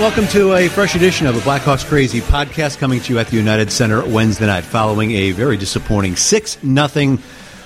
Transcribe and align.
welcome 0.00 0.26
to 0.26 0.54
a 0.54 0.68
fresh 0.68 0.96
edition 0.96 1.26
of 1.26 1.34
the 1.34 1.40
Blackhawks 1.42 1.84
Crazy 1.84 2.20
podcast 2.20 2.78
coming 2.78 3.00
to 3.00 3.12
you 3.12 3.18
at 3.20 3.28
the 3.28 3.36
United 3.36 3.70
Center 3.70 4.04
Wednesday 4.04 4.46
night 4.46 4.64
following 4.64 5.12
a 5.12 5.30
very 5.30 5.56
disappointing 5.56 6.16
6 6.16 6.58
0 6.60 7.18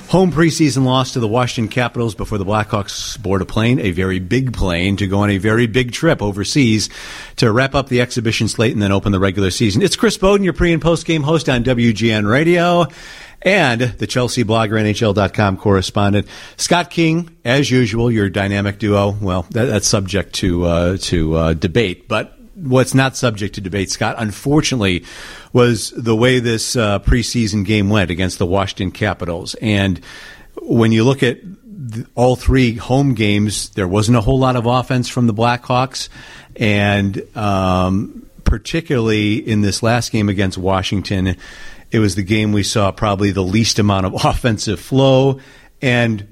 home 0.09 0.33
preseason 0.33 0.85
loss 0.85 1.13
to 1.13 1.21
the 1.21 1.29
Washington 1.29 1.71
Capitals 1.71 2.15
before 2.15 2.39
the 2.39 2.45
Blackhawks 2.45 3.21
board 3.21 3.43
a 3.43 3.45
plane, 3.45 3.79
a 3.79 3.93
very 3.93 4.19
big 4.19 4.53
plane, 4.53 4.97
to 4.97 5.07
go 5.07 5.21
on 5.21 5.31
a 5.31 5.39
very 5.39 5.67
big 5.67 5.93
trip 5.93 6.23
overseas 6.23 6.89
to 7.37 7.53
wrap 7.53 7.75
up 7.75 7.89
the 7.89 8.01
exhibition 8.01 8.49
slate 8.49 8.73
and 8.73 8.83
then 8.83 8.93
open 8.93 9.13
the 9.13 9.19
regular 9.19 9.51
season. 9.51 9.81
It's 9.81 9.97
Chris 9.97 10.17
Boden, 10.17 10.45
your 10.45 10.55
pre 10.55 10.73
and 10.73 10.83
post 10.83 11.07
game 11.07 11.23
host 11.23 11.49
on 11.49 11.65
WGN 11.65 12.31
Radio 12.31 12.87
and 13.43 13.81
the 13.81 14.07
Chelsea 14.07 14.45
blogger, 14.45 14.81
NHL.com 14.81 15.57
correspondent. 15.59 16.27
Scott 16.57 16.91
King, 16.91 17.37
as 17.45 17.71
usual, 17.71 18.11
your 18.11 18.29
dynamic 18.29 18.79
duo. 18.79 19.17
Well, 19.21 19.47
that, 19.51 19.67
that's 19.67 19.87
subject 19.87 20.35
to, 20.35 20.65
uh, 20.65 20.97
to 21.03 21.35
uh, 21.35 21.53
debate, 21.55 22.09
but 22.09 22.39
what's 22.55 22.95
not 22.95 23.17
subject 23.17 23.55
to 23.55 23.61
debate, 23.61 23.91
Scott, 23.91 24.17
unfortunately, 24.19 25.05
was 25.53 25.91
the 25.91 26.17
way 26.17 26.41
this 26.41 26.77
uh, 26.77 26.99
preseason 27.01 27.65
game 27.65 27.89
went 27.89 28.11
against 28.11 28.39
the 28.39 28.47
Washington 28.47 28.91
Capitals. 28.91 29.55
And 29.57 30.01
when 30.61 30.93
you 30.93 31.05
look 31.05 31.23
at 31.23 31.39
all 32.15 32.37
three 32.37 32.75
home 32.75 33.15
games, 33.15 33.71
there 33.71 33.89
wasn't 33.89 34.19
a 34.19 34.21
whole 34.21 34.39
lot 34.39 34.57
of 34.57 34.67
offense 34.67 35.09
from 35.09 35.27
the 35.27 35.35
Blackhawks. 35.35 36.09
And 36.57 37.23
um, 37.37 38.29
particularly 38.45 39.37
in 39.37 39.61
this 39.61 39.83
last 39.83 40.11
game 40.11 40.29
against 40.29 40.59
Washington, 40.59 41.37
it 41.91 41.99
was 41.99 42.15
the 42.15 42.23
game 42.23 42.53
we 42.53 42.63
saw 42.63 42.91
probably 42.93 43.31
the 43.31 43.43
least 43.43 43.79
amount 43.79 44.07
of 44.07 44.15
offensive 44.25 44.81
flow 44.81 45.41
and 45.81 46.27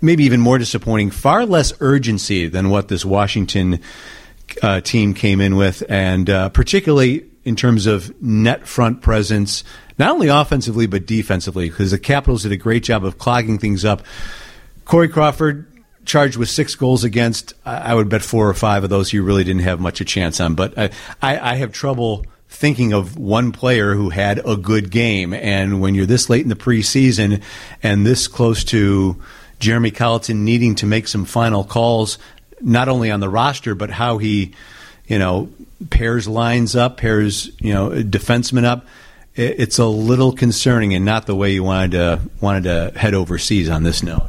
maybe 0.00 0.24
even 0.24 0.40
more 0.40 0.58
disappointing, 0.58 1.10
far 1.10 1.44
less 1.46 1.72
urgency 1.80 2.48
than 2.48 2.70
what 2.70 2.88
this 2.88 3.04
Washington 3.04 3.80
uh, 4.62 4.80
team 4.80 5.14
came 5.14 5.40
in 5.40 5.56
with, 5.56 5.82
and 5.88 6.28
uh, 6.28 6.48
particularly 6.48 7.26
in 7.44 7.56
terms 7.56 7.86
of 7.86 8.20
net 8.22 8.66
front 8.66 9.00
presence, 9.00 9.64
not 9.98 10.10
only 10.10 10.28
offensively 10.28 10.86
but 10.86 11.06
defensively, 11.06 11.68
because 11.68 11.90
the 11.90 11.98
Capitals 11.98 12.42
did 12.42 12.52
a 12.52 12.56
great 12.56 12.82
job 12.82 13.04
of 13.04 13.18
clogging 13.18 13.58
things 13.58 13.84
up. 13.84 14.02
Corey 14.84 15.08
Crawford 15.08 15.66
charged 16.04 16.36
with 16.36 16.48
six 16.48 16.74
goals 16.74 17.04
against. 17.04 17.54
I 17.64 17.94
would 17.94 18.08
bet 18.08 18.22
four 18.22 18.48
or 18.48 18.54
five 18.54 18.84
of 18.84 18.90
those 18.90 19.12
you 19.12 19.22
really 19.22 19.44
didn't 19.44 19.62
have 19.62 19.80
much 19.80 20.00
a 20.00 20.04
chance 20.04 20.40
on. 20.40 20.54
But 20.54 20.76
I, 20.78 20.90
I, 21.22 21.52
I 21.52 21.54
have 21.56 21.72
trouble 21.72 22.26
thinking 22.50 22.92
of 22.92 23.16
one 23.16 23.52
player 23.52 23.94
who 23.94 24.10
had 24.10 24.42
a 24.44 24.56
good 24.56 24.90
game. 24.90 25.32
And 25.32 25.80
when 25.80 25.94
you're 25.94 26.04
this 26.04 26.28
late 26.28 26.42
in 26.42 26.48
the 26.48 26.56
preseason 26.56 27.42
and 27.82 28.04
this 28.04 28.28
close 28.28 28.64
to 28.64 29.16
Jeremy 29.60 29.92
Colliton 29.92 30.44
needing 30.44 30.74
to 30.76 30.86
make 30.86 31.08
some 31.08 31.24
final 31.24 31.64
calls, 31.64 32.18
not 32.60 32.88
only 32.88 33.10
on 33.10 33.20
the 33.20 33.28
roster 33.28 33.74
but 33.74 33.90
how 33.90 34.18
he, 34.18 34.52
you 35.06 35.18
know, 35.18 35.48
pairs 35.88 36.28
lines 36.28 36.76
up, 36.76 36.98
pairs 36.98 37.50
you 37.60 37.72
know 37.72 37.90
defensemen 37.90 38.64
up. 38.64 38.86
It's 39.36 39.78
a 39.78 39.86
little 39.86 40.32
concerning 40.32 40.92
and 40.92 41.04
not 41.04 41.26
the 41.26 41.36
way 41.36 41.52
you 41.52 41.62
wanted 41.62 41.92
to 41.92 42.20
wanted 42.40 42.64
to 42.64 42.98
head 42.98 43.14
overseas 43.14 43.70
on 43.70 43.84
this 43.84 44.02
note. 44.02 44.28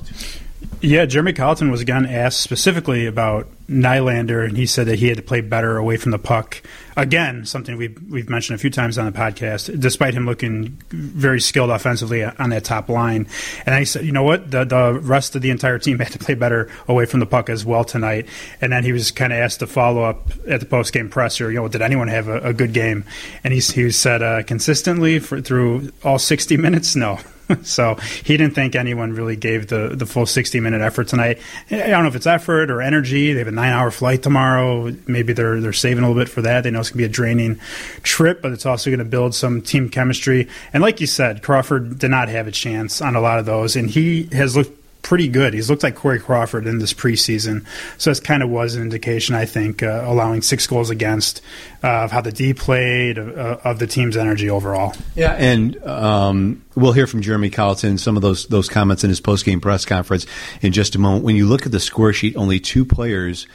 Yeah, 0.84 1.06
Jeremy 1.06 1.34
Colliton 1.34 1.70
was 1.70 1.80
again 1.80 2.08
asked 2.08 2.42
specifically 2.42 3.06
about 3.06 3.48
Nylander, 3.70 4.44
and 4.44 4.58
he 4.58 4.66
said 4.66 4.88
that 4.88 4.98
he 4.98 5.10
had 5.10 5.18
to 5.18 5.24
play 5.24 5.42
better 5.42 5.78
away 5.78 5.96
from 5.96 6.10
the 6.10 6.18
puck. 6.18 6.60
Again, 6.98 7.46
something 7.46 7.78
we've 7.78 7.96
we've 8.10 8.28
mentioned 8.32 8.56
a 8.56 8.58
few 8.58 8.72
times 8.72 8.98
on 8.98 9.06
the 9.06 9.12
podcast. 9.12 9.80
Despite 9.80 10.16
him 10.16 10.26
looking 10.26 10.82
very 10.90 11.40
skilled 11.40 11.70
offensively 11.70 12.24
on 12.24 12.50
that 12.50 12.64
top 12.64 12.90
line, 12.90 13.28
and 13.64 13.78
he 13.78 13.86
said, 13.86 14.06
you 14.06 14.12
know 14.12 14.24
what, 14.24 14.50
the 14.50 14.64
the 14.64 15.00
rest 15.04 15.36
of 15.36 15.44
the 15.44 15.52
entire 15.52 15.78
team 15.78 16.00
had 16.00 16.14
to 16.14 16.20
play 16.20 16.34
better 16.34 16.68
away 16.88 17.06
from 17.06 17.20
the 17.20 17.28
puck 17.28 17.52
as 17.52 17.64
well 17.64 17.84
tonight. 17.84 18.28
And 18.60 18.74
then 18.74 18.84
he 18.84 18.92
was 18.92 19.12
kind 19.12 19.32
of 19.32 19.38
asked 19.38 19.60
to 19.60 19.68
follow 19.68 20.02
up 20.02 20.32
at 20.48 20.62
the 20.62 20.66
post 20.66 20.94
game 20.94 21.10
presser. 21.10 21.52
You 21.52 21.62
know, 21.62 21.68
did 21.68 21.84
anyone 21.84 22.08
have 22.08 22.28
a, 22.28 22.40
a 22.40 22.54
good 22.54 22.74
game? 22.74 23.06
And 23.44 23.54
he 23.54 23.60
he 23.60 23.92
said 23.92 24.24
uh, 24.24 24.42
consistently 24.42 25.20
for, 25.20 25.42
through 25.42 25.92
all 26.04 26.18
sixty 26.18 26.58
minutes, 26.58 26.96
no. 26.96 27.20
so 27.64 27.96
he 28.24 28.38
didn't 28.38 28.56
think 28.56 28.76
anyone 28.76 29.14
really 29.14 29.36
gave 29.36 29.68
the, 29.68 29.90
the 29.96 30.06
full 30.06 30.26
60 30.26 30.60
minute 30.60 30.82
effort 30.82 31.08
tonight. 31.08 31.40
I 31.70 31.88
don't 31.88 32.04
know 32.04 32.10
if 32.10 32.16
it's 32.16 32.28
effort 32.28 32.72
or 32.72 32.82
energy. 32.82 33.34
They 33.34 33.40
have 33.40 33.48
a 33.48 33.52
nine 33.52 33.74
hour 33.74 33.92
flight 33.92 34.24
tomorrow. 34.24 34.96
Maybe 35.08 35.34
they're 35.34 35.60
they're 35.60 35.74
saving 35.74 36.04
a 36.04 36.08
little 36.08 36.22
bit 36.22 36.30
for 36.30 36.42
that. 36.44 36.64
They 36.64 36.72
know 36.72 36.80
it's 36.80 36.90
going 36.90 37.04
to 37.04 37.10
be 37.10 37.12
a 37.12 37.14
draining 37.14 37.60
trip, 38.04 38.42
but 38.42 38.52
it's 38.52 38.66
also 38.66 38.90
going 38.90 39.00
to 39.00 39.06
build 39.06 39.36
some 39.36 39.62
team 39.62 39.90
chemistry. 39.90 40.48
And 40.74 40.82
like 40.82 41.02
you 41.02 41.08
said, 41.08 41.44
Crawford 41.44 42.00
did 42.00 42.12
not 42.12 42.30
have 42.30 42.48
a 42.48 42.52
chance 42.52 43.02
on 43.02 43.16
a 43.16 43.22
lot 43.22 43.40
of 43.40 43.46
those, 43.46 43.76
and 43.76 43.90
he 43.90 44.24
has 44.32 44.56
looked 44.56 44.81
pretty 45.02 45.28
good. 45.28 45.54
He's 45.54 45.70
looked 45.70 45.84
like 45.84 45.96
Corey 45.96 46.20
Crawford 46.20 46.68
in 46.68 46.80
this 46.80 46.94
preseason. 46.94 47.66
So 47.98 48.12
this 48.12 48.20
kind 48.20 48.44
of 48.44 48.50
was 48.50 48.76
an 48.76 48.82
indication, 48.82 49.36
I 49.36 49.46
think, 49.46 49.84
uh, 49.84 50.04
allowing 50.06 50.42
six 50.42 50.68
goals 50.68 50.90
against 50.90 51.42
uh, 51.84 52.04
of 52.04 52.12
how 52.12 52.22
the 52.22 52.32
D 52.32 52.54
played, 52.54 53.18
uh, 53.18 53.58
of 53.64 53.80
the 53.80 53.88
team's 53.88 54.18
energy 54.18 54.50
overall. 54.50 54.94
Yeah, 55.16 55.34
and 55.34 55.82
um, 55.86 56.64
we'll 56.76 56.94
hear 56.94 57.08
from 57.08 57.22
Jeremy 57.22 57.50
Colliton 57.50 57.98
some 57.98 58.16
of 58.16 58.22
those 58.22 58.48
those 58.48 58.70
comments 58.70 59.04
in 59.04 59.10
his 59.10 59.22
post 59.22 59.46
game 59.46 59.62
press 59.62 59.86
conference 59.86 60.26
in 60.62 60.72
just 60.72 60.96
a 60.96 61.00
moment. 61.00 61.24
When 61.24 61.36
you 61.36 61.48
look 61.48 61.66
at 61.66 61.72
the 61.72 61.80
score 61.80 62.14
sheet, 62.14 62.36
only 62.36 62.60
two 62.60 62.86
players 62.86 63.48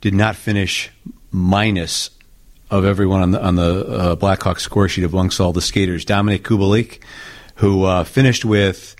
did 0.00 0.14
not 0.14 0.36
finish 0.36 0.90
minus 1.30 2.10
of 2.70 2.84
everyone 2.84 3.20
on 3.22 3.30
the 3.32 3.42
on 3.42 3.56
the 3.56 3.86
uh, 3.86 4.16
Blackhawks 4.16 4.60
score 4.60 4.88
sheet 4.88 5.04
amongst 5.04 5.40
all 5.40 5.52
the 5.52 5.60
skaters. 5.60 6.04
Dominik 6.04 6.40
Kubalik, 6.42 7.00
who 7.56 7.84
uh, 7.84 8.04
finished 8.04 8.44
with 8.44 8.96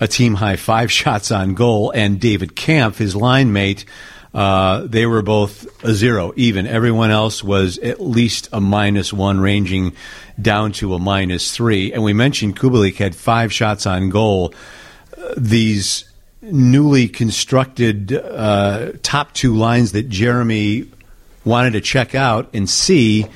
a 0.00 0.08
team 0.08 0.34
high 0.34 0.56
five 0.56 0.90
shots 1.00 1.30
on 1.30 1.54
goal, 1.54 1.90
and 1.90 2.18
David 2.18 2.56
Kampf, 2.56 2.98
his 2.98 3.14
line 3.14 3.52
mate, 3.52 3.84
uh, 4.32 4.86
they 4.86 5.06
were 5.06 5.22
both 5.22 5.66
a 5.84 5.92
zero, 5.92 6.32
even. 6.36 6.66
Everyone 6.66 7.10
else 7.10 7.42
was 7.42 7.78
at 7.78 8.00
least 8.00 8.48
a 8.52 8.60
minus 8.60 9.12
one, 9.12 9.40
ranging 9.40 9.92
down 10.40 10.72
to 10.72 10.94
a 10.94 10.98
minus 10.98 11.54
three. 11.54 11.92
And 11.92 12.02
we 12.02 12.12
mentioned 12.12 12.56
Kubalik 12.56 12.96
had 12.96 13.14
five 13.14 13.52
shots 13.52 13.86
on 13.86 14.08
goal. 14.08 14.54
Uh, 15.16 15.34
these 15.36 16.04
newly 16.42 17.08
constructed 17.08 18.12
uh, 18.12 18.92
top 19.02 19.32
two 19.32 19.54
lines 19.54 19.92
that 19.92 20.08
Jeremy 20.08 20.86
wanted 21.44 21.72
to 21.72 21.80
check 21.80 22.14
out 22.14 22.48
and 22.54 22.68
see, 22.70 23.26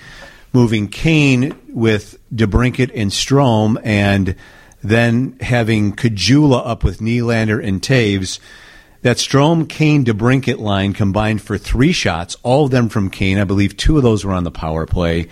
moving 0.53 0.89
Kane 0.89 1.59
with 1.69 2.19
DeBrincat 2.35 2.93
and 2.95 3.11
Strome, 3.11 3.81
and 3.83 4.37
then 4.85 5.37
having 5.41 5.97
Caggiula 5.97 6.63
up 6.65 6.85
with 6.85 7.01
Nylander 7.01 7.65
and 7.67 7.81
Toews. 7.81 8.39
That 9.01 9.17
Strome, 9.17 9.69
Kane, 9.69 10.05
DeBrincat 10.05 10.59
line 10.59 10.93
combined 10.93 11.43
for 11.43 11.59
three 11.59 11.93
shots, 11.93 12.37
all 12.43 12.67
of 12.67 12.71
them 12.71 12.89
from 12.89 13.11
Kane. 13.11 13.39
I 13.39 13.45
believe 13.45 13.77
two 13.77 13.97
of 13.97 14.03
those 14.03 14.25
were 14.25 14.33
on 14.33 14.45
the 14.45 14.51
power 14.51 14.87
play. 14.87 15.29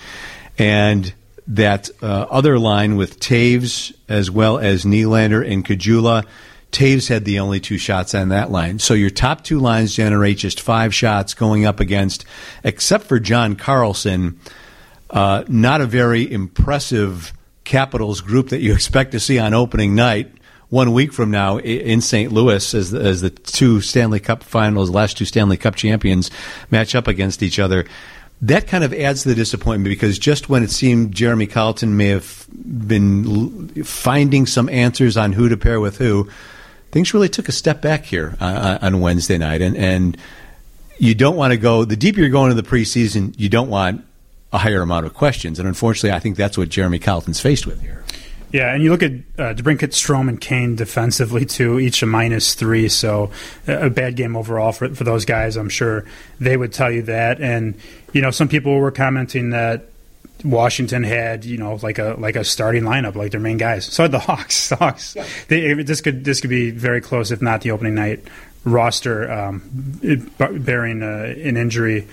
And 0.58 1.12
that 1.48 1.90
uh, 2.02 2.26
other 2.30 2.58
line 2.58 2.96
with 2.96 3.20
Toews 3.20 3.94
as 4.08 4.30
well 4.30 4.58
as 4.58 4.84
Nylander 4.84 5.46
and 5.50 5.64
Caggiula. 5.64 6.24
Toews 6.70 7.08
had 7.08 7.24
the 7.24 7.40
only 7.40 7.60
two 7.60 7.76
shots 7.76 8.14
on 8.14 8.30
that 8.30 8.50
line. 8.50 8.78
So 8.78 8.94
your 8.94 9.10
top 9.10 9.44
two 9.44 9.58
lines 9.58 9.94
generate 9.94 10.38
just 10.38 10.60
five 10.60 10.94
shots 10.94 11.34
going 11.34 11.66
up 11.66 11.80
against, 11.80 12.24
except 12.64 13.04
for 13.04 13.20
John 13.20 13.56
Carlson, 13.56 14.40
uh, 15.10 15.44
not 15.48 15.82
a 15.82 15.86
very 15.86 16.30
impressive 16.30 17.32
Capitals 17.64 18.20
group 18.20 18.48
that 18.50 18.60
you 18.60 18.72
expect 18.74 19.12
to 19.12 19.20
see 19.20 19.38
on 19.38 19.54
opening 19.54 19.94
night 19.94 20.32
one 20.72 20.94
week 20.94 21.12
from 21.12 21.30
now 21.30 21.58
in 21.58 22.00
St. 22.00 22.32
Louis 22.32 22.72
as 22.72 22.90
the, 22.90 23.00
as 23.00 23.20
the 23.20 23.28
two 23.28 23.82
Stanley 23.82 24.20
Cup 24.20 24.42
finals, 24.42 24.88
last 24.88 25.18
two 25.18 25.26
Stanley 25.26 25.58
Cup 25.58 25.74
champions 25.74 26.30
match 26.70 26.94
up 26.94 27.06
against 27.06 27.42
each 27.42 27.58
other. 27.58 27.84
That 28.40 28.66
kind 28.66 28.82
of 28.82 28.94
adds 28.94 29.22
to 29.22 29.28
the 29.28 29.34
disappointment 29.34 29.92
because 29.92 30.18
just 30.18 30.48
when 30.48 30.62
it 30.62 30.70
seemed 30.70 31.14
Jeremy 31.14 31.46
Colliton 31.46 31.90
may 31.90 32.08
have 32.08 32.46
been 32.50 33.84
finding 33.84 34.46
some 34.46 34.70
answers 34.70 35.18
on 35.18 35.34
who 35.34 35.50
to 35.50 35.58
pair 35.58 35.78
with 35.78 35.98
who, 35.98 36.30
things 36.90 37.12
really 37.12 37.28
took 37.28 37.50
a 37.50 37.52
step 37.52 37.82
back 37.82 38.06
here 38.06 38.34
on 38.40 39.00
Wednesday 39.00 39.36
night. 39.36 39.60
And, 39.60 39.76
and 39.76 40.16
you 40.98 41.14
don't 41.14 41.36
want 41.36 41.52
to 41.52 41.58
go, 41.58 41.84
the 41.84 41.96
deeper 41.96 42.20
you're 42.20 42.30
going 42.30 42.50
into 42.50 42.62
the 42.62 42.68
preseason, 42.68 43.34
you 43.38 43.50
don't 43.50 43.68
want 43.68 44.06
a 44.52 44.58
higher 44.58 44.82
amount 44.82 45.06
of 45.06 45.14
questions. 45.14 45.58
And 45.58 45.66
unfortunately, 45.66 46.14
I 46.14 46.20
think 46.20 46.36
that's 46.36 46.58
what 46.58 46.68
Jeremy 46.68 46.98
Colliton's 46.98 47.40
faced 47.40 47.66
with 47.66 47.80
here. 47.80 48.04
Yeah, 48.52 48.74
and 48.74 48.82
you 48.82 48.90
look 48.90 49.02
at 49.02 49.12
uh, 49.12 49.54
DeBrincat, 49.54 49.92
Strome, 49.92 50.28
and 50.28 50.38
Kane 50.38 50.76
defensively 50.76 51.46
too, 51.46 51.80
each 51.80 52.02
a 52.02 52.06
minus 52.06 52.54
three. 52.54 52.88
So 52.90 53.30
a 53.66 53.88
bad 53.88 54.14
game 54.14 54.36
overall 54.36 54.72
for 54.72 54.94
for 54.94 55.04
those 55.04 55.24
guys. 55.24 55.56
I'm 55.56 55.70
sure 55.70 56.04
they 56.38 56.56
would 56.56 56.72
tell 56.72 56.90
you 56.90 57.02
that. 57.02 57.40
And 57.40 57.76
you 58.12 58.20
know, 58.20 58.30
some 58.30 58.48
people 58.48 58.78
were 58.78 58.90
commenting 58.90 59.50
that 59.50 59.86
Washington 60.44 61.02
had, 61.02 61.46
you 61.46 61.56
know, 61.56 61.76
like 61.76 61.98
a 61.98 62.14
like 62.18 62.36
a 62.36 62.44
starting 62.44 62.82
lineup, 62.82 63.14
like 63.14 63.30
their 63.30 63.40
main 63.40 63.56
guys. 63.56 63.86
So 63.86 64.06
the 64.06 64.18
Hawks, 64.18 64.68
the 64.68 64.76
Hawks. 64.76 65.16
Yeah. 65.16 65.26
They, 65.48 65.82
this 65.82 66.02
could 66.02 66.22
this 66.22 66.42
could 66.42 66.50
be 66.50 66.70
very 66.70 67.00
close, 67.00 67.30
if 67.30 67.40
not 67.40 67.62
the 67.62 67.70
opening 67.70 67.94
night 67.94 68.20
roster, 68.64 69.32
um, 69.32 69.62
bearing 70.38 71.02
uh, 71.02 71.34
an 71.36 71.56
injury 71.56 72.06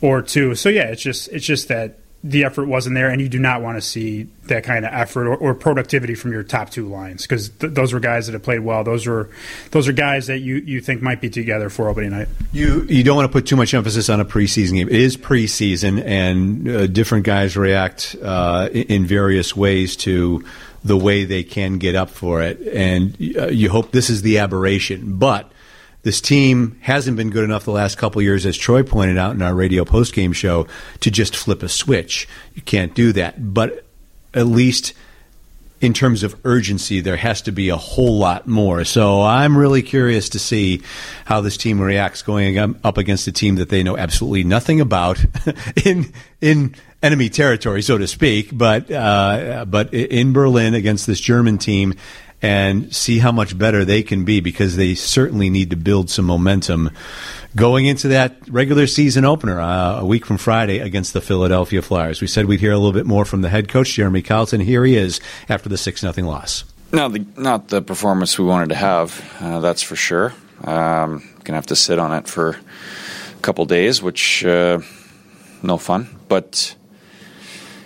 or 0.00 0.22
two. 0.22 0.54
So 0.54 0.68
yeah, 0.68 0.88
it's 0.88 1.02
just 1.02 1.28
it's 1.28 1.44
just 1.44 1.68
that 1.68 1.98
the 2.22 2.44
effort 2.44 2.66
wasn't 2.66 2.94
there, 2.94 3.08
and 3.08 3.20
you 3.20 3.30
do 3.30 3.38
not 3.38 3.62
want 3.62 3.78
to 3.78 3.80
see 3.80 4.24
that 4.44 4.62
kind 4.62 4.84
of 4.84 4.92
effort 4.92 5.26
or, 5.26 5.36
or 5.36 5.54
productivity 5.54 6.14
from 6.14 6.32
your 6.32 6.42
top 6.42 6.68
two 6.68 6.86
lines 6.86 7.22
because 7.22 7.48
th- 7.48 7.72
those 7.72 7.94
were 7.94 8.00
guys 8.00 8.26
that 8.26 8.34
have 8.34 8.42
played 8.42 8.60
well. 8.60 8.84
Those 8.84 9.06
are 9.06 9.30
those 9.70 9.88
are 9.88 9.92
guys 9.92 10.26
that 10.26 10.40
you, 10.40 10.56
you 10.56 10.80
think 10.82 11.00
might 11.00 11.22
be 11.22 11.30
together 11.30 11.70
for 11.70 11.88
opening 11.88 12.10
night. 12.10 12.28
You 12.52 12.82
you 12.82 13.02
don't 13.02 13.16
want 13.16 13.26
to 13.26 13.32
put 13.32 13.46
too 13.46 13.56
much 13.56 13.72
emphasis 13.72 14.10
on 14.10 14.20
a 14.20 14.24
preseason 14.26 14.74
game. 14.74 14.88
It 14.88 14.96
is 15.00 15.16
preseason, 15.16 16.02
and 16.04 16.68
uh, 16.68 16.86
different 16.88 17.24
guys 17.24 17.56
react 17.56 18.14
uh, 18.22 18.68
in 18.72 19.06
various 19.06 19.56
ways 19.56 19.96
to 19.96 20.44
the 20.84 20.96
way 20.96 21.24
they 21.24 21.42
can 21.42 21.78
get 21.78 21.94
up 21.94 22.10
for 22.10 22.42
it, 22.42 22.60
and 22.60 23.16
uh, 23.38 23.46
you 23.48 23.70
hope 23.70 23.92
this 23.92 24.10
is 24.10 24.20
the 24.22 24.38
aberration, 24.38 25.16
but 25.16 25.50
this 26.02 26.20
team 26.20 26.78
hasn't 26.80 27.16
been 27.16 27.30
good 27.30 27.44
enough 27.44 27.64
the 27.64 27.72
last 27.72 27.98
couple 27.98 28.22
years, 28.22 28.46
as 28.46 28.56
Troy 28.56 28.82
pointed 28.82 29.18
out 29.18 29.34
in 29.34 29.42
our 29.42 29.54
radio 29.54 29.84
postgame 29.84 30.34
show, 30.34 30.66
to 31.00 31.10
just 31.10 31.36
flip 31.36 31.62
a 31.62 31.68
switch. 31.68 32.26
You 32.54 32.62
can't 32.62 32.94
do 32.94 33.12
that. 33.12 33.52
But 33.52 33.84
at 34.32 34.46
least 34.46 34.94
in 35.80 35.94
terms 35.94 36.22
of 36.22 36.38
urgency, 36.44 37.00
there 37.00 37.16
has 37.16 37.42
to 37.42 37.52
be 37.52 37.70
a 37.70 37.76
whole 37.76 38.18
lot 38.18 38.46
more. 38.46 38.84
So 38.84 39.22
I'm 39.22 39.56
really 39.56 39.82
curious 39.82 40.28
to 40.30 40.38
see 40.38 40.82
how 41.24 41.40
this 41.40 41.56
team 41.56 41.80
reacts 41.80 42.22
going 42.22 42.58
up 42.58 42.98
against 42.98 43.26
a 43.26 43.32
team 43.32 43.56
that 43.56 43.70
they 43.70 43.82
know 43.82 43.96
absolutely 43.96 44.44
nothing 44.44 44.80
about 44.80 45.24
in 45.84 46.12
in 46.40 46.74
enemy 47.02 47.30
territory, 47.30 47.82
so 47.82 47.96
to 47.96 48.06
speak. 48.06 48.50
But 48.52 48.90
uh, 48.90 49.64
but 49.66 49.94
in 49.94 50.32
Berlin 50.32 50.74
against 50.74 51.06
this 51.06 51.20
German 51.20 51.56
team 51.56 51.94
and 52.42 52.94
see 52.94 53.18
how 53.18 53.32
much 53.32 53.56
better 53.56 53.84
they 53.84 54.02
can 54.02 54.24
be 54.24 54.40
because 54.40 54.76
they 54.76 54.94
certainly 54.94 55.50
need 55.50 55.70
to 55.70 55.76
build 55.76 56.08
some 56.08 56.24
momentum 56.24 56.90
going 57.56 57.86
into 57.86 58.08
that 58.08 58.36
regular 58.48 58.86
season 58.86 59.24
opener 59.24 59.60
uh, 59.60 60.00
a 60.00 60.06
week 60.06 60.24
from 60.24 60.38
Friday 60.38 60.78
against 60.78 61.12
the 61.12 61.20
Philadelphia 61.20 61.82
Flyers. 61.82 62.20
We 62.20 62.26
said 62.26 62.46
we'd 62.46 62.60
hear 62.60 62.72
a 62.72 62.78
little 62.78 62.92
bit 62.92 63.06
more 63.06 63.24
from 63.24 63.42
the 63.42 63.48
head 63.48 63.68
coach, 63.68 63.94
Jeremy 63.94 64.22
Colliton. 64.22 64.60
Here 64.60 64.84
he 64.84 64.96
is 64.96 65.20
after 65.48 65.68
the 65.68 65.76
6 65.76 66.00
0 66.00 66.12
loss. 66.26 66.64
Not 66.92 67.12
the, 67.12 67.24
not 67.36 67.68
the 67.68 67.82
performance 67.82 68.38
we 68.38 68.44
wanted 68.44 68.70
to 68.70 68.74
have, 68.74 69.36
uh, 69.40 69.60
that's 69.60 69.82
for 69.82 69.96
sure. 69.96 70.32
Um, 70.64 71.28
gonna 71.44 71.56
have 71.56 71.66
to 71.66 71.76
sit 71.76 71.98
on 71.98 72.12
it 72.12 72.28
for 72.28 72.50
a 72.50 73.42
couple 73.42 73.64
days, 73.64 74.02
which 74.02 74.44
uh, 74.44 74.80
no 75.62 75.78
fun. 75.78 76.08
But 76.28 76.74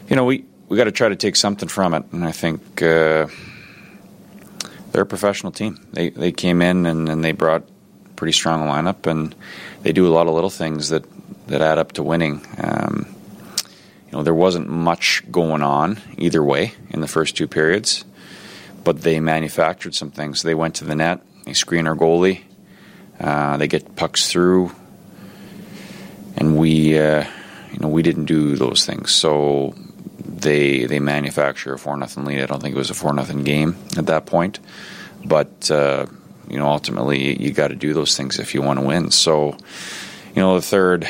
you 0.08 0.16
know, 0.16 0.24
we 0.24 0.44
we 0.68 0.76
got 0.76 0.84
to 0.84 0.92
try 0.92 1.08
to 1.08 1.16
take 1.16 1.36
something 1.36 1.68
from 1.68 1.94
it, 1.94 2.04
and 2.12 2.24
I 2.24 2.32
think 2.32 2.82
uh, 2.82 3.26
they're 4.94 5.02
a 5.02 5.06
professional 5.06 5.50
team. 5.50 5.84
They 5.92 6.10
they 6.10 6.30
came 6.30 6.62
in 6.62 6.86
and, 6.86 7.08
and 7.08 7.24
they 7.24 7.32
brought 7.32 7.64
pretty 8.14 8.32
strong 8.32 8.68
lineup, 8.68 9.10
and 9.10 9.34
they 9.82 9.92
do 9.92 10.06
a 10.06 10.14
lot 10.14 10.28
of 10.28 10.34
little 10.34 10.50
things 10.50 10.90
that 10.90 11.04
that 11.48 11.60
add 11.60 11.78
up 11.78 11.92
to 11.92 12.04
winning. 12.04 12.46
Um, 12.58 13.12
you 14.06 14.12
know, 14.12 14.22
there 14.22 14.32
wasn't 14.34 14.68
much 14.68 15.24
going 15.32 15.62
on 15.62 16.00
either 16.16 16.44
way 16.44 16.74
in 16.90 17.00
the 17.00 17.08
first 17.08 17.36
two 17.36 17.48
periods, 17.48 18.04
but 18.84 19.02
they 19.02 19.18
manufactured 19.18 19.96
some 19.96 20.12
things. 20.12 20.44
They 20.44 20.54
went 20.54 20.76
to 20.76 20.84
the 20.84 20.94
net, 20.94 21.22
they 21.44 21.54
screen 21.54 21.88
our 21.88 21.96
goalie, 21.96 22.42
uh, 23.18 23.56
they 23.56 23.66
get 23.66 23.96
pucks 23.96 24.30
through, 24.30 24.70
and 26.36 26.56
we, 26.56 26.96
uh, 26.96 27.24
you 27.72 27.80
know, 27.80 27.88
we 27.88 28.02
didn't 28.02 28.26
do 28.26 28.54
those 28.54 28.86
things. 28.86 29.10
So 29.10 29.74
they 30.44 30.84
they 30.84 31.00
manufacture 31.00 31.74
a 31.74 31.78
four 31.78 31.96
nothing 31.96 32.24
lead. 32.24 32.40
I 32.40 32.46
don't 32.46 32.62
think 32.62 32.76
it 32.76 32.78
was 32.78 32.90
a 32.90 32.94
four 32.94 33.12
nothing 33.12 33.42
game 33.42 33.76
at 33.96 34.06
that 34.06 34.26
point, 34.26 34.60
but 35.24 35.70
uh, 35.70 36.06
you 36.48 36.58
know 36.58 36.68
ultimately 36.68 37.42
you 37.42 37.52
got 37.52 37.68
to 37.68 37.74
do 37.74 37.92
those 37.92 38.16
things 38.16 38.38
if 38.38 38.54
you 38.54 38.62
want 38.62 38.78
to 38.78 38.86
win. 38.86 39.10
So 39.10 39.56
you 40.34 40.42
know 40.42 40.54
the 40.54 40.62
third. 40.62 41.08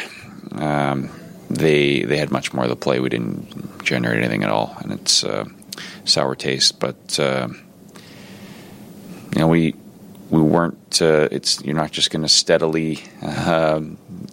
Um, 0.52 1.10
they 1.50 2.02
they 2.02 2.16
had 2.16 2.31
much 2.31 2.54
more 2.54 2.64
of 2.64 2.70
the 2.70 2.76
play. 2.76 3.00
We 3.00 3.10
didn't 3.10 3.84
generate 3.84 4.19
anything 4.19 4.44
at 4.44 4.50
all, 4.50 4.75
and 4.81 4.92
it's 4.92 5.25
uh, 5.25 5.44
sour 6.04 6.34
taste. 6.34 6.81
But 6.81 7.19
uh, 7.19 7.48
you 9.34 9.40
know 9.40 9.48
we 9.48 9.75
we 10.31 10.40
weren't. 10.40 11.02
Uh, 11.02 11.28
it's 11.31 11.62
you're 11.62 11.76
not 11.76 11.90
just 11.90 12.10
going 12.10 12.22
to 12.22 12.28
steadily 12.28 13.00
uh, 13.20 13.81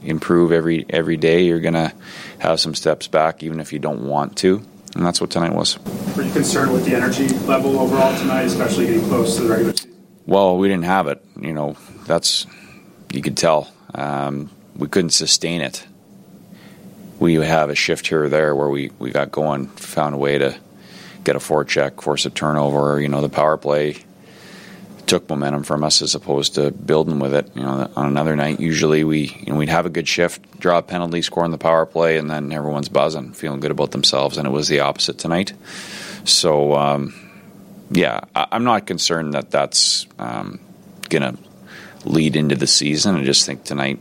improve 0.04 0.52
every 0.52 0.86
every 0.90 1.18
day. 1.18 1.44
You're 1.44 1.60
going 1.60 1.74
to 1.74 1.92
have 2.40 2.60
some 2.60 2.76
steps 2.76 3.08
back, 3.08 3.44
even 3.44 3.60
if 3.60 3.74
you 3.74 3.80
don't 3.80 4.08
want 4.08 4.38
to 4.38 4.64
and 4.96 5.06
that's 5.06 5.22
what 5.22 5.30
tonight 5.30 5.54
was. 5.54 5.78
Were 6.16 6.24
you 6.24 6.32
concerned 6.32 6.74
with 6.74 6.86
the 6.86 6.96
energy 6.96 7.28
level 7.46 7.80
overall 7.80 8.18
tonight, 8.18 8.44
especially 8.44 8.88
getting 8.88 9.06
close 9.06 9.38
to 9.38 9.44
the 9.44 9.50
regular 9.50 9.74
season? 9.74 9.96
Well, 10.26 10.58
we 10.58 10.68
didn't 10.68 10.86
have 10.86 11.08
it. 11.08 11.24
You 11.40 11.54
know, 11.54 11.78
that's 12.06 12.46
you 13.12 13.22
could 13.22 13.38
tell. 13.38 13.72
Um, 13.94 14.50
we 14.76 14.88
couldn't 14.88 15.12
sustain 15.12 15.62
it. 15.62 15.86
We 17.20 17.36
have 17.36 17.70
a 17.70 17.76
shift 17.76 18.08
here 18.08 18.24
or 18.24 18.30
there 18.30 18.56
where 18.56 18.70
we, 18.70 18.92
we 18.98 19.12
got 19.12 19.32
going, 19.32 19.68
found 19.68 20.16
a 20.16 20.18
way 20.18 20.38
to 20.38 20.58
get 21.24 21.36
a 21.36 21.40
forecheck, 21.40 22.02
force 22.02 22.26
a 22.26 22.30
turnover. 22.30 23.00
You 23.00 23.10
know, 23.10 23.22
the 23.22 23.30
power 23.30 23.58
play 23.58 23.98
took 25.12 25.30
momentum 25.30 25.62
from 25.64 25.84
us 25.84 26.02
as 26.02 26.16
opposed 26.16 26.56
to 26.56 26.72
building 26.72 27.20
with 27.20 27.34
it. 27.34 27.52
You 27.54 27.64
know, 27.64 27.92
on 27.98 28.06
another 28.06 28.34
night, 28.34 28.62
usually 28.62 29.04
we 29.04 29.24
you 29.46 29.52
know, 29.52 29.60
we'd 29.60 29.68
have 29.68 29.86
a 29.86 29.90
good 29.90 30.08
shift, 30.08 30.58
draw 30.58 30.78
a 30.78 30.82
penalty, 30.82 31.22
score 31.22 31.44
on 31.44 31.52
the 31.52 31.58
power 31.58 31.86
play, 31.86 32.18
and 32.18 32.30
then 32.30 32.54
everyone's 32.54 32.88
buzzing, 32.88 33.34
feeling 33.34 33.60
good 33.60 33.72
about 33.72 33.92
themselves. 33.92 34.38
And 34.38 34.48
it 34.48 34.52
was 34.52 34.70
the 34.70 34.80
opposite 34.80 35.18
tonight. 35.18 35.52
So, 36.24 36.76
um, 36.76 37.14
yeah, 37.90 38.22
I, 38.34 38.48
am 38.54 38.64
not 38.64 38.88
concerned 38.88 39.34
that 39.34 39.52
that's 39.52 40.08
um, 40.18 40.62
to 41.10 41.38
lead 42.06 42.38
into 42.38 42.56
the 42.56 42.68
season. 42.68 43.18
I 43.18 43.26
just 43.26 43.46
think 43.46 43.66
tonight 43.66 44.00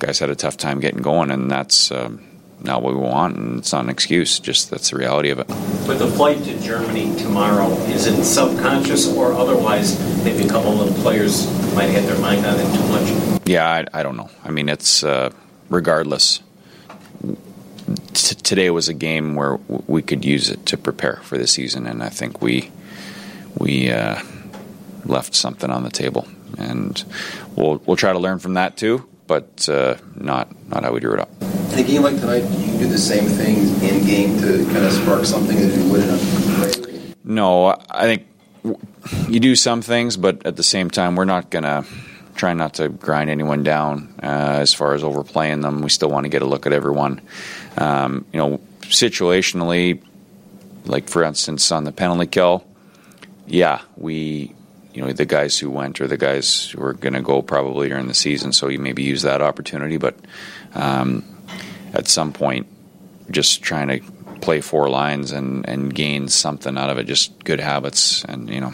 guys 0.00 0.18
had 0.18 0.30
a 0.30 0.34
tough 0.34 0.56
time 0.56 0.80
getting 0.80 1.00
going, 1.02 1.30
and 1.30 1.48
that's. 1.48 1.92
Um, 1.92 2.33
not 2.64 2.82
what 2.82 2.94
we 2.94 3.00
want, 3.00 3.36
and 3.36 3.58
it's 3.58 3.72
not 3.72 3.84
an 3.84 3.90
excuse. 3.90 4.38
Just 4.40 4.70
that's 4.70 4.90
the 4.90 4.96
reality 4.96 5.30
of 5.30 5.38
it. 5.38 5.46
But 5.86 5.98
the 5.98 6.08
flight 6.08 6.42
to 6.44 6.60
Germany 6.60 7.14
tomorrow 7.16 7.68
is 7.88 8.06
it 8.06 8.24
subconscious 8.24 9.06
or 9.14 9.32
otherwise? 9.34 9.98
Maybe 10.24 10.44
a 10.44 10.48
couple 10.48 10.80
of 10.80 10.94
players 10.96 11.46
might 11.74 11.90
have 11.90 12.06
their 12.06 12.18
mind 12.18 12.44
on 12.46 12.58
it 12.58 12.74
too 12.74 12.88
much. 12.88 13.42
Yeah, 13.46 13.68
I, 13.68 14.00
I 14.00 14.02
don't 14.02 14.16
know. 14.16 14.30
I 14.42 14.50
mean, 14.50 14.68
it's 14.68 15.04
uh, 15.04 15.30
regardless. 15.68 16.40
T- 18.14 18.34
today 18.36 18.70
was 18.70 18.88
a 18.88 18.94
game 18.94 19.34
where 19.34 19.58
w- 19.58 19.82
we 19.86 20.02
could 20.02 20.24
use 20.24 20.48
it 20.48 20.64
to 20.66 20.78
prepare 20.78 21.16
for 21.22 21.36
the 21.36 21.46
season, 21.46 21.86
and 21.86 22.02
I 22.02 22.08
think 22.08 22.40
we 22.40 22.70
we 23.58 23.90
uh, 23.90 24.20
left 25.04 25.34
something 25.34 25.70
on 25.70 25.82
the 25.82 25.90
table, 25.90 26.26
and 26.56 27.04
we'll 27.56 27.82
we'll 27.84 27.96
try 27.96 28.12
to 28.12 28.18
learn 28.18 28.38
from 28.38 28.54
that 28.54 28.76
too 28.78 29.06
but 29.26 29.68
uh, 29.68 29.96
not 30.16 30.48
not 30.68 30.84
how 30.84 30.92
we 30.92 31.00
drew 31.00 31.14
it 31.14 31.20
up. 31.20 31.30
In 31.72 31.78
a 31.78 31.82
game 31.82 32.02
like 32.02 32.16
tonight, 32.20 32.40
do 32.40 32.60
you 32.60 32.78
do 32.78 32.86
the 32.86 32.98
same 32.98 33.24
things 33.24 33.82
in 33.82 34.06
game 34.06 34.38
to 34.38 34.64
kind 34.72 34.84
of 34.84 34.92
spark 34.92 35.24
something 35.24 35.56
that 35.56 35.76
you 35.76 35.90
would 35.90 36.02
in 36.02 36.10
a 36.10 37.14
No, 37.24 37.76
I 37.90 38.02
think 38.02 38.26
you 39.28 39.40
do 39.40 39.56
some 39.56 39.82
things, 39.82 40.16
but 40.16 40.46
at 40.46 40.56
the 40.56 40.62
same 40.62 40.90
time, 40.90 41.16
we're 41.16 41.24
not 41.24 41.50
going 41.50 41.64
to 41.64 41.84
try 42.34 42.52
not 42.52 42.74
to 42.74 42.88
grind 42.88 43.30
anyone 43.30 43.62
down 43.62 44.14
uh, 44.22 44.58
as 44.60 44.74
far 44.74 44.94
as 44.94 45.04
overplaying 45.04 45.60
them. 45.60 45.82
We 45.82 45.90
still 45.90 46.10
want 46.10 46.24
to 46.24 46.28
get 46.30 46.42
a 46.42 46.46
look 46.46 46.66
at 46.66 46.72
everyone. 46.72 47.20
Um, 47.76 48.26
you 48.32 48.38
know, 48.38 48.60
situationally, 48.82 50.02
like 50.84 51.08
for 51.08 51.24
instance 51.24 51.70
on 51.72 51.84
the 51.84 51.92
penalty 51.92 52.26
kill, 52.26 52.66
yeah, 53.46 53.82
we 53.96 54.54
you 54.94 55.04
know 55.04 55.12
the 55.12 55.24
guys 55.24 55.58
who 55.58 55.70
went 55.70 56.00
or 56.00 56.06
the 56.06 56.16
guys 56.16 56.70
who 56.70 56.82
are 56.82 56.94
going 56.94 57.14
to 57.14 57.20
go 57.20 57.42
probably 57.42 57.88
during 57.88 58.06
the 58.06 58.14
season. 58.14 58.52
So 58.52 58.68
you 58.68 58.78
maybe 58.78 59.02
use 59.02 59.22
that 59.22 59.42
opportunity, 59.42 59.96
but 59.96 60.14
um, 60.74 61.24
at 61.92 62.06
some 62.06 62.32
point, 62.32 62.66
just 63.30 63.62
trying 63.62 63.88
to 63.88 64.12
play 64.40 64.60
four 64.60 64.88
lines 64.88 65.32
and 65.32 65.68
and 65.68 65.92
gain 65.94 66.28
something 66.28 66.78
out 66.78 66.90
of 66.90 66.98
it, 66.98 67.04
just 67.04 67.44
good 67.44 67.60
habits, 67.60 68.24
and 68.24 68.48
you 68.48 68.60
know. 68.60 68.72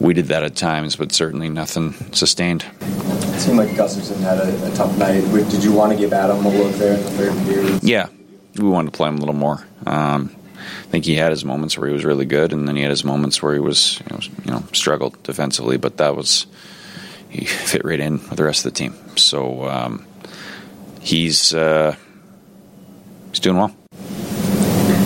We 0.00 0.14
did 0.14 0.28
that 0.28 0.42
at 0.42 0.56
times, 0.56 0.96
but 0.96 1.12
certainly 1.12 1.50
nothing 1.50 1.92
sustained. 2.14 2.64
It 2.80 3.38
seemed 3.38 3.58
like 3.58 3.68
Gustafsson 3.68 4.18
had 4.20 4.38
a, 4.38 4.72
a 4.72 4.74
tough 4.74 4.96
night. 4.96 5.20
Did 5.50 5.62
you 5.62 5.72
want 5.74 5.92
to 5.92 5.98
give 5.98 6.14
Adam 6.14 6.42
a 6.42 6.48
look 6.48 6.74
there 6.76 6.94
in 6.94 7.02
the 7.02 7.10
third 7.10 7.46
period? 7.46 7.82
Yeah, 7.82 8.08
we 8.56 8.64
wanted 8.64 8.92
to 8.92 8.96
play 8.96 9.10
him 9.10 9.16
a 9.16 9.18
little 9.18 9.34
more. 9.34 9.62
Um, 9.84 10.34
I 10.60 10.90
think 10.90 11.04
he 11.04 11.14
had 11.14 11.30
his 11.30 11.44
moments 11.44 11.78
where 11.78 11.88
he 11.88 11.92
was 11.92 12.04
really 12.04 12.24
good, 12.24 12.52
and 12.52 12.66
then 12.66 12.76
he 12.76 12.82
had 12.82 12.90
his 12.90 13.04
moments 13.04 13.42
where 13.42 13.54
he 13.54 13.60
was, 13.60 14.00
you 14.00 14.06
know, 14.10 14.20
you 14.44 14.50
know 14.50 14.64
struggled 14.72 15.22
defensively. 15.22 15.76
But 15.76 15.96
that 15.98 16.16
was 16.16 16.46
he 17.28 17.44
fit 17.44 17.84
right 17.84 18.00
in 18.00 18.14
with 18.14 18.36
the 18.36 18.44
rest 18.44 18.64
of 18.66 18.72
the 18.72 18.78
team. 18.78 18.94
So 19.16 19.68
um, 19.68 20.06
he's 21.00 21.54
uh, 21.54 21.96
he's 23.30 23.40
doing 23.40 23.56
well. 23.56 23.74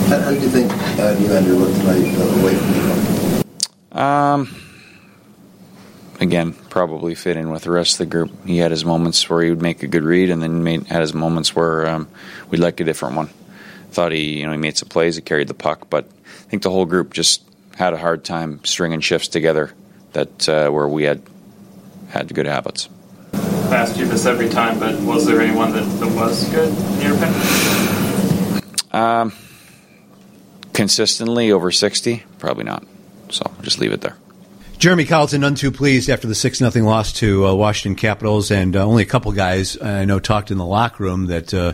How, 0.09 0.21
how 0.21 0.31
do 0.31 0.41
you 0.41 0.49
think 0.49 0.71
uh, 0.73 1.15
Nylander 1.17 1.59
looked 1.59 1.77
tonight 1.77 2.19
uh, 2.19 2.41
away 2.41 2.55
from 2.55 2.75
you? 2.75 4.01
Um. 4.01 4.61
Again, 6.21 6.53
probably 6.71 7.17
fit 7.17 7.37
in 7.37 7.51
with 7.51 7.65
the 7.65 7.73
rest 7.73 7.95
of 7.95 7.99
the 7.99 8.07
group. 8.07 8.47
He 8.47 8.59
had 8.59 8.71
his 8.71 8.85
moments 8.85 9.29
where 9.29 9.43
he 9.43 9.51
would 9.51 9.61
make 9.61 9.83
a 9.83 9.89
good 9.89 10.05
read, 10.05 10.31
and 10.31 10.41
then 10.41 10.63
made, 10.63 10.87
had 10.87 11.01
his 11.01 11.13
moments 11.13 11.57
where 11.57 11.87
um, 11.89 12.09
we'd 12.51 12.61
like 12.61 12.79
a 12.79 12.85
different 12.85 13.17
one 13.17 13.31
thought 13.95 14.13
he, 14.13 14.41
you 14.41 14.47
know, 14.47 14.53
he 14.53 14.59
made 14.59 14.77
some 14.77 14.89
plays, 14.89 15.17
he 15.17 15.23
carried 15.23 15.49
the 15.49 15.55
puck, 15.55 15.89
but 15.89 16.05
I 16.05 16.51
think 16.51 16.63
the 16.63 16.71
whole 16.71 16.85
group 16.85 17.15
just 17.15 17.43
had 17.77 17.95
a 17.95 17.97
hard 17.97 18.25
time 18.25 18.61
stringing 18.65 19.01
shifts 19.01 19.29
together 19.29 19.73
that 20.13 20.49
uh, 20.49 20.71
where 20.71 20.89
we 20.89 21.05
had 21.05 21.23
had 22.09 22.33
good 22.35 22.47
habits. 22.47 22.89
I 23.33 23.77
ask 23.77 23.97
you 23.97 24.07
this 24.07 24.27
every 24.27 24.49
time, 24.49 24.79
but 24.79 25.01
was 25.01 25.27
there 25.27 25.41
anyone 25.41 25.73
that, 25.73 25.85
that 26.01 26.15
was 26.15 26.49
good 26.51 26.69
in 26.69 27.01
your 27.01 27.17
opinion? 27.17 28.63
Um, 28.93 29.33
consistently 30.73 31.51
over 31.51 31.73
60, 31.73 32.23
probably 32.39 32.65
not. 32.65 32.85
So 33.31 33.51
just 33.63 33.81
leave 33.81 33.93
it 33.93 34.01
there. 34.01 34.17
Jeremy 34.79 35.05
Colliton, 35.07 35.41
none 35.41 35.55
too 35.55 35.71
pleased 35.71 36.11
after 36.11 36.27
the 36.27 36.35
6 36.35 36.59
0 36.59 36.85
loss 36.85 37.13
to 37.15 37.47
uh, 37.47 37.55
Washington 37.55 37.99
Capitals, 37.99 38.51
and 38.51 38.77
uh, 38.77 38.85
only 38.85 39.03
a 39.03 39.07
couple 39.07 39.33
guys 39.33 39.81
I 39.81 40.05
know 40.05 40.19
talked 40.19 40.51
in 40.51 40.59
the 40.59 40.67
locker 40.67 41.05
room 41.05 41.27
that 41.27 41.55
uh, 41.55 41.73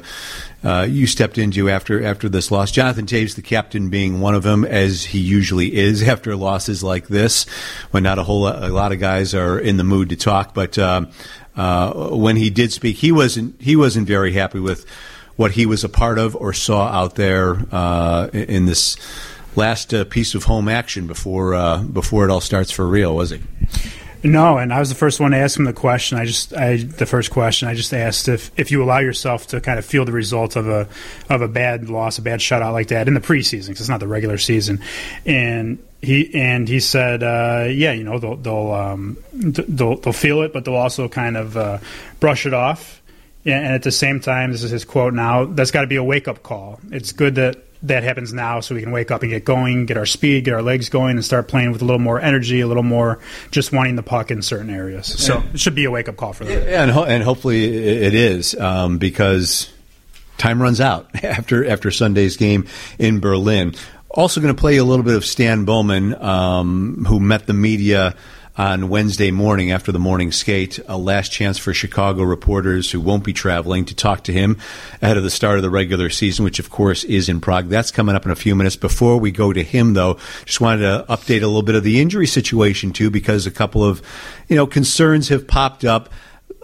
uh, 0.63 0.87
you 0.89 1.07
stepped 1.07 1.39
into 1.39 1.71
after 1.71 2.05
after 2.05 2.29
this 2.29 2.51
loss. 2.51 2.71
Jonathan 2.71 3.07
Toews, 3.07 3.35
the 3.35 3.43
captain, 3.43 3.89
being 3.89 4.21
one 4.21 4.35
of 4.35 4.43
them, 4.43 4.65
as 4.65 5.05
he 5.05 5.19
usually 5.19 5.75
is 5.75 6.03
after 6.09 6.37
losses 6.37 6.83
like 6.83 7.09
this, 7.09 7.45
when 7.91 8.03
not 8.03 8.19
a 8.19 8.25
whole 8.25 8.43
lot, 8.43 8.63
a 8.63 8.69
lot 8.69 8.93
of 8.93 9.01
guys 9.01 9.35
are 9.35 9.59
in 9.59 9.77
the 9.77 9.85
mood 9.85 10.11
to 10.11 10.17
talk. 10.17 10.55
But 10.55 10.79
uh, 10.79 11.07
uh, 11.57 12.11
when 12.11 12.37
he 12.37 12.51
did 12.51 12.73
speak, 12.73 12.97
he 12.97 13.13
wasn't 13.13 13.61
he 13.61 13.77
wasn't 13.77 14.07
very 14.07 14.33
happy 14.33 14.61
with 14.61 14.85
what 15.37 15.53
he 15.53 15.65
was 15.65 15.85
a 15.85 15.89
part 15.89 16.19
of 16.19 16.37
or 16.37 16.53
saw 16.53 16.89
out 16.89 17.15
there 17.15 17.55
in 18.33 18.67
this 18.67 18.97
last 19.57 19.93
uh, 19.93 20.05
piece 20.05 20.35
of 20.35 20.45
home 20.45 20.69
action 20.69 21.07
before 21.07 21.55
uh, 21.55 21.83
before 21.83 22.25
it 22.25 22.31
all 22.31 22.41
starts 22.41 22.71
for 22.71 22.87
real, 22.87 23.15
was 23.15 23.31
he? 23.31 23.41
No, 24.23 24.59
and 24.59 24.73
I 24.73 24.79
was 24.79 24.91
the 24.91 24.95
first 24.95 25.19
one 25.19 25.31
to 25.31 25.39
ask 25.39 25.59
him 25.59 25.65
the 25.65 25.73
question. 25.73 26.19
I 26.19 26.27
just, 26.27 26.53
I 26.55 26.77
the 26.77 27.07
first 27.07 27.31
question 27.31 27.69
I 27.69 27.75
just 27.75 27.95
asked 27.95 28.29
if 28.29 28.51
if 28.59 28.71
you 28.71 28.83
allow 28.83 28.99
yourself 28.99 29.47
to 29.49 29.61
kind 29.61 29.79
of 29.79 29.87
feel 29.87 30.05
the 30.05 30.13
result 30.13 30.57
of 30.57 30.69
a 30.69 30.87
of 31.31 31.41
a 31.41 31.49
bad 31.49 31.89
loss, 31.89 32.19
a 32.19 32.23
bad 32.23 32.41
shutout 32.41 32.73
like 32.73 32.89
that 32.89 33.09
in 33.09 33.15
the 33.15 33.21
preseason, 33.21 33.69
because 33.69 33.81
it's 33.81 33.89
not 33.89 34.01
the 34.01 34.09
regular 34.09 34.37
season, 34.37 34.83
and 35.25 35.79
he 36.03 36.35
and 36.35 36.69
he 36.69 36.81
said, 36.81 37.23
uh, 37.23 37.67
yeah, 37.71 37.93
you 37.93 38.05
know, 38.05 38.19
they'll 38.19 38.37
they'll, 38.37 38.73
um, 38.73 39.17
they'll 39.33 39.97
they'll 39.97 40.13
feel 40.13 40.43
it, 40.43 40.53
but 40.53 40.65
they'll 40.65 40.75
also 40.75 41.09
kind 41.09 41.37
of 41.37 41.57
uh, 41.57 41.79
brush 42.21 42.45
it 42.45 42.53
off. 42.53 43.01
And 43.47 43.75
at 43.75 43.83
the 43.85 43.91
same 43.91 44.21
time, 44.21 44.53
this 44.53 44.63
is 44.63 44.71
his 44.71 44.85
quote 44.85 45.15
now. 45.15 45.47
That's 45.47 45.71
got 45.71 45.81
to 45.81 45.87
be 45.87 45.97
a 45.97 46.05
wake 46.05 46.29
up 46.29 46.43
call. 46.43 46.79
It's 46.91 47.13
good 47.13 47.37
that 47.37 47.57
that 47.83 48.03
happens 48.03 48.33
now 48.33 48.61
so 48.61 48.75
we 48.75 48.83
can 48.83 48.93
wake 48.93 49.11
up 49.11 49.23
and 49.23 49.31
get 49.31 49.45
going, 49.45 49.87
get 49.87 49.97
our 49.97 50.07
speed, 50.07 50.45
get 50.45 50.55
our 50.55 50.63
legs 50.63 50.89
going, 50.89 51.13
and 51.13 51.25
start 51.25 51.49
playing 51.49 51.73
with 51.73 51.83
a 51.83 51.85
little 51.85 52.01
more 52.01 52.21
energy, 52.21 52.61
a 52.61 52.67
little 52.67 52.83
more 52.83 53.19
just 53.51 53.73
wanting 53.73 53.97
the 53.97 54.03
puck 54.03 54.31
in 54.31 54.43
certain 54.43 54.71
areas. 54.71 55.07
So 55.07 55.43
it 55.55 55.61
should 55.61 55.75
be 55.75 55.85
a 55.85 55.91
wake 55.91 56.09
up 56.09 56.17
call 56.17 56.33
for 56.33 56.45
them. 56.45 56.63
Yeah, 56.69 56.83
and, 56.83 56.91
ho- 56.91 57.05
and 57.05 57.23
hopefully 57.23 57.65
it 57.65 58.15
is 58.15 58.55
um, 58.59 58.99
because 58.99 59.73
time 60.37 60.61
runs 60.61 60.81
out 60.81 61.09
after 61.25 61.67
after 61.67 61.91
Sunday's 61.91 62.37
game 62.37 62.67
in 62.99 63.21
Berlin. 63.21 63.75
Also, 64.13 64.41
going 64.41 64.55
to 64.55 64.61
play 64.61 64.77
a 64.77 64.85
little 64.85 65.05
bit 65.05 65.15
of 65.15 65.25
Stan 65.25 65.65
Bowman, 65.65 66.21
um, 66.21 67.05
who 67.07 67.21
met 67.21 67.47
the 67.47 67.53
media 67.53 68.17
on 68.57 68.89
Wednesday 68.89 69.31
morning 69.31 69.71
after 69.71 69.93
the 69.93 69.99
morning 69.99 70.33
skate. 70.33 70.79
A 70.89 70.99
last 70.99 71.33
chance 71.33 71.59
for 71.59 71.73
Chicago 71.73 72.23
reporters 72.23 72.91
who 72.91 73.01
won't 73.01 73.25
be 73.25 73.33
traveling 73.33 73.85
to 73.87 73.95
talk 73.95 74.25
to 74.25 74.33
him 74.33 74.59
ahead 75.01 75.17
of 75.17 75.23
the 75.23 75.31
start 75.31 75.57
of 75.57 75.63
the 75.63 75.71
regular 75.71 76.11
season, 76.11 76.45
which 76.45 76.59
of 76.59 76.71
course 76.71 77.05
is 77.05 77.29
in 77.29 77.41
Prague. 77.41 77.69
That's 77.69 77.91
coming 77.91 78.15
up 78.15 78.25
in 78.25 78.31
a 78.31 78.37
few 78.37 78.55
minutes. 78.55 78.77
Before 78.77 79.19
we 79.19 79.31
go 79.31 79.53
to 79.53 79.63
him, 79.63 79.95
though, 79.95 80.19
just 80.45 80.61
wanted 80.61 80.83
to 80.83 81.07
update 81.09 81.43
a 81.43 81.47
little 81.47 81.63
bit 81.63 81.75
of 81.75 81.85
the 81.85 82.01
injury 82.01 82.27
situation 82.27 82.93
too, 82.93 83.11
because 83.11 83.47
a 83.47 83.51
couple 83.51 83.85
of 83.85 84.03
you 84.49 84.57
know 84.57 84.67
concerns 84.67 85.29
have 85.29 85.47
popped 85.47 85.85
up 85.85 86.11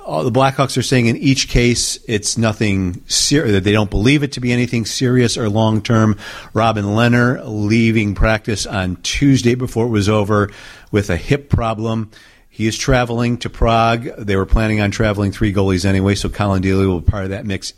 the 0.07 0.31
Blackhawks 0.31 0.79
are 0.79 0.83
saying 0.83 1.07
in 1.07 1.17
each 1.17 1.49
case 1.49 1.99
it's 2.07 2.39
nothing 2.39 3.03
serious, 3.09 3.53
that 3.53 3.65
they 3.65 3.73
don't 3.73 3.91
believe 3.91 4.23
it 4.23 4.33
to 4.33 4.41
be 4.41 4.53
anything 4.53 4.87
serious 4.87 5.37
or 5.37 5.49
long 5.49 5.83
term. 5.83 6.17
Robin 6.55 6.85
Lehner 6.85 7.43
leaving 7.45 8.15
practice 8.15 8.67
on 8.67 8.97
Tuesday 8.97 9.57
before 9.57 9.87
it 9.87 9.91
was 9.91 10.09
over 10.09 10.51
with 10.93 11.11
a 11.11 11.17
hip 11.17 11.51
problem. 11.51 12.11
He 12.49 12.67
is 12.67 12.79
traveling 12.79 13.37
to 13.39 13.51
Prague. 13.51 14.09
They 14.17 14.37
were 14.37 14.47
planning 14.47 14.81
on 14.81 14.91
traveling 14.91 15.33
three 15.33 15.53
goalies 15.53 15.85
anyway, 15.85 16.15
so 16.15 16.29
Collin 16.29 16.63
Delia 16.63 16.89
will 16.89 17.01
be 17.01 17.11
part 17.11 17.25
of 17.25 17.31
that 17.31 17.45
mix. 17.45 17.73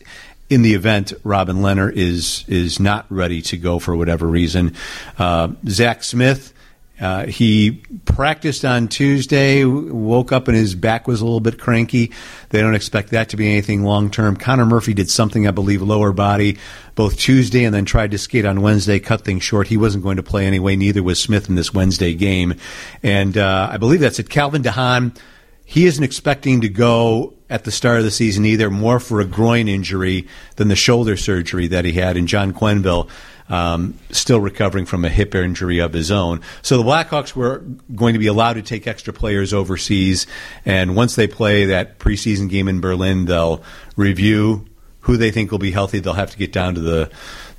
In 0.51 0.63
the 0.63 0.75
event 0.75 1.13
Robin 1.25 1.57
Lehner 1.57 1.93
is 1.93 2.45
is 2.47 2.79
not 2.79 3.07
ready 3.11 3.43
to 3.43 3.57
go 3.57 3.79
for 3.79 3.97
whatever 3.97 4.27
reason, 4.27 4.75
uh, 5.19 5.49
Zach 5.67 6.05
Smith 6.05 6.53
uh, 7.01 7.27
he 7.27 7.83
practiced 8.05 8.65
on 8.65 8.89
Tuesday, 8.89 9.65
woke 9.65 10.33
up 10.33 10.49
and 10.49 10.57
his 10.57 10.75
back 10.75 11.07
was 11.07 11.21
a 11.21 11.25
little 11.25 11.41
bit 11.41 11.59
cranky. 11.59 12.13
They 12.51 12.61
don't 12.61 12.75
expect 12.75 13.11
that 13.11 13.29
to 13.31 13.37
be 13.37 13.49
anything 13.49 13.85
long 13.85 14.11
term. 14.11 14.37
Connor 14.37 14.67
Murphy 14.67 14.95
did 14.95 15.09
something, 15.09 15.47
I 15.47 15.53
believe, 15.53 15.81
lower 15.81 16.13
body, 16.13 16.59
both 16.95 17.17
Tuesday 17.17 17.65
and 17.65 17.75
then 17.75 17.85
tried 17.85 18.11
to 18.11 18.19
skate 18.19 18.45
on 18.45 18.63
Wednesday, 18.63 18.99
cut 18.99 19.25
things 19.25 19.45
short. 19.45 19.69
He 19.69 19.77
wasn't 19.77 20.03
going 20.03 20.17
to 20.17 20.23
play 20.23 20.47
anyway, 20.47 20.75
neither 20.75 21.03
was 21.03 21.21
Smith 21.21 21.49
in 21.49 21.55
this 21.55 21.73
Wednesday 21.73 22.15
game. 22.15 22.55
And 23.03 23.39
uh, 23.39 23.69
I 23.71 23.77
believe 23.77 24.01
that's 24.01 24.19
it. 24.19 24.29
Calvin 24.29 24.63
DeHaan, 24.63 25.17
he 25.65 25.87
isn't 25.87 26.03
expecting 26.03 26.63
to 26.63 26.69
go 26.69 27.35
at 27.51 27.65
the 27.65 27.71
start 27.71 27.99
of 27.99 28.05
the 28.05 28.11
season 28.11 28.45
either, 28.45 28.71
more 28.71 29.01
for 29.01 29.21
a 29.21 29.25
groin 29.25 29.69
injury 29.69 30.27
than 30.57 30.69
the 30.69 30.77
shoulder 30.77 31.17
surgery 31.17 31.67
that 31.69 31.85
he 31.85 31.93
had. 31.93 32.17
And 32.17 32.27
John 32.27 32.53
Quenneville 32.53 33.09
um, 33.49 33.99
still 34.11 34.41
recovering 34.41 34.87
from 34.87 35.05
a 35.05 35.09
hip 35.09 35.35
injury 35.35 35.79
of 35.79 35.93
his 35.93 36.11
own. 36.11 36.41
So 36.63 36.79
the 36.79 36.85
Blackhawks 36.85 37.35
were 37.35 37.65
going 37.95 38.13
to 38.13 38.19
be 38.19 38.27
allowed 38.27 38.55
to 38.55 38.63
take 38.63 38.87
extra 38.87 39.13
players 39.13 39.53
overseas, 39.53 40.27
and 40.65 40.97
once 40.97 41.17
they 41.17 41.27
play 41.27 41.67
that 41.67 41.99
preseason 41.99 42.49
game 42.49 42.69
in 42.69 42.81
Berlin, 42.81 43.25
they'll 43.25 43.63
review 43.97 44.67
who 45.01 45.17
they 45.17 45.31
think 45.31 45.51
will 45.51 45.59
be 45.59 45.71
healthy. 45.71 46.01
They'll 46.01 46.15
have 46.15 46.33
to 46.33 46.39
get 46.39 46.53
down 46.53 46.75
to 46.75 46.81
the 46.81 47.11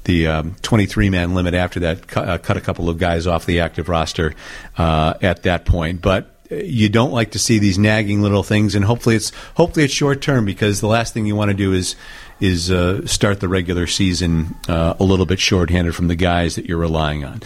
the 0.06 0.28
um, 0.28 0.56
23 0.62 1.10
man 1.10 1.36
limit 1.36 1.54
after 1.54 1.82
that, 1.82 2.08
cut, 2.08 2.28
uh, 2.28 2.38
cut, 2.38 2.58
a 2.58 2.62
couple 2.62 2.90
of 2.90 2.98
guys 2.98 3.28
off 3.28 3.46
the 3.46 3.60
active 3.60 3.90
roster 3.90 4.34
uh, 4.78 5.14
at 5.22 5.44
that 5.44 5.66
point. 5.66 6.02
But 6.02 6.40
you 6.50 6.90
don't 6.90 7.12
like 7.12 7.32
to 7.32 7.40
see 7.40 7.60
these 7.60 7.78
nagging 7.78 8.22
little 8.22 8.44
things, 8.44 8.76
and 8.76 8.84
hopefully 8.84 9.16
it's 9.16 9.32
hopefully 9.56 9.86
it's 9.86 9.94
short 9.94 10.22
term 10.22 10.46
because 10.46 10.82
the 10.82 10.88
last 10.88 11.14
thing 11.14 11.26
you 11.26 11.36
want 11.36 11.50
to 11.50 11.58
do 11.58 11.74
is 11.74 11.96
is 12.40 12.72
uh, 12.72 13.06
start 13.06 13.40
the 13.40 13.48
regular 13.48 13.88
season 13.88 14.56
uh, 14.68 14.96
a 15.00 15.04
little 15.04 15.26
bit 15.26 15.40
shorthanded 15.40 15.96
from 15.96 16.08
the 16.08 16.16
guys 16.16 16.56
that 16.56 16.66
you're 16.66 16.78
relying 16.78 17.26
on. 17.26 17.42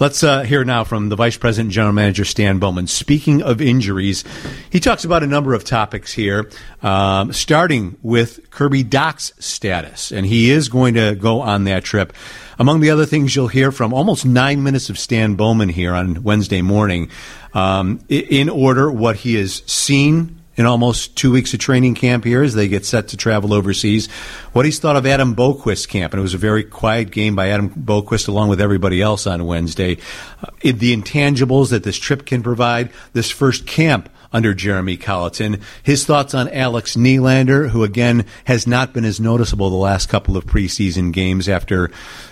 Let's 0.00 0.24
uh, 0.24 0.42
hear 0.42 0.64
now 0.64 0.82
from 0.82 1.08
the 1.08 1.14
Vice 1.14 1.36
President 1.36 1.66
and 1.66 1.72
General 1.72 1.92
Manager 1.92 2.24
Stan 2.24 2.58
Bowman. 2.58 2.88
Speaking 2.88 3.42
of 3.42 3.60
injuries, 3.60 4.24
he 4.68 4.80
talks 4.80 5.04
about 5.04 5.22
a 5.22 5.26
number 5.26 5.54
of 5.54 5.62
topics 5.62 6.12
here, 6.12 6.50
um, 6.82 7.32
starting 7.32 7.96
with 8.02 8.50
Kirby 8.50 8.82
Dach's 8.82 9.32
status, 9.38 10.10
and 10.10 10.26
he 10.26 10.50
is 10.50 10.68
going 10.68 10.94
to 10.94 11.14
go 11.14 11.42
on 11.42 11.64
that 11.64 11.84
trip. 11.84 12.12
Among 12.58 12.80
the 12.80 12.90
other 12.90 13.06
things 13.06 13.36
you'll 13.36 13.46
hear 13.48 13.70
from 13.70 13.94
almost 13.94 14.26
nine 14.26 14.64
minutes 14.64 14.90
of 14.90 14.98
Stan 14.98 15.36
Bowman 15.36 15.68
here 15.68 15.94
on 15.94 16.24
Wednesday 16.24 16.62
morning, 16.62 17.10
um, 17.52 18.00
in 18.08 18.48
order 18.48 18.90
what 18.90 19.16
he 19.16 19.34
has 19.36 19.62
seen 19.66 20.40
in 20.56 20.66
almost 20.66 21.16
two 21.16 21.32
weeks 21.32 21.52
of 21.54 21.60
training 21.60 21.94
camp 21.94 22.24
here 22.24 22.42
as 22.42 22.54
they 22.54 22.68
get 22.68 22.84
set 22.84 23.08
to 23.08 23.16
travel 23.16 23.52
overseas. 23.52 24.08
What 24.52 24.64
he's 24.64 24.78
thought 24.78 24.96
of 24.96 25.06
Adam 25.06 25.34
Boqvist's 25.34 25.86
camp, 25.86 26.12
and 26.12 26.20
it 26.20 26.22
was 26.22 26.34
a 26.34 26.38
very 26.38 26.64
quiet 26.64 27.10
game 27.10 27.34
by 27.34 27.48
Adam 27.48 27.70
Boqvist 27.70 28.28
along 28.28 28.48
with 28.48 28.60
everybody 28.60 29.02
else 29.02 29.26
on 29.26 29.46
Wednesday. 29.46 29.98
Uh, 30.42 30.50
the 30.62 30.96
intangibles 30.96 31.70
that 31.70 31.82
this 31.82 31.96
trip 31.96 32.26
can 32.26 32.42
provide, 32.42 32.90
this 33.12 33.30
first 33.30 33.66
camp 33.66 34.08
under 34.34 34.52
Jeremy 34.52 34.96
Colliton. 34.96 35.60
His 35.82 36.04
thoughts 36.04 36.34
on 36.34 36.48
Alex 36.48 36.96
Nylander, 36.96 37.70
who 37.70 37.84
again 37.84 38.26
has 38.44 38.66
not 38.66 38.92
been 38.92 39.04
as 39.04 39.20
noticeable 39.20 39.70
the 39.70 39.76
last 39.76 40.08
couple 40.08 40.36
of 40.36 40.44
preseason 40.44 41.12
games 41.12 41.48
after 41.48 41.90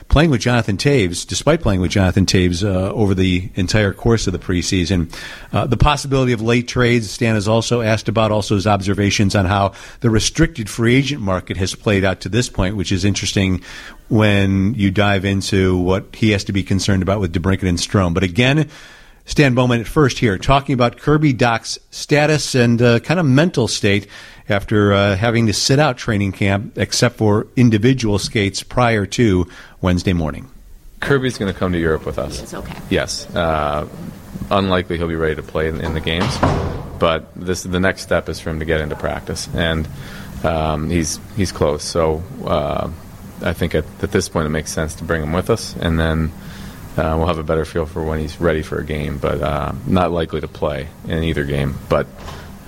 playing 0.09 0.31
with 0.31 0.41
Jonathan 0.41 0.77
Toews, 0.77 1.27
despite 1.27 1.63
playing 1.63 1.81
with 1.81 1.93
Jonathan 1.93 2.27
Toews 2.27 2.65
uh, 2.65 2.93
over 2.93 3.15
the 3.15 3.49
entire 3.55 3.95
course 3.95 4.27
of 4.27 4.33
the 4.33 4.39
preseason. 4.39 5.15
Uh, 5.53 5.67
the 5.67 5.77
possibility 5.77 6.33
of 6.33 6.43
late 6.43 6.69
trades, 6.69 7.11
Stan 7.11 7.35
has 7.35 7.49
also 7.49 7.81
asked 7.81 8.09
about, 8.09 8.33
also 8.33 8.57
his 8.57 8.67
observations 8.67 9.35
on 9.35 9.47
how 9.47 9.73
the 10.01 10.11
restricted 10.11 10.69
free 10.69 10.97
agent 10.97 11.23
market 11.23 11.57
has 11.57 11.75
played 11.75 12.05
out 12.05 12.21
to 12.21 12.29
this 12.29 12.51
point, 12.51 12.77
which 12.77 12.93
is 12.93 13.05
interesting 13.05 13.63
when 14.09 14.75
you 14.75 14.91
dive 14.91 15.25
into 15.25 15.79
what 15.79 16.15
he 16.15 16.33
has 16.33 16.45
to 16.45 16.53
be 16.53 16.65
concerned 16.65 17.03
about 17.03 17.21
with 17.21 17.33
DeBrincat 17.33 17.69
and 17.69 17.79
Strome. 17.79 18.13
But 18.13 18.25
again, 18.25 18.69
Stan 19.25 19.55
Bowman 19.55 19.81
at 19.81 19.87
first 19.87 20.19
here, 20.19 20.37
talking 20.37 20.75
about 20.75 20.97
Kirby 20.97 21.33
Dach's 21.33 21.79
status 21.91 22.55
and 22.55 22.81
uh, 22.83 23.00
kind 23.00 23.21
of 23.21 23.26
mental 23.26 23.69
state 23.69 24.09
after 24.49 24.93
uh, 24.93 25.17
having 25.17 25.47
to 25.47 25.52
sit 25.52 25.79
out 25.79 25.97
training 25.97 26.33
camp, 26.33 26.76
except 26.76 27.17
for 27.17 27.47
individual 27.57 28.19
skates 28.19 28.62
prior 28.62 29.07
to 29.07 29.47
Wednesday 29.81 30.12
morning. 30.12 30.50
Kirby's 31.00 31.38
going 31.38 31.52
to 31.52 31.59
come 31.59 31.73
to 31.73 31.79
Europe 31.79 32.07
with 32.07 32.19
us. 32.19 32.43
It's 32.43 32.55
okay. 32.55 32.79
Yes. 32.91 33.33
Uh, 33.35 33.88
unlikely 34.50 34.99
he'll 34.99 35.09
be 35.09 35.17
ready 35.17 35.35
to 35.37 35.43
play 35.43 35.69
in, 35.69 35.81
in, 35.81 35.95
the 35.95 36.00
games, 36.00 36.37
but 36.99 37.33
this 37.35 37.62
the 37.62 37.81
next 37.81 38.02
step 38.02 38.29
is 38.29 38.41
for 38.41 38.50
him 38.50 38.59
to 38.59 38.64
get 38.64 38.81
into 38.81 38.97
practice, 38.97 39.49
and 39.55 39.88
um, 40.45 40.91
he's 40.91 41.19
he's 41.37 41.52
close. 41.52 41.83
So 41.83 42.23
uh, 42.45 42.91
I 43.43 43.52
think 43.52 43.75
at, 43.75 43.85
at 44.02 44.12
this 44.12 44.29
point 44.29 44.47
it 44.47 44.50
makes 44.50 44.73
sense 44.73 44.95
to 44.97 45.05
bring 45.05 45.23
him 45.23 45.33
with 45.33 45.50
us, 45.50 45.75
and 45.76 45.99
then 45.99 46.31
uh, 46.97 47.15
we'll 47.17 47.27
have 47.27 47.39
a 47.39 47.43
better 47.43 47.65
feel 47.65 47.87
for 47.87 48.05
when 48.05 48.19
he's 48.19 48.41
ready 48.41 48.63
for 48.63 48.79
a 48.79 48.85
game, 48.85 49.19
but 49.19 49.41
uh, 49.41 49.73
not 49.87 50.13
likely 50.13 50.41
to 50.41 50.49
play 50.49 50.89
in 51.09 51.25
either 51.25 51.45
game. 51.45 51.75
But 51.89 52.07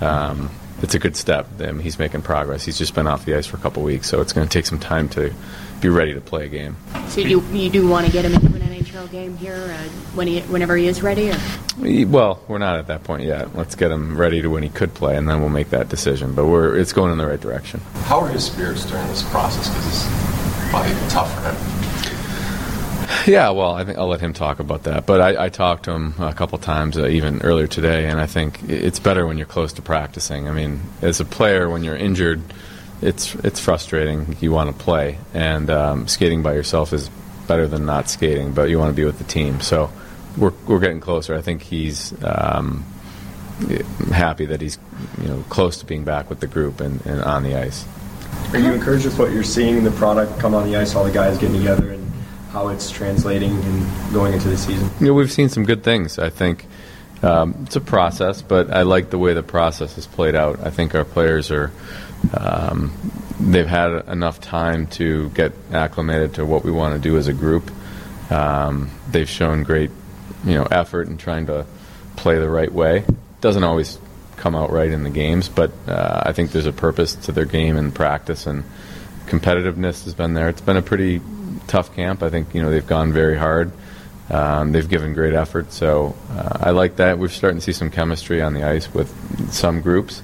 um, 0.01 0.49
it's 0.81 0.95
a 0.95 0.99
good 0.99 1.15
step. 1.15 1.47
I 1.59 1.71
mean, 1.71 1.79
he's 1.79 1.99
making 1.99 2.23
progress. 2.23 2.65
He's 2.65 2.77
just 2.77 2.95
been 2.95 3.07
off 3.07 3.25
the 3.25 3.35
ice 3.35 3.45
for 3.45 3.57
a 3.57 3.59
couple 3.59 3.83
weeks, 3.83 4.09
so 4.09 4.21
it's 4.21 4.33
going 4.33 4.47
to 4.47 4.51
take 4.51 4.65
some 4.65 4.79
time 4.79 5.09
to 5.09 5.33
be 5.79 5.89
ready 5.89 6.13
to 6.13 6.21
play 6.21 6.45
a 6.45 6.47
game. 6.47 6.75
So 7.07 7.21
you 7.21 7.41
you 7.51 7.69
do 7.69 7.87
want 7.87 8.05
to 8.07 8.11
get 8.11 8.25
him 8.25 8.33
into 8.33 8.47
an 8.47 8.61
NHL 8.61 9.11
game 9.11 9.37
here 9.37 9.53
uh, 9.55 9.89
when 10.15 10.27
he 10.27 10.41
whenever 10.41 10.75
he 10.75 10.87
is 10.87 11.01
ready? 11.01 11.31
Or? 11.31 11.37
Well, 12.07 12.41
we're 12.47 12.57
not 12.57 12.79
at 12.79 12.87
that 12.87 13.03
point 13.03 13.23
yet. 13.23 13.55
Let's 13.55 13.75
get 13.75 13.91
him 13.91 14.17
ready 14.17 14.41
to 14.41 14.47
when 14.47 14.63
he 14.63 14.69
could 14.69 14.93
play, 14.93 15.17
and 15.17 15.29
then 15.29 15.39
we'll 15.41 15.49
make 15.49 15.69
that 15.69 15.89
decision. 15.89 16.33
But 16.33 16.47
we're 16.47 16.75
it's 16.75 16.93
going 16.93 17.11
in 17.11 17.17
the 17.17 17.27
right 17.27 17.39
direction. 17.39 17.79
How 18.05 18.19
are 18.21 18.29
his 18.29 18.45
spirits 18.45 18.85
during 18.85 19.07
this 19.07 19.23
process? 19.29 19.69
Because 19.69 19.87
it's 19.87 20.69
probably 20.71 21.09
tough 21.09 21.33
for 21.35 21.51
him. 21.51 21.74
Yeah, 23.27 23.49
well, 23.49 23.73
I 23.73 23.83
think 23.83 23.97
I'll 23.97 24.07
let 24.07 24.21
him 24.21 24.33
talk 24.33 24.59
about 24.59 24.83
that. 24.83 25.07
But 25.07 25.19
I, 25.19 25.45
I 25.45 25.49
talked 25.49 25.85
to 25.85 25.91
him 25.91 26.13
a 26.19 26.31
couple 26.31 26.59
times, 26.59 26.95
uh, 26.95 27.07
even 27.07 27.41
earlier 27.41 27.65
today, 27.65 28.05
and 28.05 28.19
I 28.19 28.27
think 28.27 28.61
it's 28.69 28.99
better 28.99 29.25
when 29.25 29.39
you're 29.39 29.47
close 29.47 29.73
to 29.73 29.81
practicing. 29.81 30.47
I 30.47 30.51
mean, 30.51 30.81
as 31.01 31.19
a 31.19 31.25
player, 31.25 31.67
when 31.67 31.83
you're 31.83 31.95
injured, 31.95 32.43
it's 33.01 33.33
it's 33.35 33.59
frustrating. 33.59 34.37
You 34.41 34.51
want 34.51 34.77
to 34.77 34.83
play, 34.83 35.17
and 35.33 35.71
um, 35.71 36.07
skating 36.07 36.43
by 36.43 36.53
yourself 36.53 36.93
is 36.93 37.09
better 37.47 37.67
than 37.67 37.87
not 37.87 38.09
skating, 38.09 38.53
but 38.53 38.69
you 38.69 38.77
want 38.77 38.91
to 38.91 38.95
be 38.95 39.05
with 39.05 39.17
the 39.17 39.23
team. 39.23 39.59
So 39.59 39.89
we're 40.37 40.53
we're 40.67 40.79
getting 40.79 40.99
closer. 40.99 41.35
I 41.35 41.41
think 41.41 41.63
he's. 41.63 42.13
Um, 42.23 42.85
happy 44.11 44.45
that 44.45 44.59
he's 44.59 44.77
you 45.21 45.29
know 45.29 45.41
close 45.47 45.77
to 45.77 45.85
being 45.85 46.03
back 46.03 46.29
with 46.29 46.41
the 46.41 46.47
group 46.47 46.81
and, 46.81 47.03
and 47.05 47.21
on 47.21 47.41
the 47.43 47.55
ice. 47.55 47.85
Are 48.51 48.59
you 48.59 48.73
encouraged 48.73 49.05
with 49.05 49.17
what 49.17 49.31
you're 49.31 49.43
seeing 49.43 49.85
the 49.85 49.91
product 49.91 50.37
come 50.39 50.53
on 50.53 50.69
the 50.69 50.75
ice, 50.75 50.93
all 50.93 51.05
the 51.05 51.11
guys 51.11 51.37
getting 51.37 51.55
together, 51.55 51.91
and 51.91 52.04
how 52.55 52.69
it's 52.69 52.89
translating 52.89 53.51
and 53.51 54.13
going 54.13 54.33
into 54.33 54.47
the 54.47 54.57
season? 54.57 54.89
Know, 55.01 55.13
we've 55.13 55.31
seen 55.31 55.49
some 55.49 55.65
good 55.65 55.83
things. 55.83 56.17
I 56.17 56.29
think 56.29 56.65
um, 57.21 57.53
it's 57.65 57.75
a 57.75 57.81
process, 57.81 58.41
but 58.41 58.71
I 58.71 58.83
like 58.83 59.09
the 59.09 59.17
way 59.17 59.33
the 59.33 59.43
process 59.43 59.95
has 59.95 60.07
played 60.07 60.35
out. 60.35 60.61
I 60.65 60.69
think 60.69 60.95
our 60.95 61.03
players 61.03 61.51
are. 61.51 61.71
Um, 62.33 62.93
they've 63.41 63.67
had 63.67 64.07
enough 64.07 64.39
time 64.39 64.87
to 64.87 65.29
get 65.31 65.51
acclimated 65.73 66.35
to 66.35 66.45
what 66.45 66.63
we 66.63 66.71
want 66.71 66.95
to 66.95 67.09
do 67.09 67.17
as 67.17 67.27
a 67.27 67.33
group. 67.33 67.69
Um, 68.31 68.89
they've 69.11 69.29
shown 69.29 69.63
great, 69.63 69.91
you 70.45 70.53
know, 70.53 70.63
effort 70.63 71.09
in 71.09 71.17
trying 71.17 71.47
to 71.47 71.65
play 72.15 72.39
the 72.39 72.49
right 72.49 72.71
way 72.71 73.03
doesn't 73.41 73.63
always 73.63 73.99
come 74.37 74.55
out 74.55 74.71
right 74.71 74.89
in 74.89 75.03
the 75.03 75.09
games, 75.11 75.49
but 75.49 75.71
uh, 75.87 76.23
I 76.25 76.31
think 76.31 76.51
there's 76.51 76.65
a 76.65 76.73
purpose 76.73 77.15
to 77.15 77.31
their 77.31 77.45
game 77.45 77.77
and 77.77 77.93
practice, 77.93 78.47
and 78.47 78.63
competitiveness 79.27 80.05
has 80.05 80.15
been 80.15 80.33
there. 80.33 80.49
It's 80.49 80.61
been 80.61 80.77
a 80.77 80.81
pretty 80.81 81.21
tough 81.67 81.95
camp. 81.95 82.23
I 82.23 82.29
think 82.29 82.53
you 82.53 82.61
know 82.61 82.69
they've 82.69 82.85
gone 82.85 83.13
very 83.13 83.37
hard. 83.37 83.71
Um, 84.29 84.71
they've 84.71 84.87
given 84.87 85.13
great 85.13 85.33
effort, 85.33 85.71
so 85.71 86.15
uh, 86.31 86.57
I 86.61 86.71
like 86.71 86.95
that. 86.95 87.19
We're 87.19 87.27
starting 87.27 87.59
to 87.59 87.63
see 87.63 87.73
some 87.73 87.91
chemistry 87.91 88.41
on 88.41 88.53
the 88.53 88.63
ice 88.63 88.91
with 88.93 89.53
some 89.53 89.81
groups. 89.81 90.23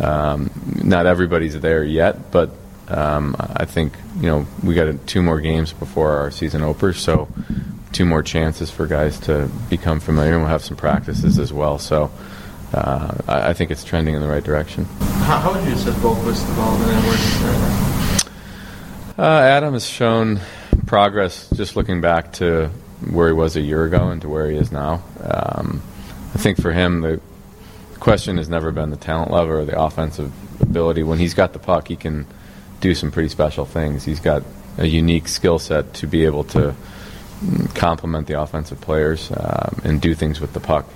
Um, 0.00 0.50
not 0.82 1.06
everybody's 1.06 1.58
there 1.60 1.84
yet, 1.84 2.32
but 2.32 2.50
um, 2.88 3.36
I 3.38 3.64
think 3.64 3.94
you 4.20 4.26
know 4.28 4.46
we 4.62 4.74
got 4.74 5.06
two 5.06 5.22
more 5.22 5.40
games 5.40 5.72
before 5.72 6.16
our 6.16 6.30
season 6.30 6.62
opens, 6.62 6.98
so 6.98 7.28
two 7.92 8.04
more 8.04 8.22
chances 8.22 8.70
for 8.70 8.86
guys 8.86 9.18
to 9.20 9.48
become 9.70 10.00
familiar, 10.00 10.32
and 10.32 10.42
we'll 10.42 10.50
have 10.50 10.62
some 10.62 10.76
practices 10.76 11.38
as 11.38 11.52
well. 11.52 11.78
So 11.78 12.10
uh, 12.74 13.16
I, 13.26 13.50
I, 13.50 13.52
think 13.54 13.70
it's 13.70 13.84
trending 13.84 14.14
in 14.14 14.20
the 14.20 14.28
right 14.28 14.44
direction. 14.44 14.84
How, 14.84 15.38
how 15.38 15.54
would 15.54 15.64
you 15.64 15.72
assess 15.72 15.94
Boqvist's 15.96 16.44
development 16.46 16.92
where 19.16 19.26
uh, 19.26 19.40
Adam 19.40 19.72
has 19.72 19.86
shown 19.88 20.40
progress 20.86 21.48
just 21.50 21.76
looking 21.76 22.00
back 22.00 22.32
to 22.34 22.70
where 23.10 23.28
he 23.28 23.32
was 23.32 23.56
a 23.56 23.60
year 23.60 23.84
ago 23.84 24.08
and 24.08 24.22
to 24.22 24.28
where 24.28 24.50
he 24.50 24.56
is 24.56 24.72
now. 24.72 25.02
Um, 25.20 25.82
I 26.34 26.38
think 26.38 26.60
for 26.60 26.72
him, 26.72 27.00
the 27.00 27.20
question 28.00 28.36
has 28.38 28.48
never 28.48 28.72
been 28.72 28.90
the 28.90 28.96
talent 28.96 29.30
level 29.30 29.54
or 29.54 29.64
the 29.64 29.80
offensive 29.80 30.32
ability. 30.60 31.02
When 31.02 31.18
he's 31.18 31.34
got 31.34 31.52
the 31.52 31.58
puck, 31.58 31.88
he 31.88 31.96
can 31.96 32.26
do 32.80 32.94
some 32.94 33.10
pretty 33.10 33.28
special 33.28 33.64
things. 33.64 34.04
He's 34.04 34.20
got 34.20 34.42
a 34.78 34.86
unique 34.86 35.28
skill 35.28 35.58
set 35.58 35.94
to 35.94 36.06
be 36.06 36.24
able 36.24 36.44
to 36.44 36.74
complement 37.74 38.26
the 38.26 38.40
offensive 38.40 38.80
players 38.80 39.30
um, 39.30 39.80
and 39.84 40.00
do 40.00 40.14
things 40.14 40.40
with 40.40 40.52
the 40.52 40.60
puck. 40.60 40.86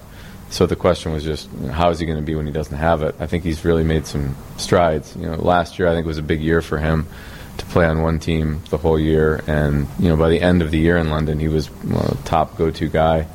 So 0.50 0.66
the 0.66 0.76
question 0.76 1.12
was 1.12 1.22
just, 1.22 1.50
you 1.52 1.68
know, 1.68 1.72
how 1.72 1.90
is 1.90 2.00
he 2.00 2.06
going 2.06 2.18
to 2.18 2.24
be 2.24 2.34
when 2.34 2.46
he 2.46 2.52
doesn't 2.52 2.76
have 2.76 3.02
it? 3.02 3.14
I 3.20 3.26
think 3.26 3.44
he's 3.44 3.64
really 3.64 3.84
made 3.84 4.06
some 4.06 4.36
strides. 4.56 5.14
You 5.16 5.26
know, 5.26 5.36
last 5.36 5.78
year 5.78 5.86
I 5.86 5.94
think 5.94 6.06
was 6.06 6.18
a 6.18 6.22
big 6.22 6.40
year 6.40 6.60
for 6.60 6.78
him 6.78 7.06
to 7.60 7.66
play 7.66 7.86
on 7.86 8.02
one 8.02 8.18
team 8.18 8.62
the 8.70 8.78
whole 8.78 8.98
year, 8.98 9.42
and 9.46 9.86
you 9.98 10.08
know, 10.08 10.16
by 10.16 10.28
the 10.28 10.40
end 10.40 10.62
of 10.62 10.70
the 10.70 10.78
year 10.78 10.96
in 10.96 11.10
London, 11.10 11.38
he 11.38 11.48
was 11.48 11.70
well, 11.84 12.16
top 12.24 12.56
go-to 12.56 12.88
guy. 12.88 13.26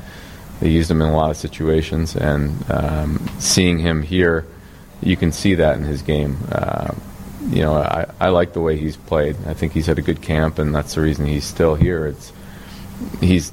They 0.60 0.70
used 0.70 0.90
him 0.90 1.02
in 1.02 1.08
a 1.08 1.16
lot 1.16 1.30
of 1.30 1.36
situations, 1.36 2.16
and 2.16 2.64
um, 2.70 3.26
seeing 3.38 3.78
him 3.78 4.02
here, 4.02 4.46
you 5.02 5.16
can 5.16 5.32
see 5.32 5.54
that 5.56 5.76
in 5.76 5.84
his 5.84 6.02
game. 6.02 6.38
Uh, 6.50 6.94
you 7.50 7.62
know, 7.62 7.74
I, 7.74 8.06
I 8.18 8.28
like 8.30 8.52
the 8.52 8.60
way 8.60 8.76
he's 8.76 8.96
played. 8.96 9.36
I 9.46 9.54
think 9.54 9.72
he's 9.72 9.86
had 9.86 9.98
a 9.98 10.02
good 10.02 10.22
camp, 10.22 10.58
and 10.58 10.74
that's 10.74 10.94
the 10.94 11.02
reason 11.02 11.26
he's 11.26 11.44
still 11.44 11.74
here. 11.74 12.06
It's 12.06 12.32
he's 13.20 13.52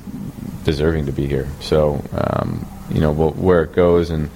deserving 0.63 1.05
to 1.05 1.11
be 1.11 1.27
here. 1.27 1.47
So 1.59 2.03
um, 2.13 2.65
you 2.89 3.01
know 3.01 3.11
where 3.13 3.63
it 3.63 3.73
goes, 3.73 4.09
and 4.09 4.29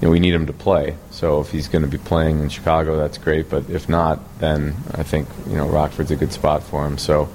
you 0.00 0.08
know 0.08 0.12
we 0.12 0.20
need 0.20 0.34
him 0.34 0.46
to 0.46 0.52
play. 0.52 0.96
So 1.10 1.40
if 1.40 1.50
he's 1.50 1.68
going 1.68 1.82
to 1.82 1.88
be 1.88 1.98
playing 1.98 2.40
in 2.40 2.48
Chicago, 2.48 2.96
that's 2.96 3.18
great. 3.18 3.50
But 3.50 3.68
if 3.68 3.88
not, 3.88 4.38
then 4.38 4.74
I 4.94 5.02
think 5.02 5.28
you 5.46 5.56
know 5.56 5.68
Rockford's 5.68 6.10
a 6.10 6.16
good 6.16 6.32
spot 6.32 6.62
for 6.62 6.86
him. 6.86 6.96
So, 6.96 7.28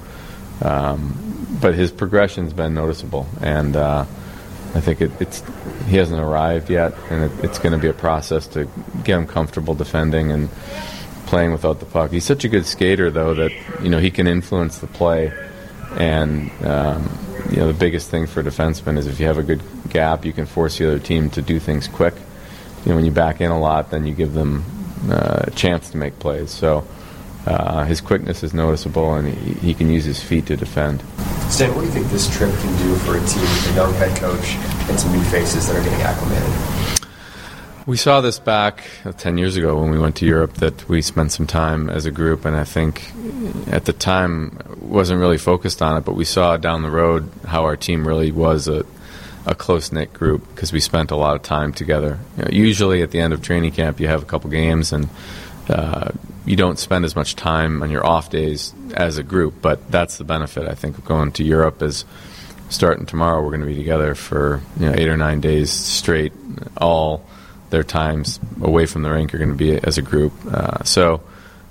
um, 0.62 1.58
but 1.60 1.74
his 1.74 1.92
progression's 1.92 2.52
been 2.52 2.74
noticeable, 2.74 3.28
and 3.40 3.76
uh, 3.76 4.04
I 4.74 4.80
think 4.80 5.00
it, 5.00 5.12
it's 5.20 5.44
he 5.86 5.96
hasn't 5.96 6.20
arrived 6.20 6.68
yet, 6.68 6.94
and 7.10 7.24
it, 7.24 7.44
it's 7.44 7.58
going 7.58 7.72
to 7.72 7.78
be 7.78 7.88
a 7.88 7.94
process 7.94 8.48
to 8.48 8.68
get 9.04 9.18
him 9.18 9.26
comfortable 9.26 9.74
defending 9.74 10.32
and 10.32 10.50
playing 11.26 11.52
without 11.52 11.78
the 11.78 11.86
puck. 11.86 12.10
He's 12.10 12.24
such 12.24 12.44
a 12.44 12.48
good 12.48 12.66
skater, 12.66 13.10
though, 13.10 13.34
that 13.34 13.52
you 13.80 13.88
know 13.88 13.98
he 13.98 14.10
can 14.10 14.26
influence 14.26 14.78
the 14.78 14.88
play, 14.88 15.32
and 15.92 16.50
um, 16.64 17.08
you 17.50 17.58
know 17.58 17.68
the 17.68 17.78
biggest 17.78 18.10
thing 18.10 18.26
for 18.26 18.40
a 18.40 18.42
defenseman 18.42 18.98
is 18.98 19.06
if 19.06 19.20
you 19.20 19.26
have 19.26 19.38
a 19.38 19.44
good 19.44 19.62
gap, 19.88 20.24
you 20.24 20.32
can 20.32 20.46
force 20.46 20.78
the 20.78 20.88
other 20.88 20.98
team 20.98 21.30
to 21.30 21.42
do 21.42 21.60
things 21.60 21.86
quick. 21.86 22.14
You 22.86 22.92
know, 22.92 22.96
when 22.96 23.04
you 23.04 23.10
back 23.10 23.40
in 23.40 23.50
a 23.50 23.58
lot, 23.58 23.90
then 23.90 24.06
you 24.06 24.14
give 24.14 24.32
them 24.32 24.64
uh, 25.10 25.42
a 25.44 25.50
chance 25.50 25.90
to 25.90 25.96
make 25.96 26.20
plays. 26.20 26.52
So 26.52 26.86
uh, 27.44 27.84
his 27.84 28.00
quickness 28.00 28.44
is 28.44 28.54
noticeable, 28.54 29.14
and 29.14 29.28
he, 29.28 29.54
he, 29.54 29.74
can 29.74 29.90
use 29.90 30.04
his 30.04 30.22
feet 30.22 30.46
to 30.46 30.56
defend. 30.56 31.02
Stan, 31.50 31.74
what 31.74 31.80
do 31.80 31.86
you 31.88 31.92
think 31.92 32.06
this 32.08 32.32
trip 32.36 32.50
can 32.50 32.78
do 32.78 32.94
for 32.96 33.16
a 33.16 33.26
team 33.26 33.42
with 33.42 33.72
a 33.72 33.74
young 33.74 33.92
head 33.94 34.16
coach 34.16 34.54
and 34.88 34.98
some 34.98 35.12
new 35.12 35.22
faces 35.24 35.66
that 35.66 35.74
are 35.74 35.82
getting 35.82 36.00
acclimated? 36.00 37.06
We 37.86 37.96
saw 37.96 38.20
this 38.20 38.38
back 38.38 38.84
uh, 39.04 39.12
10 39.12 39.38
years 39.38 39.56
ago 39.56 39.80
when 39.80 39.90
we 39.90 39.98
went 39.98 40.16
to 40.16 40.26
Europe 40.26 40.54
that 40.54 40.88
we 40.88 41.02
spent 41.02 41.30
some 41.32 41.46
time 41.46 41.90
as 41.90 42.06
a 42.06 42.10
group, 42.12 42.44
and 42.44 42.56
I 42.56 42.64
think 42.64 43.12
at 43.68 43.84
the 43.84 43.92
time 43.92 44.58
wasn't 44.80 45.20
really 45.20 45.38
focused 45.38 45.82
on 45.82 45.96
it, 45.96 46.04
but 46.04 46.14
we 46.14 46.24
saw 46.24 46.56
down 46.56 46.82
the 46.82 46.90
road 46.90 47.30
how 47.46 47.64
our 47.64 47.76
team 47.76 48.06
really 48.06 48.30
was 48.30 48.68
a, 48.68 48.84
a 49.46 49.54
close 49.54 49.92
knit 49.92 50.12
group 50.12 50.46
because 50.48 50.72
we 50.72 50.80
spent 50.80 51.10
a 51.10 51.16
lot 51.16 51.36
of 51.36 51.42
time 51.42 51.72
together. 51.72 52.18
You 52.36 52.42
know, 52.42 52.50
usually 52.50 53.02
at 53.02 53.12
the 53.12 53.20
end 53.20 53.32
of 53.32 53.42
training 53.42 53.72
camp, 53.72 54.00
you 54.00 54.08
have 54.08 54.22
a 54.22 54.26
couple 54.26 54.50
games 54.50 54.92
and 54.92 55.08
uh, 55.68 56.10
you 56.44 56.56
don't 56.56 56.78
spend 56.78 57.04
as 57.04 57.16
much 57.16 57.36
time 57.36 57.82
on 57.82 57.90
your 57.90 58.04
off 58.04 58.30
days 58.30 58.74
as 58.94 59.18
a 59.18 59.22
group, 59.22 59.54
but 59.62 59.90
that's 59.90 60.18
the 60.18 60.24
benefit 60.24 60.68
I 60.68 60.74
think 60.74 60.98
of 60.98 61.04
going 61.04 61.32
to 61.32 61.44
Europe 61.44 61.82
is 61.82 62.04
starting 62.68 63.06
tomorrow 63.06 63.40
we're 63.42 63.50
going 63.50 63.60
to 63.60 63.66
be 63.66 63.76
together 63.76 64.16
for 64.16 64.60
you 64.78 64.86
know 64.86 64.94
eight 64.96 65.08
or 65.08 65.16
nine 65.16 65.40
days 65.40 65.70
straight 65.70 66.32
all 66.76 67.24
their 67.70 67.84
times 67.84 68.40
away 68.60 68.86
from 68.86 69.02
the 69.02 69.10
rink 69.10 69.34
are 69.34 69.38
going 69.38 69.50
to 69.50 69.56
be 69.56 69.76
as 69.76 69.98
a 69.98 70.02
group. 70.02 70.32
Uh, 70.46 70.82
so 70.84 71.20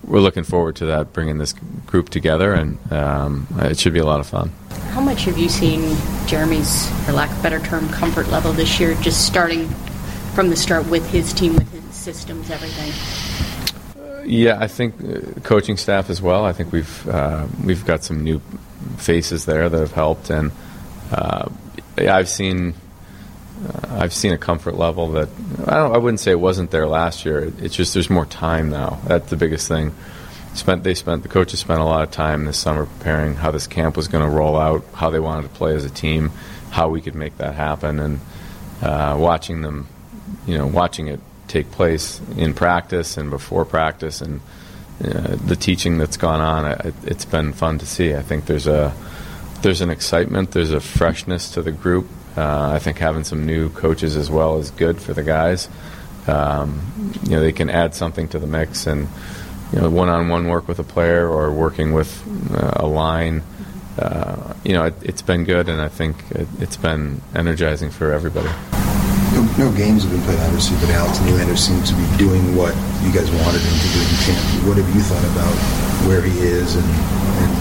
we're 0.08 0.20
looking 0.20 0.44
forward 0.44 0.76
to 0.78 0.86
that, 0.88 1.14
bringing 1.14 1.38
this 1.38 1.54
group 1.86 2.10
together, 2.10 2.54
and 2.54 2.92
um, 2.92 3.48
it 3.60 3.80
should 3.80 3.94
be 3.94 4.00
a 4.00 4.06
lot 4.06 4.20
of 4.20 4.28
fun. 4.28 4.52
How 4.90 5.02
much 5.02 5.26
have 5.26 5.38
you 5.38 5.50
seen 5.50 5.98
Jeremy's, 6.28 6.90
for 7.06 7.12
lack 7.12 7.32
of 7.32 7.40
a 7.40 7.44
better 7.44 7.60
term, 7.60 7.90
comfort 7.90 8.28
level 8.30 8.54
this 8.54 8.80
year, 8.80 8.94
just 8.96 9.26
starting 9.26 9.68
from 10.34 10.50
the 10.50 10.56
start 10.56 10.88
with 10.90 11.10
his 11.10 11.34
team, 11.34 11.54
with 11.56 11.72
his 11.72 11.96
systems, 11.96 12.50
everything? 12.50 12.92
Uh, 14.02 14.22
yeah, 14.24 14.58
I 14.60 14.68
think 14.68 14.96
uh, 15.04 15.40
coaching 15.42 15.78
staff 15.78 16.10
as 16.10 16.22
well. 16.22 16.46
I 16.46 16.54
think 16.54 16.72
we've 16.72 17.08
uh, 17.08 17.48
we've 17.64 17.86
got 17.86 18.04
some 18.04 18.24
new 18.24 18.42
faces 18.98 19.46
there 19.46 19.68
that 19.70 19.80
have 19.80 19.94
helped, 19.94 20.30
and 20.30 20.52
uh, 21.12 21.50
I've 21.98 22.30
seen 22.30 22.74
I've 23.90 24.14
seen 24.14 24.34
a 24.34 24.38
comfort 24.38 24.76
level 24.76 25.14
that 25.14 25.30
I, 25.68 25.80
I, 25.80 25.98
wouldn't 25.98 26.20
say 26.20 26.32
it 26.32 26.40
wasn't 26.40 26.72
there 26.72 26.88
last 26.88 27.26
year. 27.26 27.52
It's 27.60 27.76
just 27.76 27.94
there's 27.94 28.10
more 28.10 28.26
time 28.26 28.70
now. 28.70 29.00
That's 29.08 29.30
the 29.30 29.38
biggest 29.38 29.68
thing. 29.68 29.94
Spent 30.54 30.84
they 30.84 30.94
spent 30.94 31.24
the 31.24 31.30
coaches 31.30 31.60
spent 31.60 31.80
a 31.80 31.86
lot 31.86 32.04
of 32.04 32.12
time 32.12 32.46
this 32.46 32.58
summer 32.58 32.86
preparing 32.86 33.36
how 33.36 33.52
this 33.52 33.68
camp 33.68 33.98
was 33.98 34.08
going 34.08 34.24
to 34.24 34.30
roll 34.30 34.58
out, 34.58 34.86
how 34.94 35.10
they 35.10 35.20
wanted 35.20 35.44
to 35.44 35.50
play 35.50 35.76
as 35.76 35.86
a 35.86 35.90
team, 35.90 36.32
how 36.72 36.90
we 36.90 37.02
could 37.02 37.16
make 37.16 37.38
that 37.38 37.56
happen, 37.56 38.00
and 38.00 38.20
uh, 38.82 39.16
watching 39.18 39.62
them, 39.62 39.88
you 40.46 40.58
know, 40.58 40.68
watching 40.68 41.08
it 41.08 41.20
take 41.48 41.72
place 41.72 42.22
in 42.38 42.54
practice 42.54 43.18
and 43.18 43.30
before 43.30 43.66
practice, 43.66 44.22
and 44.22 44.42
uh, 45.04 45.36
the 45.46 45.56
teaching 45.56 45.98
that's 45.98 46.18
gone 46.18 46.42
on. 46.42 46.72
It, 46.88 46.96
it's 47.04 47.26
been 47.26 47.54
fun 47.54 47.80
to 47.80 47.86
see. 47.86 48.14
I 48.14 48.22
think 48.22 48.46
there's 48.46 48.68
a 48.68 48.94
there's 49.62 49.82
an 49.82 49.90
excitement, 49.90 50.52
there's 50.52 50.72
a 50.72 50.80
freshness 50.80 51.52
to 51.52 51.62
the 51.62 51.72
group 51.72 52.08
uh, 52.38 52.72
I 52.74 52.80
think 52.80 52.98
having 52.98 53.24
some 53.24 53.46
new 53.46 53.70
coaches 53.70 54.16
as 54.16 54.30
well 54.30 54.58
is 54.58 54.72
good 54.72 55.02
for 55.02 55.14
the 55.14 55.24
guys. 55.24 55.70
Um, 56.28 57.14
you 57.24 57.32
know, 57.32 57.40
they 57.40 57.52
can 57.52 57.70
add 57.70 57.94
something 57.94 58.28
to 58.30 58.40
the 58.40 58.48
mix, 58.48 58.88
and 58.88 59.08
you 59.72 59.80
know, 59.80 59.90
one-on-one 59.90 60.48
work 60.48 60.68
with 60.68 60.80
a 60.80 60.84
player 60.84 61.28
or 61.28 61.52
working 61.52 61.94
with 61.94 62.24
uh, 62.52 62.72
a 62.76 62.88
line. 62.88 63.44
Uh, 63.98 64.54
you 64.64 64.74
know, 64.74 64.86
it, 64.86 64.96
has 65.04 65.22
been 65.22 65.46
good, 65.46 65.70
and 65.70 65.80
I 65.82 65.88
think 65.88 66.18
it, 66.32 66.48
has 66.60 66.78
been 66.78 67.22
energizing 67.34 67.90
for 67.92 68.12
everybody. 68.12 68.50
No, 69.34 69.44
no, 69.58 69.72
games 69.78 70.04
have 70.04 70.12
been 70.12 70.22
played, 70.24 70.40
obviously, 70.40 70.78
but 70.78 70.90
Alex 70.90 71.20
Nylander 71.20 71.58
seems 71.58 71.90
to 71.90 71.96
be 71.96 72.18
doing 72.18 72.56
what 72.56 72.76
you 73.04 73.14
guys 73.14 73.32
wanted 73.44 73.62
him 73.62 73.78
to 73.80 73.90
do 73.94 74.00
in 74.00 74.08
camp. 74.28 74.68
What 74.68 74.78
have 74.78 74.96
you 74.96 75.02
thought 75.02 75.24
about 75.32 75.56
where 76.08 76.22
he 76.22 76.40
is 76.40 76.76
and, 76.76 76.86
and 76.86 77.52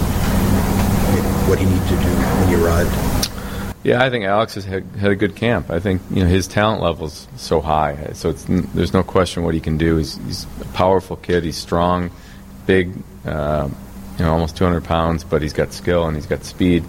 what 1.47 1.59
he 1.59 1.65
needed 1.65 1.87
to 1.87 1.95
do 1.95 2.11
when 2.39 2.47
he 2.49 2.55
arrived? 2.55 3.34
Yeah, 3.85 4.03
I 4.03 4.09
think 4.09 4.25
Alex 4.25 4.55
has 4.55 4.65
had, 4.65 4.83
had 4.97 5.11
a 5.11 5.15
good 5.15 5.35
camp. 5.35 5.69
I 5.69 5.79
think 5.79 6.01
you 6.09 6.23
know 6.23 6.27
his 6.27 6.47
talent 6.47 6.81
level's 6.81 7.27
so 7.35 7.61
high, 7.61 8.13
so 8.13 8.31
there's 8.31 8.93
no 8.93 9.03
question 9.03 9.43
what 9.43 9.53
he 9.53 9.59
can 9.59 9.77
do. 9.77 9.97
He's, 9.97 10.17
he's 10.25 10.47
a 10.59 10.65
powerful 10.73 11.15
kid. 11.17 11.43
He's 11.43 11.55
strong, 11.55 12.09
big, 12.65 12.93
uh, 13.25 13.69
you 14.17 14.25
know, 14.25 14.33
almost 14.33 14.57
200 14.57 14.83
pounds, 14.85 15.23
but 15.23 15.43
he's 15.43 15.53
got 15.53 15.71
skill 15.71 16.07
and 16.07 16.17
he's 16.17 16.25
got 16.25 16.43
speed. 16.45 16.83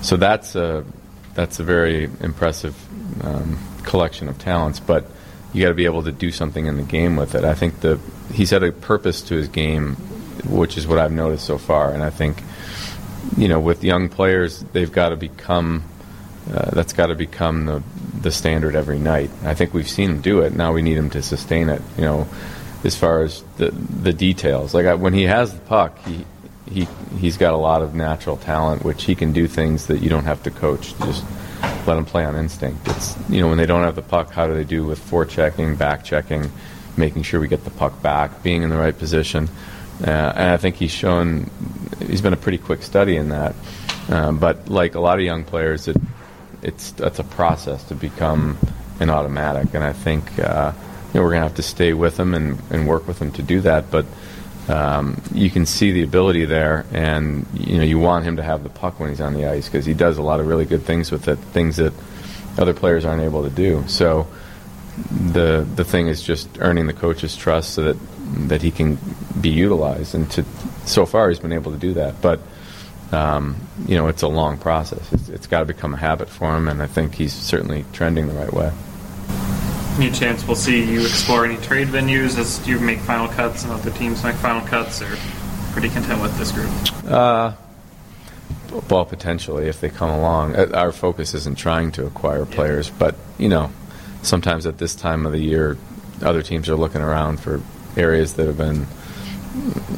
So 0.00 0.16
that's 0.16 0.56
a 0.56 0.86
that's 1.34 1.60
a 1.60 1.62
very 1.62 2.04
impressive 2.20 2.74
um, 3.22 3.58
collection 3.82 4.26
of 4.30 4.38
talents. 4.38 4.80
But 4.80 5.04
you 5.52 5.60
got 5.60 5.68
to 5.68 5.74
be 5.74 5.84
able 5.84 6.04
to 6.04 6.12
do 6.12 6.30
something 6.30 6.64
in 6.64 6.78
the 6.78 6.84
game 6.84 7.16
with 7.16 7.34
it. 7.34 7.44
I 7.44 7.52
think 7.52 7.80
the 7.80 8.00
he's 8.32 8.48
had 8.48 8.62
a 8.62 8.72
purpose 8.72 9.20
to 9.24 9.34
his 9.34 9.48
game, 9.48 9.96
which 10.46 10.78
is 10.78 10.86
what 10.86 10.98
I've 10.98 11.12
noticed 11.12 11.44
so 11.44 11.58
far. 11.58 11.92
And 11.92 12.02
I 12.02 12.08
think 12.08 12.42
you 13.36 13.46
know 13.46 13.60
with 13.60 13.84
young 13.84 14.08
players, 14.08 14.60
they've 14.72 14.90
got 14.90 15.10
to 15.10 15.16
become 15.16 15.84
uh, 16.52 16.70
that's 16.70 16.92
got 16.92 17.06
to 17.06 17.14
become 17.14 17.66
the 17.66 17.82
the 18.20 18.30
standard 18.30 18.74
every 18.74 18.98
night. 18.98 19.30
I 19.44 19.54
think 19.54 19.74
we've 19.74 19.88
seen 19.88 20.10
him 20.10 20.20
do 20.20 20.40
it. 20.40 20.54
Now 20.54 20.72
we 20.72 20.82
need 20.82 20.96
him 20.96 21.10
to 21.10 21.22
sustain 21.22 21.68
it. 21.68 21.82
You 21.96 22.04
know, 22.04 22.28
as 22.84 22.96
far 22.96 23.22
as 23.22 23.42
the 23.56 23.70
the 23.70 24.12
details. 24.12 24.74
Like 24.74 24.86
I, 24.86 24.94
when 24.94 25.14
he 25.14 25.24
has 25.24 25.54
the 25.54 25.60
puck, 25.60 25.98
he 26.06 26.24
he 26.70 26.86
he's 27.18 27.36
got 27.36 27.54
a 27.54 27.56
lot 27.56 27.82
of 27.82 27.94
natural 27.94 28.36
talent, 28.36 28.84
which 28.84 29.04
he 29.04 29.14
can 29.14 29.32
do 29.32 29.46
things 29.46 29.86
that 29.86 30.00
you 30.00 30.10
don't 30.10 30.24
have 30.24 30.42
to 30.44 30.50
coach. 30.50 30.96
Just 30.98 31.24
let 31.86 31.96
him 31.96 32.04
play 32.04 32.24
on 32.24 32.36
instinct. 32.36 32.86
It's 32.88 33.16
you 33.28 33.40
know 33.40 33.48
when 33.48 33.58
they 33.58 33.66
don't 33.66 33.82
have 33.82 33.96
the 33.96 34.02
puck, 34.02 34.30
how 34.30 34.46
do 34.46 34.54
they 34.54 34.64
do 34.64 34.84
with 34.84 35.00
forechecking, 35.00 35.78
back 35.78 36.04
checking, 36.04 36.50
making 36.96 37.22
sure 37.22 37.40
we 37.40 37.48
get 37.48 37.64
the 37.64 37.70
puck 37.70 38.02
back, 38.02 38.42
being 38.42 38.62
in 38.62 38.70
the 38.70 38.78
right 38.78 38.96
position. 38.96 39.48
Uh, 40.00 40.10
and 40.10 40.50
I 40.50 40.56
think 40.56 40.76
he's 40.76 40.90
shown 40.90 41.50
he's 42.00 42.20
been 42.20 42.32
a 42.32 42.38
pretty 42.38 42.58
quick 42.58 42.82
study 42.82 43.16
in 43.16 43.30
that. 43.30 43.54
Uh, 44.08 44.32
but 44.32 44.68
like 44.68 44.94
a 44.94 45.00
lot 45.00 45.18
of 45.18 45.24
young 45.24 45.44
players, 45.44 45.88
it 45.88 45.96
it's 46.64 46.92
that's 46.92 47.18
a 47.18 47.24
process 47.24 47.84
to 47.84 47.94
become 47.94 48.58
an 49.00 49.10
automatic, 49.10 49.74
and 49.74 49.84
I 49.84 49.92
think 49.92 50.38
uh, 50.38 50.72
you 51.12 51.20
know 51.20 51.24
we're 51.24 51.32
gonna 51.32 51.46
have 51.46 51.56
to 51.56 51.62
stay 51.62 51.92
with 51.92 52.18
him 52.18 52.34
and, 52.34 52.58
and 52.70 52.88
work 52.88 53.06
with 53.06 53.20
him 53.20 53.30
to 53.32 53.42
do 53.42 53.60
that. 53.60 53.90
But 53.90 54.06
um, 54.68 55.20
you 55.32 55.50
can 55.50 55.66
see 55.66 55.92
the 55.92 56.02
ability 56.02 56.46
there, 56.46 56.86
and 56.92 57.46
you 57.54 57.76
know 57.76 57.84
you 57.84 57.98
want 57.98 58.24
him 58.24 58.36
to 58.36 58.42
have 58.42 58.62
the 58.62 58.70
puck 58.70 58.98
when 58.98 59.10
he's 59.10 59.20
on 59.20 59.34
the 59.34 59.46
ice 59.46 59.68
because 59.68 59.84
he 59.84 59.94
does 59.94 60.18
a 60.18 60.22
lot 60.22 60.40
of 60.40 60.46
really 60.46 60.64
good 60.64 60.82
things 60.82 61.12
with 61.12 61.28
it, 61.28 61.38
things 61.38 61.76
that 61.76 61.92
other 62.56 62.72
players 62.72 63.04
aren't 63.04 63.22
able 63.22 63.42
to 63.42 63.50
do. 63.50 63.84
So 63.86 64.26
the 65.10 65.66
the 65.74 65.84
thing 65.84 66.08
is 66.08 66.22
just 66.22 66.48
earning 66.60 66.86
the 66.86 66.92
coach's 66.92 67.36
trust 67.36 67.74
so 67.74 67.82
that 67.82 67.96
that 68.48 68.62
he 68.62 68.70
can 68.70 68.98
be 69.40 69.50
utilized, 69.50 70.14
and 70.14 70.30
to 70.32 70.44
so 70.86 71.04
far 71.04 71.28
he's 71.28 71.40
been 71.40 71.52
able 71.52 71.72
to 71.72 71.78
do 71.78 71.94
that, 71.94 72.22
but 72.22 72.40
um, 73.12 73.56
you 73.86 73.96
know, 73.96 74.08
it's 74.08 74.22
a 74.22 74.28
long 74.28 74.58
process. 74.58 75.12
It's, 75.12 75.28
it's 75.28 75.46
got 75.46 75.60
to 75.60 75.64
become 75.66 75.94
a 75.94 75.96
habit 75.96 76.28
for 76.28 76.56
him, 76.56 76.68
and 76.68 76.82
I 76.82 76.86
think 76.86 77.14
he's 77.14 77.32
certainly 77.32 77.84
trending 77.92 78.26
the 78.28 78.34
right 78.34 78.52
way. 78.52 78.72
Any 79.96 80.10
chance 80.10 80.44
we'll 80.46 80.56
see 80.56 80.90
you 80.90 81.02
explore 81.02 81.44
any 81.44 81.56
trade 81.58 81.88
venues 81.88 82.36
as 82.38 82.66
you 82.66 82.80
make 82.80 82.98
final 82.98 83.28
cuts 83.28 83.62
and 83.62 83.72
other 83.72 83.90
teams 83.92 84.24
make 84.24 84.34
final 84.36 84.66
cuts, 84.66 85.00
or 85.00 85.16
pretty 85.72 85.88
content 85.88 86.20
with 86.20 86.36
this 86.36 86.50
group? 86.50 86.70
Uh, 87.08 87.52
well, 88.90 89.04
potentially 89.04 89.68
if 89.68 89.80
they 89.80 89.88
come 89.88 90.10
along. 90.10 90.56
Uh, 90.56 90.70
our 90.74 90.90
focus 90.90 91.34
isn't 91.34 91.56
trying 91.56 91.92
to 91.92 92.06
acquire 92.06 92.44
players, 92.44 92.88
yeah. 92.88 92.94
but 92.98 93.14
you 93.38 93.48
know, 93.48 93.70
sometimes 94.22 94.66
at 94.66 94.78
this 94.78 94.94
time 94.94 95.26
of 95.26 95.32
the 95.32 95.38
year, 95.38 95.76
other 96.22 96.42
teams 96.42 96.68
are 96.68 96.76
looking 96.76 97.00
around 97.00 97.38
for 97.38 97.60
areas 97.96 98.34
that 98.34 98.46
have 98.46 98.58
been 98.58 98.86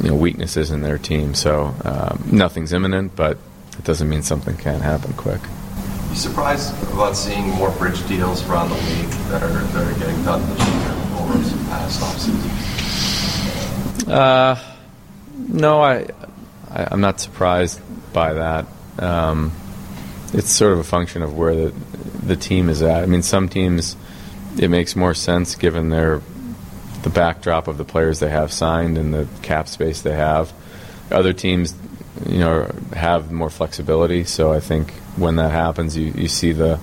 you 0.02 0.10
know, 0.10 0.14
weaknesses 0.14 0.70
in 0.70 0.82
their 0.82 0.98
team. 0.98 1.34
So 1.34 1.74
um, 1.84 2.28
nothing's 2.30 2.72
imminent, 2.72 3.16
but 3.16 3.38
it 3.78 3.84
doesn't 3.84 4.08
mean 4.08 4.22
something 4.22 4.56
can't 4.56 4.82
happen 4.82 5.12
quick. 5.14 5.40
Are 5.42 6.08
you 6.10 6.16
surprised 6.16 6.74
about 6.92 7.16
seeing 7.16 7.48
more 7.50 7.70
bridge 7.72 8.06
deals 8.06 8.46
around 8.48 8.70
the 8.70 8.76
league 8.76 9.10
that 9.30 9.42
are 9.42 9.48
that 9.48 9.86
are 9.86 9.98
getting 9.98 10.22
done 10.24 10.40
this 10.50 10.58
year 10.66 10.92
over 11.18 11.42
some 11.42 11.66
past 11.66 12.00
offseason? 12.00 12.50
Uh, 14.08 14.56
no, 15.36 15.82
I, 15.82 16.06
I 16.70 16.88
am 16.92 17.00
not 17.00 17.20
surprised 17.20 17.80
by 18.12 18.34
that. 18.34 18.66
Um, 18.98 19.52
it's 20.32 20.50
sort 20.50 20.72
of 20.72 20.78
a 20.78 20.84
function 20.84 21.22
of 21.22 21.36
where 21.36 21.54
the 21.54 21.74
the 22.22 22.36
team 22.36 22.68
is 22.68 22.82
at. 22.82 23.02
I 23.02 23.06
mean, 23.06 23.22
some 23.22 23.48
teams 23.48 23.96
it 24.58 24.68
makes 24.68 24.96
more 24.96 25.14
sense 25.14 25.54
given 25.54 25.90
their 25.90 26.22
the 27.06 27.10
backdrop 27.10 27.68
of 27.68 27.78
the 27.78 27.84
players 27.84 28.18
they 28.18 28.28
have 28.28 28.52
signed 28.52 28.98
and 28.98 29.14
the 29.14 29.28
cap 29.40 29.68
space 29.68 30.02
they 30.02 30.12
have. 30.12 30.52
Other 31.08 31.32
teams, 31.32 31.72
you 32.28 32.40
know, 32.40 32.68
have 32.92 33.30
more 33.30 33.48
flexibility. 33.48 34.24
So 34.24 34.52
I 34.52 34.58
think 34.58 34.90
when 35.14 35.36
that 35.36 35.52
happens, 35.52 35.96
you, 35.96 36.12
you 36.16 36.26
see 36.26 36.50
the 36.50 36.80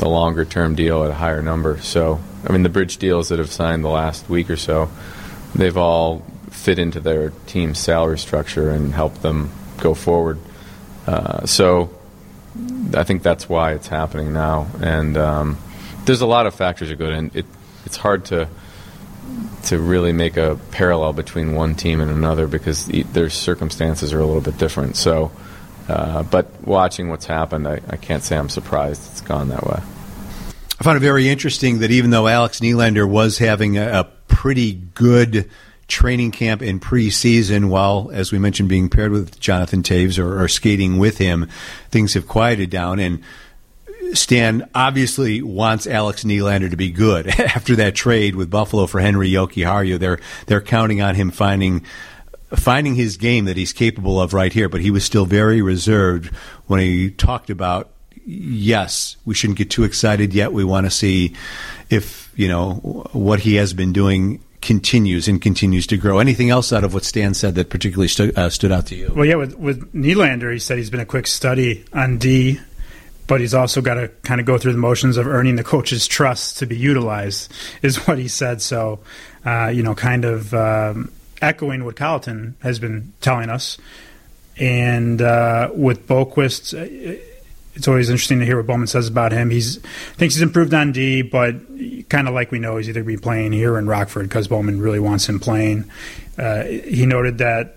the 0.00 0.08
longer 0.08 0.44
term 0.44 0.74
deal 0.74 1.02
at 1.04 1.10
a 1.10 1.14
higher 1.14 1.40
number. 1.40 1.80
So 1.80 2.20
I 2.46 2.52
mean, 2.52 2.62
the 2.62 2.68
bridge 2.68 2.98
deals 2.98 3.30
that 3.30 3.38
have 3.38 3.50
signed 3.50 3.82
the 3.82 3.88
last 3.88 4.28
week 4.28 4.50
or 4.50 4.58
so, 4.58 4.90
they've 5.54 5.78
all 5.78 6.22
fit 6.50 6.78
into 6.78 7.00
their 7.00 7.30
team's 7.46 7.78
salary 7.78 8.18
structure 8.18 8.68
and 8.68 8.92
help 8.92 9.14
them 9.22 9.50
go 9.78 9.94
forward. 9.94 10.38
Uh, 11.06 11.46
so 11.46 11.88
I 12.94 13.04
think 13.04 13.22
that's 13.22 13.48
why 13.48 13.72
it's 13.72 13.88
happening 13.88 14.34
now. 14.34 14.66
And 14.82 15.16
um, 15.16 15.58
there's 16.04 16.20
a 16.20 16.26
lot 16.26 16.46
of 16.46 16.54
factors 16.54 16.90
that 16.90 16.96
go 16.96 17.08
in. 17.08 17.30
It, 17.32 17.46
it's 17.86 17.96
hard 17.96 18.26
to 18.26 18.50
to 19.64 19.78
really 19.78 20.12
make 20.12 20.36
a 20.36 20.58
parallel 20.70 21.12
between 21.12 21.54
one 21.54 21.74
team 21.74 22.00
and 22.00 22.10
another 22.10 22.46
because 22.46 22.86
their 22.86 23.30
circumstances 23.30 24.12
are 24.12 24.20
a 24.20 24.26
little 24.26 24.42
bit 24.42 24.58
different. 24.58 24.96
So, 24.96 25.32
uh, 25.88 26.22
but 26.22 26.66
watching 26.66 27.08
what's 27.08 27.26
happened, 27.26 27.66
I, 27.66 27.80
I, 27.88 27.96
can't 27.96 28.22
say 28.22 28.36
I'm 28.36 28.48
surprised 28.48 29.10
it's 29.10 29.20
gone 29.20 29.48
that 29.48 29.64
way. 29.64 29.80
I 30.80 30.84
found 30.84 30.96
it 30.96 31.00
very 31.00 31.28
interesting 31.28 31.80
that 31.80 31.90
even 31.90 32.10
though 32.10 32.26
Alex 32.26 32.60
Nylander 32.60 33.08
was 33.08 33.38
having 33.38 33.78
a, 33.78 34.00
a 34.00 34.04
pretty 34.28 34.72
good 34.72 35.50
training 35.88 36.30
camp 36.30 36.62
in 36.62 36.80
preseason, 36.80 37.68
while, 37.68 38.10
as 38.12 38.32
we 38.32 38.38
mentioned, 38.38 38.68
being 38.68 38.88
paired 38.88 39.12
with 39.12 39.38
Jonathan 39.40 39.82
Toews 39.82 40.18
or, 40.18 40.42
or 40.42 40.48
skating 40.48 40.98
with 40.98 41.18
him, 41.18 41.48
things 41.90 42.14
have 42.14 42.26
quieted 42.26 42.70
down. 42.70 42.98
And 42.98 43.22
Stan 44.14 44.68
obviously 44.74 45.42
wants 45.42 45.86
Alex 45.86 46.24
Nylander 46.24 46.70
to 46.70 46.76
be 46.76 46.90
good 46.90 47.26
after 47.40 47.76
that 47.76 47.94
trade 47.94 48.36
with 48.36 48.50
Buffalo 48.50 48.86
for 48.86 49.00
Henri 49.00 49.30
Jokiharju. 49.30 49.98
They're 49.98 50.20
they're 50.46 50.60
counting 50.60 51.00
on 51.00 51.14
him 51.14 51.30
finding 51.30 51.84
finding 52.50 52.94
his 52.94 53.16
game 53.16 53.46
that 53.46 53.56
he's 53.56 53.72
capable 53.72 54.20
of 54.20 54.32
right 54.32 54.52
here. 54.52 54.68
But 54.68 54.80
he 54.80 54.90
was 54.90 55.04
still 55.04 55.26
very 55.26 55.62
reserved 55.62 56.34
when 56.66 56.80
he 56.80 57.10
talked 57.10 57.50
about 57.50 57.90
yes, 58.26 59.16
we 59.24 59.34
shouldn't 59.34 59.58
get 59.58 59.70
too 59.70 59.84
excited 59.84 60.32
yet. 60.32 60.52
We 60.52 60.64
want 60.64 60.86
to 60.86 60.90
see 60.90 61.34
if 61.90 62.32
you 62.36 62.48
know 62.48 62.74
what 63.12 63.40
he 63.40 63.56
has 63.56 63.74
been 63.74 63.92
doing 63.92 64.42
continues 64.60 65.28
and 65.28 65.42
continues 65.42 65.86
to 65.88 65.96
grow. 65.98 66.18
Anything 66.18 66.48
else 66.48 66.72
out 66.72 66.84
of 66.84 66.94
what 66.94 67.04
Stan 67.04 67.34
said 67.34 67.54
that 67.56 67.68
particularly 67.68 68.08
stu- 68.08 68.32
uh, 68.34 68.48
stood 68.48 68.72
out 68.72 68.86
to 68.86 68.96
you? 68.96 69.12
Well, 69.14 69.26
yeah, 69.26 69.34
with, 69.34 69.58
with 69.58 69.92
Nylander, 69.92 70.50
he 70.50 70.58
said 70.58 70.78
he's 70.78 70.88
been 70.88 71.00
a 71.00 71.06
quick 71.06 71.26
study 71.26 71.84
on 71.92 72.16
D 72.16 72.60
but 73.26 73.40
he's 73.40 73.54
also 73.54 73.80
got 73.80 73.94
to 73.94 74.08
kind 74.22 74.40
of 74.40 74.46
go 74.46 74.58
through 74.58 74.72
the 74.72 74.78
motions 74.78 75.16
of 75.16 75.26
earning 75.26 75.56
the 75.56 75.64
coach's 75.64 76.06
trust 76.06 76.58
to 76.58 76.66
be 76.66 76.76
utilized, 76.76 77.52
is 77.82 78.06
what 78.06 78.18
he 78.18 78.28
said. 78.28 78.60
So, 78.60 79.00
uh, 79.44 79.68
you 79.74 79.82
know, 79.82 79.94
kind 79.94 80.24
of 80.24 80.52
um, 80.52 81.10
echoing 81.40 81.84
what 81.84 81.96
Colliton 81.96 82.54
has 82.60 82.78
been 82.78 83.12
telling 83.20 83.50
us. 83.50 83.78
And 84.56 85.20
uh, 85.20 85.70
with 85.72 86.06
Boqvist, 86.06 86.74
uh, 86.78 87.20
it's 87.74 87.88
always 87.88 88.08
interesting 88.08 88.38
to 88.38 88.44
hear 88.44 88.56
what 88.56 88.66
Bowman 88.66 88.86
says 88.86 89.08
about 89.08 89.32
him. 89.32 89.50
He's 89.50 89.78
thinks 90.16 90.34
he's 90.34 90.42
improved 90.42 90.72
on 90.74 90.92
D, 90.92 91.22
but 91.22 91.56
kind 92.08 92.28
of 92.28 92.34
like 92.34 92.52
we 92.52 92.60
know, 92.60 92.76
he's 92.76 92.88
either 92.88 93.02
be 93.02 93.16
playing 93.16 93.52
here 93.52 93.78
in 93.78 93.88
Rockford 93.88 94.28
because 94.28 94.46
Bowman 94.46 94.80
really 94.80 95.00
wants 95.00 95.28
him 95.28 95.40
playing. 95.40 95.90
Uh, 96.38 96.64
he 96.64 97.04
noted 97.04 97.38
that 97.38 97.76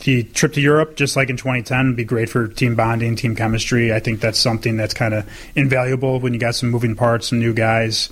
the 0.00 0.24
trip 0.24 0.52
to 0.54 0.60
Europe, 0.60 0.96
just 0.96 1.16
like 1.16 1.30
in 1.30 1.36
2010, 1.36 1.88
would 1.88 1.96
be 1.96 2.04
great 2.04 2.28
for 2.28 2.48
team 2.48 2.74
bonding, 2.74 3.16
team 3.16 3.36
chemistry. 3.36 3.92
I 3.92 4.00
think 4.00 4.20
that's 4.20 4.38
something 4.38 4.76
that's 4.76 4.94
kind 4.94 5.14
of 5.14 5.28
invaluable 5.54 6.20
when 6.20 6.34
you 6.34 6.40
got 6.40 6.54
some 6.54 6.70
moving 6.70 6.94
parts, 6.94 7.28
some 7.28 7.38
new 7.38 7.52
guys. 7.52 8.10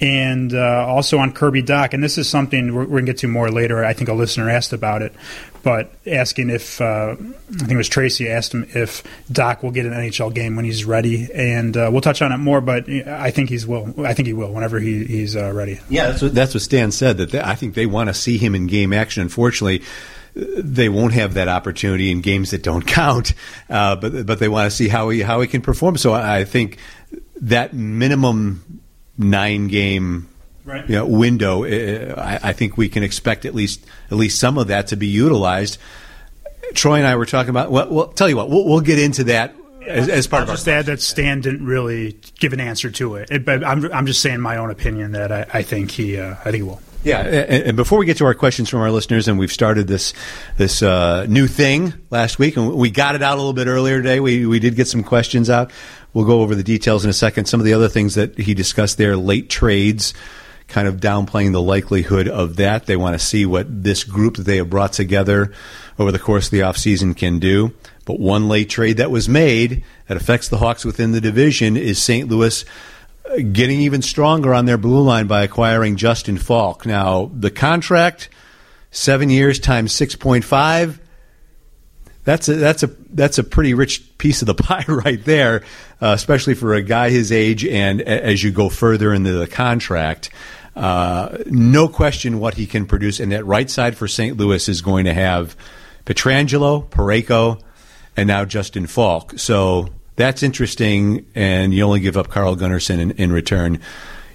And 0.00 0.52
uh, 0.52 0.86
also 0.86 1.18
on 1.18 1.32
Kirby 1.32 1.62
Dach, 1.62 1.94
and 1.94 2.02
this 2.02 2.18
is 2.18 2.28
something 2.28 2.74
we're, 2.74 2.82
we're 2.82 2.86
going 2.88 3.06
to 3.06 3.12
get 3.12 3.18
to 3.18 3.28
more 3.28 3.50
later. 3.50 3.84
I 3.84 3.92
think 3.92 4.10
a 4.10 4.12
listener 4.12 4.50
asked 4.50 4.72
about 4.72 5.02
it, 5.02 5.14
but 5.62 5.92
asking 6.04 6.50
if, 6.50 6.80
uh, 6.80 7.14
I 7.18 7.58
think 7.58 7.70
it 7.70 7.76
was 7.76 7.88
Tracy 7.88 8.28
asked 8.28 8.52
him 8.52 8.66
if 8.74 9.04
Dach 9.32 9.62
will 9.62 9.70
get 9.70 9.86
an 9.86 9.92
NHL 9.92 10.34
game 10.34 10.56
when 10.56 10.64
he's 10.64 10.84
ready. 10.84 11.28
And 11.32 11.76
uh, 11.76 11.88
we'll 11.92 12.00
touch 12.00 12.22
on 12.22 12.32
it 12.32 12.38
more, 12.38 12.60
but 12.60 12.88
I 12.90 13.30
think 13.30 13.48
he's 13.48 13.66
will. 13.66 14.04
I 14.04 14.14
think 14.14 14.26
he 14.26 14.34
will 14.34 14.52
whenever 14.52 14.80
he, 14.80 15.04
he's 15.04 15.36
uh, 15.36 15.52
ready. 15.52 15.80
Yeah, 15.88 16.08
that's 16.08 16.22
what, 16.22 16.34
that's 16.34 16.54
what 16.54 16.62
Stan 16.62 16.90
said, 16.90 17.18
that 17.18 17.30
they, 17.30 17.40
I 17.40 17.54
think 17.54 17.74
they 17.74 17.86
want 17.86 18.08
to 18.08 18.14
see 18.14 18.36
him 18.36 18.54
in 18.54 18.66
game 18.66 18.92
action. 18.92 19.22
Unfortunately, 19.22 19.82
they 20.34 20.88
won't 20.88 21.12
have 21.12 21.34
that 21.34 21.48
opportunity 21.48 22.10
in 22.10 22.20
games 22.20 22.50
that 22.50 22.62
don't 22.62 22.86
count, 22.86 23.34
uh, 23.70 23.96
but 23.96 24.26
but 24.26 24.38
they 24.38 24.48
want 24.48 24.70
to 24.70 24.76
see 24.76 24.88
how 24.88 25.08
he 25.10 25.20
how 25.20 25.40
he 25.40 25.46
can 25.46 25.62
perform. 25.62 25.96
So 25.96 26.12
I 26.12 26.44
think 26.44 26.78
that 27.40 27.72
minimum 27.72 28.80
nine 29.16 29.68
game 29.68 30.28
right. 30.64 30.88
you 30.88 30.96
know, 30.96 31.06
window, 31.06 31.64
uh, 31.64 32.14
I, 32.20 32.50
I, 32.50 32.52
think 32.52 32.76
we 32.76 32.88
can 32.88 33.02
expect 33.02 33.44
at 33.44 33.54
least 33.54 33.84
at 34.10 34.16
least 34.16 34.40
some 34.40 34.58
of 34.58 34.68
that 34.68 34.88
to 34.88 34.96
be 34.96 35.06
utilized. 35.06 35.78
Troy 36.74 36.96
and 36.96 37.06
I 37.06 37.14
were 37.16 37.26
talking 37.26 37.50
about. 37.50 37.70
Well, 37.70 37.88
well 37.88 38.06
tell 38.08 38.28
you 38.28 38.36
what, 38.36 38.50
we'll, 38.50 38.64
we'll 38.64 38.80
get 38.80 38.98
into 38.98 39.24
that 39.24 39.54
as, 39.86 40.08
as 40.08 40.26
part 40.26 40.44
I'll 40.44 40.50
of 40.50 40.56
just 40.56 40.68
add 40.68 40.86
that 40.86 41.00
Stan 41.00 41.40
didn't 41.40 41.64
really 41.64 42.18
give 42.38 42.52
an 42.52 42.60
answer 42.60 42.90
to 42.90 43.16
it. 43.16 43.30
it 43.30 43.44
but 43.44 43.62
I'm, 43.64 43.92
I'm 43.92 44.06
just 44.06 44.20
saying 44.20 44.40
my 44.40 44.56
own 44.56 44.70
opinion 44.70 45.12
that 45.12 45.30
I, 45.30 45.46
I 45.52 45.62
think 45.62 45.90
he 45.90 46.18
uh, 46.18 46.32
I 46.32 46.44
think 46.44 46.56
he 46.56 46.62
will. 46.62 46.80
Yeah, 47.04 47.20
and, 47.20 47.76
before 47.76 47.98
we 47.98 48.06
get 48.06 48.16
to 48.16 48.24
our 48.24 48.32
questions 48.32 48.70
from 48.70 48.80
our 48.80 48.90
listeners, 48.90 49.28
and 49.28 49.38
we've 49.38 49.52
started 49.52 49.86
this 49.86 50.14
this 50.56 50.82
uh, 50.82 51.26
new 51.28 51.46
thing 51.46 51.92
last 52.08 52.38
week, 52.38 52.56
and 52.56 52.74
we 52.74 52.90
got 52.90 53.14
it 53.14 53.22
out 53.22 53.34
a 53.34 53.36
little 53.36 53.52
bit 53.52 53.66
earlier 53.66 53.98
today. 53.98 54.20
We 54.20 54.46
we 54.46 54.58
did 54.58 54.74
get 54.74 54.88
some 54.88 55.04
questions 55.04 55.50
out. 55.50 55.70
We'll 56.14 56.24
go 56.24 56.40
over 56.40 56.54
the 56.54 56.62
details 56.62 57.04
in 57.04 57.10
a 57.10 57.14
second. 57.14 57.44
Some 57.44 57.60
of 57.60 57.66
the 57.66 57.74
other 57.74 57.88
things 57.88 58.14
that 58.14 58.38
he 58.38 58.54
discussed 58.54 58.96
there, 58.96 59.18
late 59.18 59.50
trades, 59.50 60.14
kind 60.66 60.88
of 60.88 60.96
downplaying 60.96 61.52
the 61.52 61.60
likelihood 61.60 62.26
of 62.26 62.56
that. 62.56 62.86
They 62.86 62.96
want 62.96 63.18
to 63.18 63.24
see 63.24 63.44
what 63.44 63.66
this 63.82 64.02
group 64.02 64.36
that 64.36 64.44
they 64.44 64.56
have 64.56 64.70
brought 64.70 64.94
together 64.94 65.52
over 65.98 66.10
the 66.10 66.18
course 66.18 66.46
of 66.46 66.52
the 66.52 66.60
offseason 66.60 67.14
can 67.14 67.38
do. 67.38 67.74
But 68.06 68.18
one 68.18 68.48
late 68.48 68.70
trade 68.70 68.96
that 68.96 69.10
was 69.10 69.28
made 69.28 69.84
that 70.08 70.16
affects 70.16 70.48
the 70.48 70.58
Hawks 70.58 70.86
within 70.86 71.12
the 71.12 71.20
division 71.20 71.76
is 71.76 72.02
St. 72.02 72.28
Louis 72.28 72.64
getting 73.52 73.80
even 73.80 74.02
stronger 74.02 74.54
on 74.54 74.66
their 74.66 74.78
blue 74.78 75.02
line 75.02 75.26
by 75.26 75.42
acquiring 75.42 75.96
Justin 75.96 76.38
Faulk. 76.38 76.86
Now, 76.86 77.30
the 77.34 77.50
contract, 77.50 78.28
seven 78.90 79.30
years 79.30 79.58
times 79.58 79.92
6.5, 79.94 80.98
that's 82.24 82.48
a, 82.48 82.54
that's 82.54 82.82
a 82.82 82.86
that's 82.86 83.38
a 83.38 83.44
pretty 83.44 83.74
rich 83.74 84.16
piece 84.18 84.40
of 84.40 84.46
the 84.46 84.54
pie 84.62 84.84
right 84.88 85.22
there, 85.24 85.62
uh, 86.00 86.12
especially 86.14 86.54
for 86.54 86.74
a 86.74 86.82
guy 86.82 87.10
his 87.10 87.30
age. 87.30 87.64
And 87.64 88.00
as 88.00 88.42
you 88.42 88.50
go 88.50 88.68
further 88.68 89.12
into 89.12 89.32
the 89.32 89.46
contract, 89.46 90.30
uh, 90.74 91.38
no 91.46 91.88
question 91.88 92.40
what 92.40 92.54
he 92.54 92.66
can 92.66 92.86
produce. 92.86 93.20
And 93.20 93.32
that 93.32 93.44
right 93.44 93.68
side 93.70 93.96
for 93.96 94.08
St. 94.08 94.36
Louis 94.36 94.68
is 94.68 94.80
going 94.80 95.04
to 95.04 95.14
have 95.14 95.56
Pietrangelo, 96.06 96.88
Parayko, 96.88 97.60
and 98.16 98.26
now 98.26 98.44
Justin 98.44 98.86
Faulk. 98.86 99.38
So 99.38 99.88
that's 100.16 100.42
interesting, 100.42 101.26
and 101.34 101.74
you 101.74 101.82
only 101.82 102.00
give 102.00 102.16
up 102.16 102.28
Carl 102.28 102.56
Gunnarsson 102.56 102.98
in, 102.98 103.10
in 103.12 103.32
return. 103.32 103.80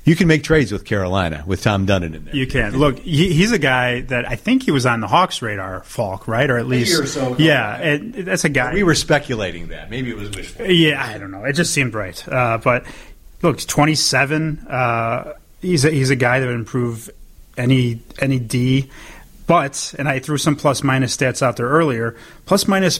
You 0.04 0.15
can 0.15 0.28
make 0.28 0.44
trades 0.44 0.72
with 0.72 0.86
Carolina 0.86 1.44
with 1.46 1.62
Tom 1.62 1.86
Dundon 1.86 2.15
in 2.15 2.26
there. 2.26 2.36
You 2.36 2.48
can 2.48 2.78
look. 2.78 3.00
He, 3.00 3.34
he's 3.34 3.52
a 3.52 3.60
guy 3.60 4.02
that 4.02 4.28
I 4.28 4.36
think 4.36 4.63
he 4.63 4.72
was 4.72 4.86
on 4.86 5.02
the 5.02 5.08
Hawks' 5.08 5.42
radar, 5.42 5.84
Faulk, 5.84 6.28
right, 6.28 6.50
or 6.50 6.58
at 6.58 6.68
least 6.68 7.00
or 7.00 7.06
so 7.06 7.36
yeah. 7.38 7.78
It, 7.78 8.26
that's 8.26 8.44
a 8.44 8.50
guy. 8.50 8.74
We 8.74 8.84
were 8.84 8.96
speculating 8.96 9.68
that 9.68 9.89
maybe 9.89 10.10
it 10.10 10.18
was 10.18 10.32
wishful. 10.32 10.65
Yeah, 10.65 11.04
I 11.04 11.18
don't 11.18 11.32
know. 11.32 11.44
It 11.44 11.54
just 11.54 11.74
seemed 11.74 11.94
right. 11.94 12.28
Uh, 12.28 12.58
but 12.58 12.86
look, 13.42 13.60
27. 13.60 14.65
Uh, 14.68 15.34
he's 15.62 15.86
a, 15.86 15.92
he's 15.92 16.10
a 16.10 16.15
guy 16.15 16.39
that 16.39 16.46
would 16.46 16.56
improve 16.56 17.10
any 17.58 18.02
any 18.20 18.39
D. 18.39 18.89
But 19.48 19.94
and 19.98 20.08
I 20.08 20.20
threw 20.20 20.38
some 20.38 20.56
plus 20.56 20.84
minus 20.84 21.15
stats 21.15 21.42
out 21.42 21.58
there 21.58 21.68
earlier. 21.68 22.15
Plus 22.46 22.68
minus 22.68 23.00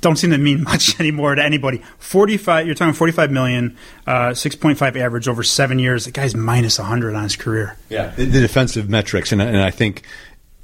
don't 0.00 0.16
seem 0.16 0.30
to 0.30 0.38
mean 0.38 0.62
much 0.64 0.98
anymore 1.00 1.34
to 1.34 1.44
anybody. 1.44 1.82
Forty-five. 1.98 2.66
You're 2.66 2.74
talking 2.74 2.94
forty-five 2.94 3.30
million, 3.30 3.76
uh, 4.06 4.34
six 4.34 4.54
point 4.54 4.78
five 4.78 4.96
average 4.96 5.28
over 5.28 5.42
seven 5.42 5.78
years. 5.78 6.04
The 6.04 6.10
guy's 6.10 6.34
minus 6.34 6.76
hundred 6.76 7.14
on 7.14 7.22
his 7.22 7.36
career. 7.36 7.76
Yeah, 7.88 8.14
the, 8.16 8.24
the 8.24 8.40
defensive 8.40 8.88
metrics, 8.88 9.32
and, 9.32 9.40
and 9.40 9.58
I 9.60 9.70
think 9.70 10.02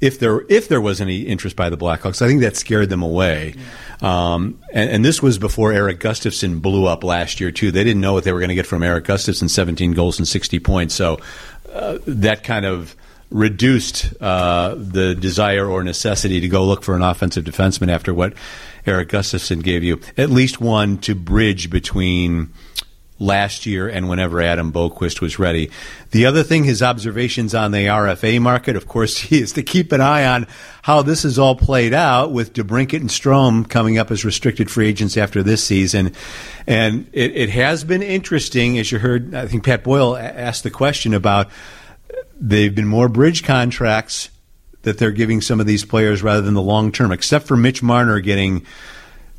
if 0.03 0.19
there 0.19 0.41
if 0.49 0.67
there 0.67 0.81
was 0.81 0.99
any 0.99 1.21
interest 1.21 1.55
by 1.55 1.69
the 1.69 1.77
Blackhawks, 1.77 2.21
I 2.21 2.27
think 2.27 2.41
that 2.41 2.57
scared 2.57 2.89
them 2.89 3.01
away. 3.01 3.55
Um, 4.01 4.59
and, 4.73 4.89
and, 4.89 5.05
this 5.05 5.21
was 5.21 5.37
before 5.37 5.71
Erik 5.71 6.01
Gustafsson 6.01 6.61
blew 6.61 6.85
up 6.87 7.05
last 7.05 7.39
year 7.39 7.51
too. 7.51 7.71
They 7.71 7.85
didn't 7.85 8.01
know 8.01 8.11
what 8.11 8.25
they 8.25 8.33
were 8.33 8.41
going 8.41 8.49
to 8.49 8.55
get 8.55 8.67
from 8.67 8.83
Erik 8.83 9.05
Gustafsson: 9.05 9.49
17 9.49 9.93
goals 9.93 10.19
and 10.19 10.27
60 10.27 10.59
points. 10.59 10.93
So 10.93 11.19
uh, 11.71 11.99
that 12.05 12.43
kind 12.43 12.65
of 12.65 12.97
reduced 13.29 14.13
uh, 14.21 14.75
the 14.77 15.15
desire 15.15 15.67
or 15.67 15.83
necessity 15.83 16.41
to 16.41 16.49
go 16.49 16.65
look 16.65 16.83
for 16.83 16.97
an 16.97 17.01
offensive 17.01 17.45
defenseman 17.45 17.89
after 17.89 18.13
what 18.13 18.33
Erik 18.85 19.09
Gustafsson 19.09 19.63
gave 19.63 19.83
you. 19.83 19.99
At 20.17 20.29
least 20.29 20.59
one 20.61 20.97
to 20.99 21.15
bridge 21.15 21.69
between 21.69 22.53
last 23.19 23.65
year 23.65 23.87
and 23.87 24.09
whenever 24.09 24.41
Adam 24.41 24.71
Boqvist 24.71 25.21
was 25.21 25.39
ready. 25.39 25.69
The 26.11 26.25
other 26.25 26.43
thing, 26.43 26.63
his 26.63 26.83
observations 26.83 27.55
on 27.55 27.71
the 27.71 27.87
RFA 27.87 28.41
market, 28.41 28.75
of 28.75 28.87
course, 28.87 29.17
he 29.29 29.41
is 29.41 29.53
to 29.53 29.63
keep 29.63 29.91
an 29.91 30.01
eye 30.01 30.25
on 30.25 30.47
how 30.81 31.01
this 31.01 31.23
is 31.23 31.39
all 31.39 31.55
played 31.55 31.93
out 31.93 32.31
with 32.31 32.53
DeBrincat 32.53 32.99
and 32.99 33.09
Strome 33.09 33.67
coming 33.69 33.97
up 33.97 34.11
as 34.11 34.25
restricted 34.25 34.69
free 34.69 34.89
agents 34.89 35.17
after 35.17 35.41
this 35.41 35.63
season. 35.63 36.11
And 36.67 37.07
it, 37.13 37.35
it 37.35 37.49
has 37.49 37.83
been 37.83 38.03
interesting, 38.03 38.77
as 38.77 38.91
you 38.91 38.99
heard, 38.99 39.33
I 39.33 39.47
think 39.47 39.63
Pat 39.63 39.83
Boyle 39.83 40.17
asked 40.17 40.63
the 40.63 40.71
question 40.71 41.13
about 41.13 41.49
they've 42.39 42.73
been 42.73 42.87
more 42.87 43.07
bridge 43.07 43.43
contracts 43.43 44.29
that 44.83 44.97
they're 44.97 45.11
giving 45.11 45.41
some 45.41 45.59
of 45.59 45.65
these 45.65 45.83
players 45.83 46.21
rather 46.21 46.41
than 46.41 46.53
the 46.53 46.61
long 46.61 46.91
term, 46.91 47.11
except 47.11 47.47
for 47.47 47.57
Mitch 47.57 47.81
Marner 47.81 48.19
getting 48.19 48.65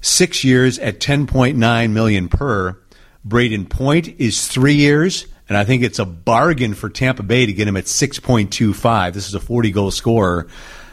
six 0.00 0.44
years 0.44 0.78
at 0.78 1.00
10.9 1.00 1.90
million 1.90 2.28
per. 2.28 2.78
Brayden 3.26 3.70
Point 3.70 4.20
is 4.20 4.46
three 4.46 4.74
years, 4.74 5.26
and 5.48 5.56
I 5.56 5.64
think 5.64 5.82
it's 5.82 5.98
a 5.98 6.04
bargain 6.04 6.74
for 6.74 6.90
Tampa 6.90 7.22
Bay 7.22 7.46
to 7.46 7.52
get 7.52 7.68
him 7.68 7.76
at 7.76 7.84
6.25. 7.84 9.14
This 9.14 9.28
is 9.28 9.34
a 9.34 9.40
40 9.40 9.70
goal 9.70 9.90
scorer 9.90 10.46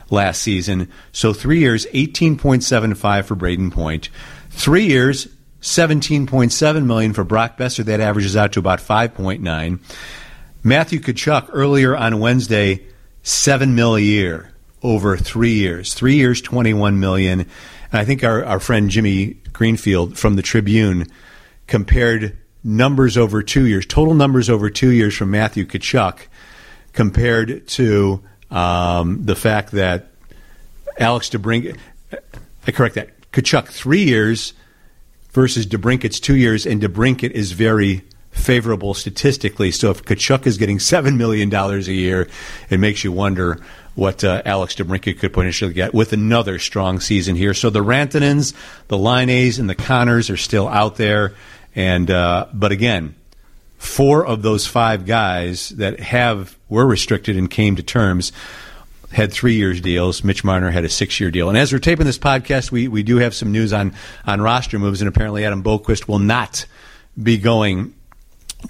last 0.09 0.41
season. 0.41 0.89
So 1.11 1.33
three 1.33 1.59
years, 1.59 1.85
18.75 1.87 3.25
for 3.25 3.35
Brayden 3.35 3.71
Point. 3.71 4.09
Three 4.49 4.85
years, 4.85 5.27
17.7 5.61 6.85
million 6.85 7.13
for 7.13 7.23
Brock 7.23 7.57
Boeser. 7.57 7.83
That 7.85 7.99
averages 7.99 8.35
out 8.35 8.53
to 8.53 8.59
about 8.59 8.79
5.9. 8.79 9.79
Matthew 10.63 10.99
Tkachuk 10.99 11.49
earlier 11.51 11.95
on 11.95 12.19
Wednesday, 12.19 12.85
seven 13.23 13.75
mil 13.75 13.95
a 13.95 13.99
year 13.99 14.51
over 14.83 15.17
three 15.17 15.53
years. 15.53 15.93
Three 15.93 16.15
years, 16.15 16.41
21 16.41 16.99
million. 16.99 17.41
And 17.41 17.49
I 17.93 18.05
think 18.05 18.23
our, 18.23 18.43
our 18.43 18.59
friend 18.59 18.89
Jimmy 18.89 19.37
Greenfield 19.53 20.17
from 20.17 20.35
the 20.35 20.41
Tribune 20.41 21.07
compared 21.67 22.37
numbers 22.63 23.17
over 23.17 23.41
two 23.41 23.65
years, 23.67 23.85
total 23.85 24.13
numbers 24.13 24.49
over 24.49 24.69
two 24.69 24.89
years 24.89 25.15
from 25.15 25.31
Matthew 25.31 25.65
Tkachuk 25.65 26.19
compared 26.93 27.67
to 27.67 28.21
um, 28.49 29.23
the 29.25 29.35
fact 29.35 29.71
that 29.71 30.07
Alex 30.97 31.29
DeBrink, 31.29 31.77
I 32.67 32.71
correct 32.71 32.95
that, 32.95 33.31
Tkachuk 33.31 33.67
three 33.67 34.03
years 34.03 34.53
versus 35.31 35.65
DeBrincat's 35.65 36.19
two 36.19 36.35
years, 36.35 36.65
and 36.65 36.81
DeBrincat 36.81 37.31
is 37.31 37.53
very 37.53 38.03
favorable 38.31 38.93
statistically. 38.93 39.71
So 39.71 39.91
if 39.91 40.03
Tkachuk 40.03 40.47
is 40.47 40.57
getting 40.57 40.77
$7 40.77 41.17
million 41.17 41.53
a 41.53 41.79
year, 41.79 42.27
it 42.69 42.79
makes 42.79 43.03
you 43.03 43.11
wonder 43.11 43.59
what 43.95 44.23
uh, 44.23 44.41
Alex 44.45 44.75
DeBrincat 44.75 45.19
could 45.19 45.33
potentially 45.33 45.73
get 45.73 45.93
with 45.93 46.13
another 46.13 46.57
strong 46.59 46.99
season 46.99 47.35
here. 47.35 47.53
So 47.53 47.69
the 47.69 47.83
Rantanens, 47.83 48.53
the 48.87 48.97
Laines, 48.97 49.59
and 49.59 49.69
the 49.69 49.75
Connors 49.75 50.29
are 50.29 50.37
still 50.37 50.67
out 50.67 50.95
there. 50.95 51.33
And 51.75 52.09
uh, 52.09 52.47
but 52.53 52.71
again, 52.71 53.15
four 53.77 54.25
of 54.25 54.41
those 54.41 54.65
five 54.65 55.05
guys 55.05 55.69
that 55.69 55.99
have 55.99 56.57
were 56.69 56.85
restricted 56.85 57.37
and 57.37 57.49
came 57.49 57.75
to 57.75 57.83
terms 57.83 58.31
had 59.11 59.33
three 59.33 59.55
years 59.55 59.81
deals. 59.81 60.23
Mitch 60.23 60.43
Marner 60.43 60.71
had 60.71 60.85
a 60.85 60.89
six 60.89 61.19
year 61.19 61.31
deal. 61.31 61.49
And 61.49 61.57
as 61.57 61.73
we're 61.73 61.79
taping 61.79 62.05
this 62.05 62.17
podcast, 62.17 62.71
we, 62.71 62.87
we 62.87 63.03
do 63.03 63.17
have 63.17 63.35
some 63.35 63.51
news 63.51 63.73
on 63.73 63.93
on 64.25 64.41
roster 64.41 64.79
moves, 64.79 65.01
and 65.01 65.09
apparently 65.09 65.43
Adam 65.43 65.63
Boqvist 65.63 66.07
will 66.07 66.19
not 66.19 66.65
be 67.21 67.37
going 67.37 67.93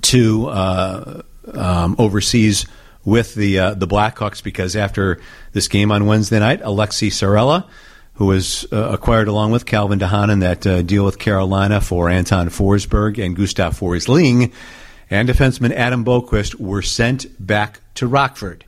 to 0.02 0.48
uh, 0.48 1.22
um, 1.54 1.96
overseas 2.00 2.66
with 3.04 3.36
the 3.36 3.60
uh, 3.60 3.74
the 3.74 3.88
Blackhawks 3.88 4.44
because 4.44 4.76
after 4.76 5.20
this 5.54 5.68
game 5.68 5.92
on 5.92 6.06
Wednesday 6.06 6.40
night, 6.40 6.62
Aleksi 6.62 7.10
Saarela, 7.10 7.66
who 8.14 8.28
was 8.28 8.66
uh, 8.72 8.90
acquired 8.92 9.28
along 9.28 9.52
with 9.52 9.66
Calvin 9.66 10.00
DeHaan 10.00 10.32
in 10.32 10.40
that 10.40 10.66
uh, 10.68 10.82
deal 10.82 11.04
with 11.04 11.20
Carolina 11.20 11.82
for 11.82 12.10
Anton 12.10 12.50
Forsberg 12.50 13.24
and 13.24 13.36
Gustav 13.36 13.80
Forsling, 13.80 14.52
and 15.10 15.28
defenseman 15.28 15.72
Adam 15.72 16.06
Boqvist 16.06 16.56
were 16.56 16.82
sent 16.82 17.26
back 17.46 17.80
to 17.96 18.08
Rockford. 18.08 18.66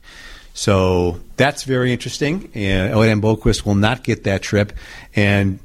So 0.54 1.20
that's 1.36 1.64
very 1.64 1.92
interesting. 1.92 2.50
And 2.54 2.92
Adam 2.92 3.20
Boqvist 3.20 3.66
will 3.66 3.74
not 3.74 4.04
get 4.04 4.24
that 4.24 4.40
trip. 4.42 4.72
And 5.14 5.58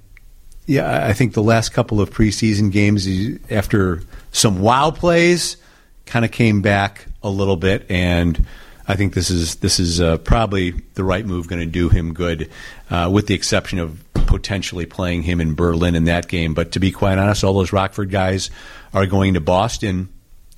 yeah, 0.69 1.07
I 1.07 1.13
think 1.13 1.33
the 1.33 1.41
last 1.41 1.69
couple 1.69 1.99
of 1.99 2.11
preseason 2.11 2.71
games, 2.71 3.07
after 3.49 4.03
some 4.31 4.61
wow 4.61 4.91
plays, 4.91 5.57
kind 6.05 6.23
of 6.23 6.29
came 6.29 6.61
back 6.61 7.07
a 7.23 7.29
little 7.29 7.55
bit, 7.55 7.87
and 7.89 8.45
I 8.87 8.95
think 8.95 9.15
this 9.15 9.31
is 9.31 9.55
this 9.55 9.79
is 9.79 9.99
uh, 9.99 10.17
probably 10.19 10.71
the 10.93 11.03
right 11.03 11.25
move, 11.25 11.47
going 11.47 11.59
to 11.59 11.65
do 11.65 11.89
him 11.89 12.13
good, 12.13 12.51
uh, 12.91 13.09
with 13.11 13.25
the 13.25 13.33
exception 13.33 13.79
of 13.79 14.03
potentially 14.13 14.85
playing 14.85 15.23
him 15.23 15.41
in 15.41 15.55
Berlin 15.55 15.95
in 15.95 16.03
that 16.03 16.27
game. 16.27 16.53
But 16.53 16.73
to 16.73 16.79
be 16.79 16.91
quite 16.91 17.17
honest, 17.17 17.43
all 17.43 17.53
those 17.53 17.73
Rockford 17.73 18.11
guys 18.11 18.51
are 18.93 19.07
going 19.07 19.33
to 19.33 19.41
Boston 19.41 20.07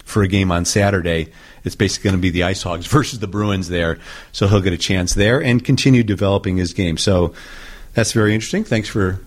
for 0.03 0.23
a 0.23 0.27
game 0.27 0.51
on 0.51 0.65
Saturday. 0.65 1.31
It's 1.63 1.75
basically 1.75 2.09
going 2.09 2.19
to 2.19 2.21
be 2.21 2.31
the 2.31 2.43
Ice 2.43 2.63
Hogs 2.63 2.85
versus 2.91 3.19
the 3.19 3.27
Bruins 3.27 3.69
there, 3.69 3.97
so 4.33 4.49
he'll 4.49 4.59
get 4.59 4.73
a 4.73 4.77
chance 4.77 5.13
there 5.13 5.41
and 5.41 5.63
continue 5.63 6.03
developing 6.03 6.57
his 6.57 6.73
game. 6.73 6.97
So 6.97 7.33
that's 7.93 8.11
very 8.11 8.33
interesting. 8.33 8.65
Thanks 8.65 8.89
for 8.89 9.21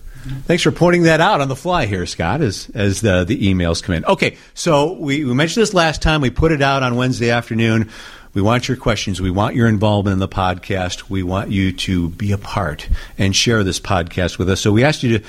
Thanks 0.47 0.63
for 0.63 0.73
pointing 0.73 1.03
that 1.05 1.21
out 1.21 1.41
on 1.41 1.49
the 1.49 1.57
fly 1.57 1.87
here, 1.87 2.07
Scott, 2.07 2.41
as 2.41 2.71
as 2.75 3.01
the 3.01 3.25
the 3.25 3.53
emails 3.53 3.83
come 3.83 3.95
in. 3.95 4.05
Okay, 4.05 4.37
so 4.55 4.93
we, 4.93 5.25
we 5.25 5.35
mentioned 5.35 5.63
this 5.63 5.75
last 5.75 6.03
time. 6.03 6.21
We 6.21 6.31
put 6.31 6.53
it 6.53 6.63
out 6.63 6.83
on 6.83 6.97
Wednesday 6.97 7.31
afternoon. 7.31 7.91
We 8.33 8.43
want 8.43 8.67
your 8.67 8.77
questions. 8.77 9.21
We 9.21 9.31
want 9.31 9.55
your 9.55 9.69
involvement 9.69 10.15
in 10.15 10.19
the 10.19 10.29
podcast. 10.29 11.09
We 11.09 11.23
want 11.23 11.51
you 11.51 11.73
to 11.73 12.09
be 12.11 12.33
a 12.33 12.39
part 12.39 12.89
and 13.17 13.35
share 13.35 13.63
this 13.63 13.79
podcast 13.79 14.39
with 14.39 14.51
us. 14.51 14.61
So 14.61 14.73
we 14.73 14.83
asked 14.83 15.03
you 15.03 15.19
to 15.19 15.25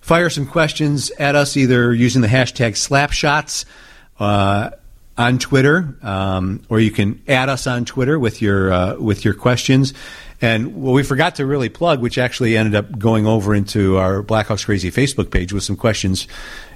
fire 0.00 0.28
some 0.28 0.46
questions 0.46 1.10
at 1.12 1.34
us 1.36 1.56
either 1.56 1.94
using 1.94 2.20
the 2.20 2.28
hashtag 2.28 2.72
slapshots 2.72 3.64
uh, 4.18 4.70
on 5.16 5.38
Twitter, 5.38 5.94
um, 6.02 6.62
or 6.68 6.80
you 6.80 6.90
can 6.90 7.22
add 7.28 7.48
us 7.48 7.66
on 7.66 7.84
Twitter 7.84 8.18
with 8.18 8.42
your 8.42 8.72
uh, 8.72 8.96
with 8.96 9.24
your 9.24 9.34
questions. 9.34 9.94
And 10.42 10.76
what 10.76 10.92
we 10.92 11.02
forgot 11.02 11.36
to 11.36 11.46
really 11.46 11.68
plug, 11.68 12.00
which 12.00 12.16
actually 12.16 12.56
ended 12.56 12.74
up 12.74 12.98
going 12.98 13.26
over 13.26 13.54
into 13.54 13.98
our 13.98 14.22
Blackhawks 14.22 14.64
Crazy 14.64 14.90
Facebook 14.90 15.30
page 15.30 15.52
with 15.52 15.62
some 15.62 15.76
questions 15.76 16.26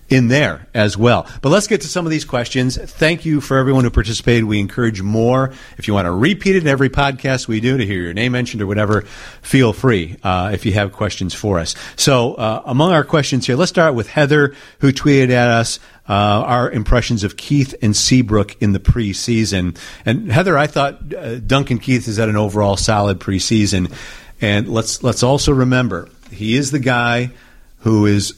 in 0.08 0.28
there 0.28 0.66
as 0.74 0.96
well. 0.96 1.26
But 1.42 1.50
let's 1.50 1.66
get 1.66 1.80
to 1.82 1.88
some 1.88 2.06
of 2.06 2.10
these 2.10 2.24
questions. 2.24 2.76
Thank 2.76 3.24
you 3.24 3.40
for 3.40 3.56
everyone 3.56 3.84
who 3.84 3.90
participated. 3.90 4.44
We 4.44 4.60
encourage 4.60 5.02
more. 5.02 5.52
If 5.78 5.88
you 5.88 5.94
want 5.94 6.06
to 6.06 6.12
repeat 6.12 6.56
it 6.56 6.62
in 6.62 6.68
every 6.68 6.90
podcast 6.90 7.48
we 7.48 7.60
do 7.60 7.78
to 7.78 7.86
hear 7.86 8.00
your 8.00 8.14
name 8.14 8.32
mentioned 8.32 8.62
or 8.62 8.66
whatever, 8.66 9.02
feel 9.42 9.72
free 9.72 10.16
uh, 10.22 10.50
if 10.52 10.66
you 10.66 10.72
have 10.72 10.92
questions 10.92 11.34
for 11.34 11.58
us. 11.58 11.74
So, 11.96 12.34
uh, 12.34 12.62
among 12.66 12.92
our 12.92 13.04
questions 13.04 13.46
here, 13.46 13.56
let's 13.56 13.70
start 13.70 13.94
with 13.94 14.08
Heather, 14.08 14.54
who 14.80 14.92
tweeted 14.92 15.30
at 15.30 15.48
us. 15.48 15.78
Uh, 16.06 16.12
our 16.12 16.70
impressions 16.70 17.24
of 17.24 17.38
Keith 17.38 17.74
and 17.80 17.96
Seabrook 17.96 18.60
in 18.60 18.72
the 18.72 18.78
preseason. 18.78 19.74
And 20.04 20.30
Heather, 20.30 20.58
I 20.58 20.66
thought 20.66 21.14
uh, 21.14 21.38
Duncan 21.38 21.78
Keith 21.78 22.08
is 22.08 22.18
at 22.18 22.28
an 22.28 22.36
overall 22.36 22.76
solid 22.76 23.20
preseason. 23.20 23.90
And 24.38 24.68
let's 24.68 25.02
let's 25.02 25.22
also 25.22 25.54
remember 25.54 26.10
he 26.30 26.56
is 26.56 26.70
the 26.70 26.78
guy 26.78 27.30
who 27.78 28.04
is 28.04 28.34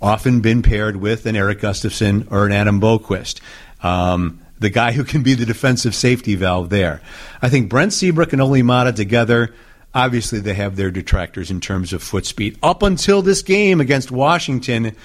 often 0.00 0.40
been 0.40 0.62
paired 0.62 0.96
with 0.96 1.26
an 1.26 1.36
Erik 1.36 1.60
Gustafsson 1.60 2.30
or 2.30 2.46
an 2.46 2.52
Adam 2.52 2.80
Boqvist. 2.80 3.40
Um, 3.82 4.40
the 4.58 4.70
guy 4.70 4.92
who 4.92 5.04
can 5.04 5.22
be 5.22 5.34
the 5.34 5.46
defensive 5.46 5.94
safety 5.94 6.34
valve 6.34 6.70
there. 6.70 7.00
I 7.42 7.48
think 7.48 7.68
Brent 7.68 7.92
Seabrook 7.92 8.32
and 8.32 8.40
Olli 8.40 8.62
Maatta 8.62 8.92
together, 8.92 9.54
obviously 9.94 10.40
they 10.40 10.54
have 10.54 10.76
their 10.76 10.90
detractors 10.90 11.50
in 11.50 11.60
terms 11.60 11.92
of 11.92 12.02
foot 12.02 12.26
speed. 12.26 12.58
Up 12.62 12.82
until 12.82 13.22
this 13.22 13.42
game 13.42 13.80
against 13.80 14.10
Washington, 14.10 14.96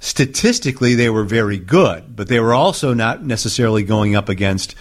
statistically 0.00 0.94
they 0.94 1.10
were 1.10 1.24
very 1.24 1.58
good, 1.58 2.16
but 2.16 2.28
they 2.28 2.40
were 2.40 2.54
also 2.54 2.94
not 2.94 3.24
necessarily 3.24 3.82
going 3.82 4.16
up 4.16 4.28
against 4.28 4.74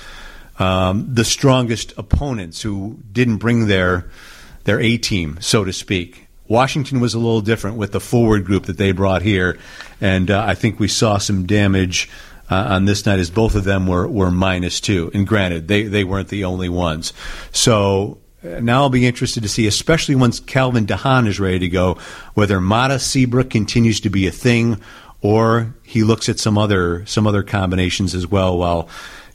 um, 0.60 1.14
the 1.14 1.26
strongest 1.26 1.94
opponents 1.98 2.62
who 2.62 3.00
didn't 3.12 3.38
bring 3.38 3.68
their 3.68 4.10
their 4.64 4.80
A 4.80 4.98
team, 4.98 5.38
so 5.42 5.64
to 5.64 5.72
speak. 5.72 6.25
Washington 6.48 7.00
was 7.00 7.14
a 7.14 7.20
little 7.20 7.42
different 7.42 7.78
with 7.78 7.92
the 7.92 8.00
forward 8.00 8.46
group 8.46 8.66
that 8.66 8.78
they 8.78 8.92
brought 8.92 9.22
here, 9.22 9.58
and 10.00 10.30
uh, 10.30 10.44
I 10.48 10.56
think 10.56 10.80
we 10.80 10.88
saw 10.88 11.18
some 11.18 11.46
damage 11.46 12.10
uh, 12.50 12.68
on 12.70 12.86
this 12.86 13.06
night 13.06 13.20
as 13.20 13.30
both 13.30 13.56
of 13.56 13.64
them 13.64 13.88
were, 13.88 14.08
were 14.08 14.32
minus 14.32 14.80
two. 14.80 15.10
And 15.14 15.26
granted, 15.26 15.68
they, 15.68 15.84
they 15.84 16.04
weren't 16.04 16.28
the 16.28 16.46
only 16.46 16.70
ones. 16.70 17.14
So 17.52 18.20
uh, 18.44 18.60
now 18.60 18.84
I'll 18.84 18.90
be 18.90 19.08
interested 19.08 19.44
to 19.44 19.50
see, 19.50 19.66
especially 19.66 20.16
once 20.16 20.40
Calvin 20.40 20.86
de 20.86 20.96
Haan 20.96 21.28
is 21.28 21.40
ready 21.40 21.60
to 21.60 21.70
go, 21.70 21.98
whether 22.36 22.60
Maatta 22.60 23.00
Seabrook 23.00 23.50
continues 23.50 24.00
to 24.02 24.10
be 24.10 24.28
a 24.28 24.32
thing 24.32 24.80
or 25.22 25.74
he 25.82 26.04
looks 26.04 26.30
at 26.30 26.38
some 26.38 26.56
other 26.56 27.04
some 27.08 27.26
other 27.26 27.42
combinations 27.42 28.14
as 28.14 28.28
well 28.28 28.58
while 28.58 28.88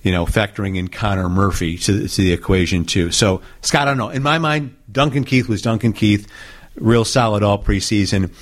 you 0.02 0.12
know 0.12 0.24
factoring 0.24 0.76
in 0.76 0.86
Connor 0.86 1.28
Murphy 1.28 1.76
to, 1.78 2.06
to 2.06 2.22
the 2.22 2.32
equation 2.32 2.84
too. 2.84 3.10
So 3.10 3.42
Scott, 3.60 3.82
I 3.82 3.84
don't 3.86 3.98
know. 3.98 4.10
In 4.10 4.22
my 4.22 4.38
mind, 4.38 4.76
Duncan 4.90 5.24
Keith 5.24 5.48
was 5.48 5.62
Duncan 5.62 5.92
Keith 5.92 6.28
real 6.76 7.04
solid 7.04 7.42
all 7.42 7.62
preseason. 7.62 8.32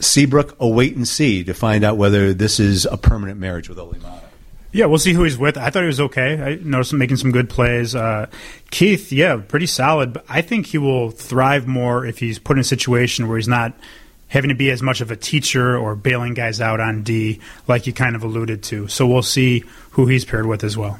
Seabrook, 0.00 0.56
a 0.58 0.68
wait 0.68 0.96
and 0.96 1.06
see 1.06 1.44
to 1.44 1.54
find 1.54 1.84
out 1.84 1.96
whether 1.96 2.34
this 2.34 2.58
is 2.58 2.86
a 2.86 2.96
permanent 2.96 3.38
marriage 3.38 3.68
with 3.68 3.78
Olli 3.78 3.98
Maatta. 3.98 4.22
Yeah, 4.72 4.86
we'll 4.86 4.98
see 4.98 5.12
who 5.12 5.22
he's 5.24 5.36
with. 5.36 5.58
I 5.58 5.68
thought 5.68 5.82
he 5.82 5.86
was 5.86 6.00
okay. 6.00 6.42
I 6.42 6.54
noticed 6.62 6.94
him 6.94 6.98
making 6.98 7.18
some 7.18 7.30
good 7.30 7.50
plays. 7.50 7.94
Uh, 7.94 8.26
Keith, 8.70 9.12
yeah, 9.12 9.36
pretty 9.36 9.66
solid. 9.66 10.14
But 10.14 10.24
I 10.30 10.40
think 10.40 10.66
he 10.66 10.78
will 10.78 11.10
thrive 11.10 11.66
more 11.66 12.06
if 12.06 12.18
he's 12.18 12.38
put 12.38 12.56
in 12.56 12.62
a 12.62 12.64
situation 12.64 13.28
where 13.28 13.36
he's 13.36 13.48
not 13.48 13.74
having 14.28 14.48
to 14.48 14.54
be 14.54 14.70
as 14.70 14.82
much 14.82 15.02
of 15.02 15.10
a 15.10 15.16
teacher 15.16 15.76
or 15.76 15.94
bailing 15.94 16.32
guys 16.32 16.58
out 16.58 16.80
on 16.80 17.02
D, 17.02 17.38
like 17.68 17.86
you 17.86 17.92
kind 17.92 18.16
of 18.16 18.24
alluded 18.24 18.62
to. 18.62 18.88
So 18.88 19.06
we'll 19.06 19.22
see 19.22 19.64
who 19.90 20.06
he's 20.06 20.24
paired 20.24 20.46
with 20.46 20.64
as 20.64 20.74
well. 20.74 20.98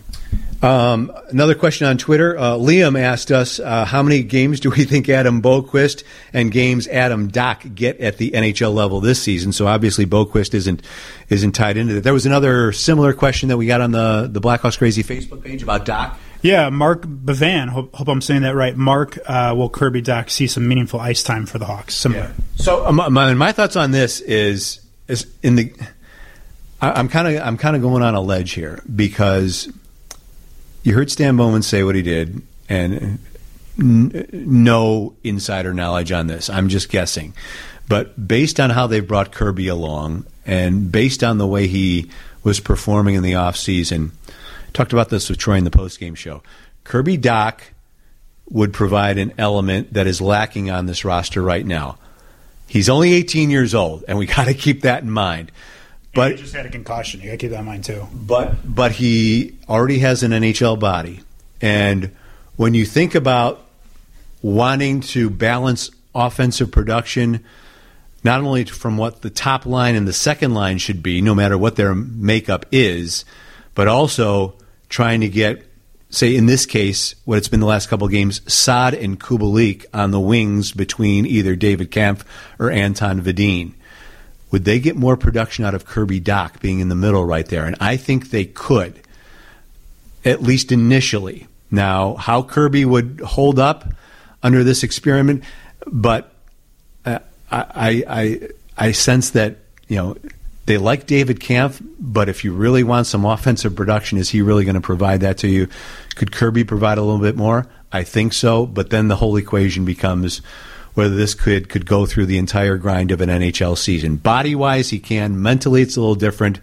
Um, 0.62 1.12
another 1.28 1.56
question 1.56 1.88
on 1.88 1.98
Twitter. 1.98 2.38
Uh, 2.38 2.52
Liam 2.52 2.98
asked 2.98 3.32
us 3.32 3.58
uh, 3.58 3.84
how 3.84 4.02
many 4.02 4.22
games 4.22 4.60
do 4.60 4.70
we 4.70 4.84
think 4.84 5.08
Adam 5.08 5.42
Boqvist 5.42 6.04
and 6.32 6.52
games 6.52 6.86
Adam 6.86 7.30
Dach 7.30 7.74
get 7.74 7.98
at 7.98 8.18
the 8.18 8.30
NHL 8.30 8.72
level 8.72 9.00
this 9.00 9.20
season? 9.20 9.52
So 9.52 9.66
obviously 9.66 10.06
Boqvist 10.06 10.54
isn't 10.54 10.82
isn't 11.28 11.52
tied 11.52 11.76
into 11.76 11.94
that. 11.94 12.04
There 12.04 12.12
was 12.12 12.26
another 12.26 12.72
similar 12.72 13.12
question 13.12 13.48
that 13.48 13.56
we 13.56 13.66
got 13.66 13.80
on 13.80 13.90
the 13.90 14.28
the 14.30 14.40
Blackhawks 14.40 14.78
Crazy 14.78 15.02
Facebook 15.02 15.42
page 15.42 15.64
about 15.64 15.84
Dach. 15.84 16.14
Yeah, 16.42 16.70
Mark 16.70 17.04
Bevan. 17.06 17.68
Hope, 17.68 17.94
hope 17.94 18.08
I'm 18.08 18.20
saying 18.20 18.42
that 18.42 18.56
right. 18.56 18.76
Mark, 18.76 19.16
uh, 19.26 19.54
will 19.56 19.68
Kirby 19.68 20.02
Dach 20.02 20.28
see 20.28 20.48
some 20.48 20.66
meaningful 20.66 20.98
ice 20.98 21.22
time 21.22 21.46
for 21.46 21.58
the 21.58 21.66
Hawks? 21.66 21.94
Similar. 21.94 22.34
Yeah. 22.36 22.44
So 22.56 22.84
um, 22.84 22.96
my, 22.96 23.32
my 23.34 23.52
thoughts 23.52 23.76
on 23.76 23.90
this 23.90 24.20
is 24.20 24.80
is 25.08 25.26
in 25.42 25.56
the. 25.56 25.72
I'm 26.80 27.08
kind 27.08 27.28
of 27.28 27.42
I'm 27.46 27.56
kind 27.56 27.76
of 27.76 27.82
going 27.82 28.02
on 28.02 28.16
a 28.16 28.20
ledge 28.20 28.52
here 28.52 28.82
because 28.94 29.72
you 30.82 30.94
heard 30.94 31.10
Stan 31.10 31.36
Bowman 31.36 31.62
say 31.62 31.82
what 31.82 31.94
he 31.94 32.02
did, 32.02 32.42
and 32.68 33.18
n- 33.78 34.28
no 34.32 35.14
insider 35.22 35.72
knowledge 35.72 36.12
on 36.12 36.26
this. 36.26 36.50
I'm 36.50 36.68
just 36.68 36.88
guessing. 36.88 37.34
But 37.88 38.28
based 38.28 38.58
on 38.60 38.70
how 38.70 38.86
they 38.86 39.00
brought 39.00 39.32
Kirby 39.32 39.68
along, 39.68 40.24
and 40.46 40.90
based 40.90 41.22
on 41.22 41.38
the 41.38 41.46
way 41.46 41.66
he 41.66 42.10
was 42.42 42.60
performing 42.60 43.14
in 43.14 43.22
the 43.22 43.32
offseason, 43.32 44.10
talked 44.72 44.92
about 44.92 45.08
this 45.08 45.28
with 45.28 45.38
Troy 45.38 45.56
in 45.56 45.64
the 45.64 45.70
postgame 45.70 46.16
show. 46.16 46.42
Kirby 46.84 47.18
Dach 47.18 47.60
would 48.50 48.72
provide 48.72 49.18
an 49.18 49.32
element 49.38 49.92
that 49.94 50.06
is 50.06 50.20
lacking 50.20 50.70
on 50.70 50.86
this 50.86 51.04
roster 51.04 51.42
right 51.42 51.64
now. 51.64 51.98
He's 52.66 52.88
only 52.88 53.12
18 53.12 53.50
years 53.50 53.74
old, 53.74 54.04
and 54.08 54.18
we 54.18 54.26
got 54.36 54.44
to 54.46 54.54
keep 54.54 54.82
that 54.82 55.02
in 55.02 55.10
mind. 55.10 55.52
But 56.14 56.32
he 56.32 56.38
just 56.38 56.54
had 56.54 56.66
a 56.66 56.70
concussion. 56.70 57.20
You 57.20 57.26
got 57.26 57.32
to 57.32 57.38
keep 57.38 57.50
that 57.50 57.60
in 57.60 57.64
mind 57.64 57.84
too. 57.84 58.06
But 58.12 58.56
but 58.64 58.92
he 58.92 59.56
already 59.68 60.00
has 60.00 60.22
an 60.22 60.32
NHL 60.32 60.78
body, 60.78 61.20
and 61.60 62.14
when 62.56 62.74
you 62.74 62.84
think 62.84 63.14
about 63.14 63.66
wanting 64.42 65.00
to 65.00 65.30
balance 65.30 65.90
offensive 66.14 66.70
production, 66.70 67.42
not 68.24 68.40
only 68.40 68.64
from 68.64 68.96
what 68.96 69.22
the 69.22 69.30
top 69.30 69.64
line 69.64 69.94
and 69.94 70.06
the 70.06 70.12
second 70.12 70.54
line 70.54 70.78
should 70.78 71.02
be, 71.02 71.20
no 71.22 71.34
matter 71.34 71.56
what 71.56 71.76
their 71.76 71.94
makeup 71.94 72.66
is, 72.70 73.24
but 73.74 73.88
also 73.88 74.54
trying 74.88 75.20
to 75.22 75.28
get, 75.28 75.64
say, 76.10 76.36
in 76.36 76.46
this 76.46 76.66
case, 76.66 77.14
what 77.24 77.38
it's 77.38 77.48
been 77.48 77.60
the 77.60 77.66
last 77.66 77.88
couple 77.88 78.06
of 78.06 78.12
games, 78.12 78.42
Saad 78.52 78.94
and 78.94 79.18
Kubalik 79.18 79.86
on 79.94 80.10
the 80.10 80.20
wings 80.20 80.72
between 80.72 81.24
either 81.24 81.56
David 81.56 81.90
Kampf 81.90 82.24
or 82.58 82.70
Anton 82.70 83.22
Wedin 83.22 83.72
would 84.52 84.64
they 84.64 84.78
get 84.78 84.94
more 84.94 85.16
production 85.16 85.64
out 85.64 85.74
of 85.74 85.86
Kirby 85.86 86.20
Dach 86.20 86.60
being 86.60 86.78
in 86.78 86.88
the 86.88 86.94
middle 86.94 87.24
right 87.24 87.46
there? 87.46 87.64
And 87.64 87.74
I 87.80 87.96
think 87.96 88.30
they 88.30 88.44
could, 88.44 89.00
at 90.24 90.42
least 90.42 90.70
initially. 90.70 91.48
Now, 91.70 92.14
how 92.14 92.42
Kirby 92.42 92.84
would 92.84 93.22
hold 93.24 93.58
up 93.58 93.88
under 94.42 94.62
this 94.62 94.82
experiment, 94.82 95.42
but 95.86 96.32
uh, 97.06 97.20
I, 97.50 98.04
I, 98.06 98.48
I 98.76 98.92
sense 98.92 99.30
that 99.30 99.56
you 99.88 99.96
know 99.96 100.16
they 100.66 100.76
like 100.76 101.06
David 101.06 101.40
Kampf, 101.40 101.80
but 101.98 102.28
if 102.28 102.44
you 102.44 102.52
really 102.52 102.84
want 102.84 103.06
some 103.06 103.24
offensive 103.24 103.74
production, 103.74 104.18
is 104.18 104.28
he 104.28 104.42
really 104.42 104.64
going 104.64 104.74
to 104.74 104.82
provide 104.82 105.22
that 105.22 105.38
to 105.38 105.48
you? 105.48 105.68
Could 106.14 106.30
Kirby 106.30 106.64
provide 106.64 106.98
a 106.98 107.02
little 107.02 107.20
bit 107.20 107.36
more? 107.36 107.66
I 107.90 108.04
think 108.04 108.34
so, 108.34 108.66
but 108.66 108.90
then 108.90 109.08
the 109.08 109.16
whole 109.16 109.36
equation 109.36 109.84
becomes 109.84 110.42
whether 110.94 111.14
this 111.14 111.34
could 111.34 111.68
could 111.68 111.86
go 111.86 112.06
through 112.06 112.26
the 112.26 112.38
entire 112.38 112.76
grind 112.76 113.10
of 113.10 113.20
an 113.20 113.28
NHL 113.28 113.76
season. 113.76 114.16
Body 114.16 114.54
wise, 114.54 114.90
he 114.90 114.98
can. 114.98 115.40
Mentally, 115.40 115.82
it's 115.82 115.96
a 115.96 116.00
little 116.00 116.14
different 116.14 116.60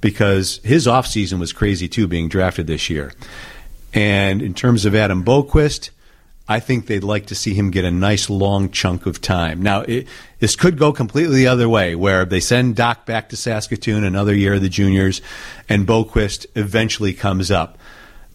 because 0.00 0.60
his 0.64 0.86
offseason 0.86 1.38
was 1.38 1.52
crazy 1.52 1.88
too, 1.88 2.06
being 2.06 2.28
drafted 2.28 2.66
this 2.66 2.88
year. 2.90 3.12
And 3.92 4.42
in 4.42 4.54
terms 4.54 4.84
of 4.84 4.94
Adam 4.94 5.24
Boqvist, 5.24 5.90
I 6.48 6.60
think 6.60 6.86
they'd 6.86 7.02
like 7.02 7.26
to 7.26 7.34
see 7.34 7.54
him 7.54 7.70
get 7.70 7.84
a 7.84 7.90
nice 7.90 8.30
long 8.30 8.70
chunk 8.70 9.06
of 9.06 9.20
time. 9.20 9.62
Now, 9.62 9.80
it, 9.80 10.06
this 10.38 10.54
could 10.54 10.78
go 10.78 10.92
completely 10.92 11.38
the 11.38 11.48
other 11.48 11.68
way, 11.68 11.96
where 11.96 12.24
they 12.24 12.38
send 12.38 12.76
Dach 12.76 13.04
back 13.04 13.30
to 13.30 13.36
Saskatoon 13.36 14.04
another 14.04 14.34
year 14.34 14.54
of 14.54 14.62
the 14.62 14.68
juniors, 14.68 15.20
and 15.68 15.86
Boqvist 15.86 16.46
eventually 16.54 17.14
comes 17.14 17.50
up. 17.50 17.78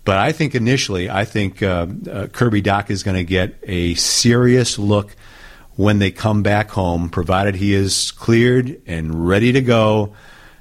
But 0.03 0.17
I 0.17 0.31
think 0.31 0.55
initially, 0.55 1.09
I 1.09 1.25
think 1.25 1.61
uh, 1.61 1.87
uh, 2.09 2.27
Kirby 2.27 2.61
Dach 2.61 2.89
is 2.89 3.03
going 3.03 3.17
to 3.17 3.23
get 3.23 3.55
a 3.63 3.93
serious 3.95 4.79
look 4.79 5.15
when 5.75 5.99
they 5.99 6.11
come 6.11 6.43
back 6.43 6.69
home, 6.71 7.09
provided 7.09 7.55
he 7.55 7.73
is 7.73 8.11
cleared 8.11 8.81
and 8.87 9.27
ready 9.27 9.51
to 9.51 9.61
go 9.61 10.13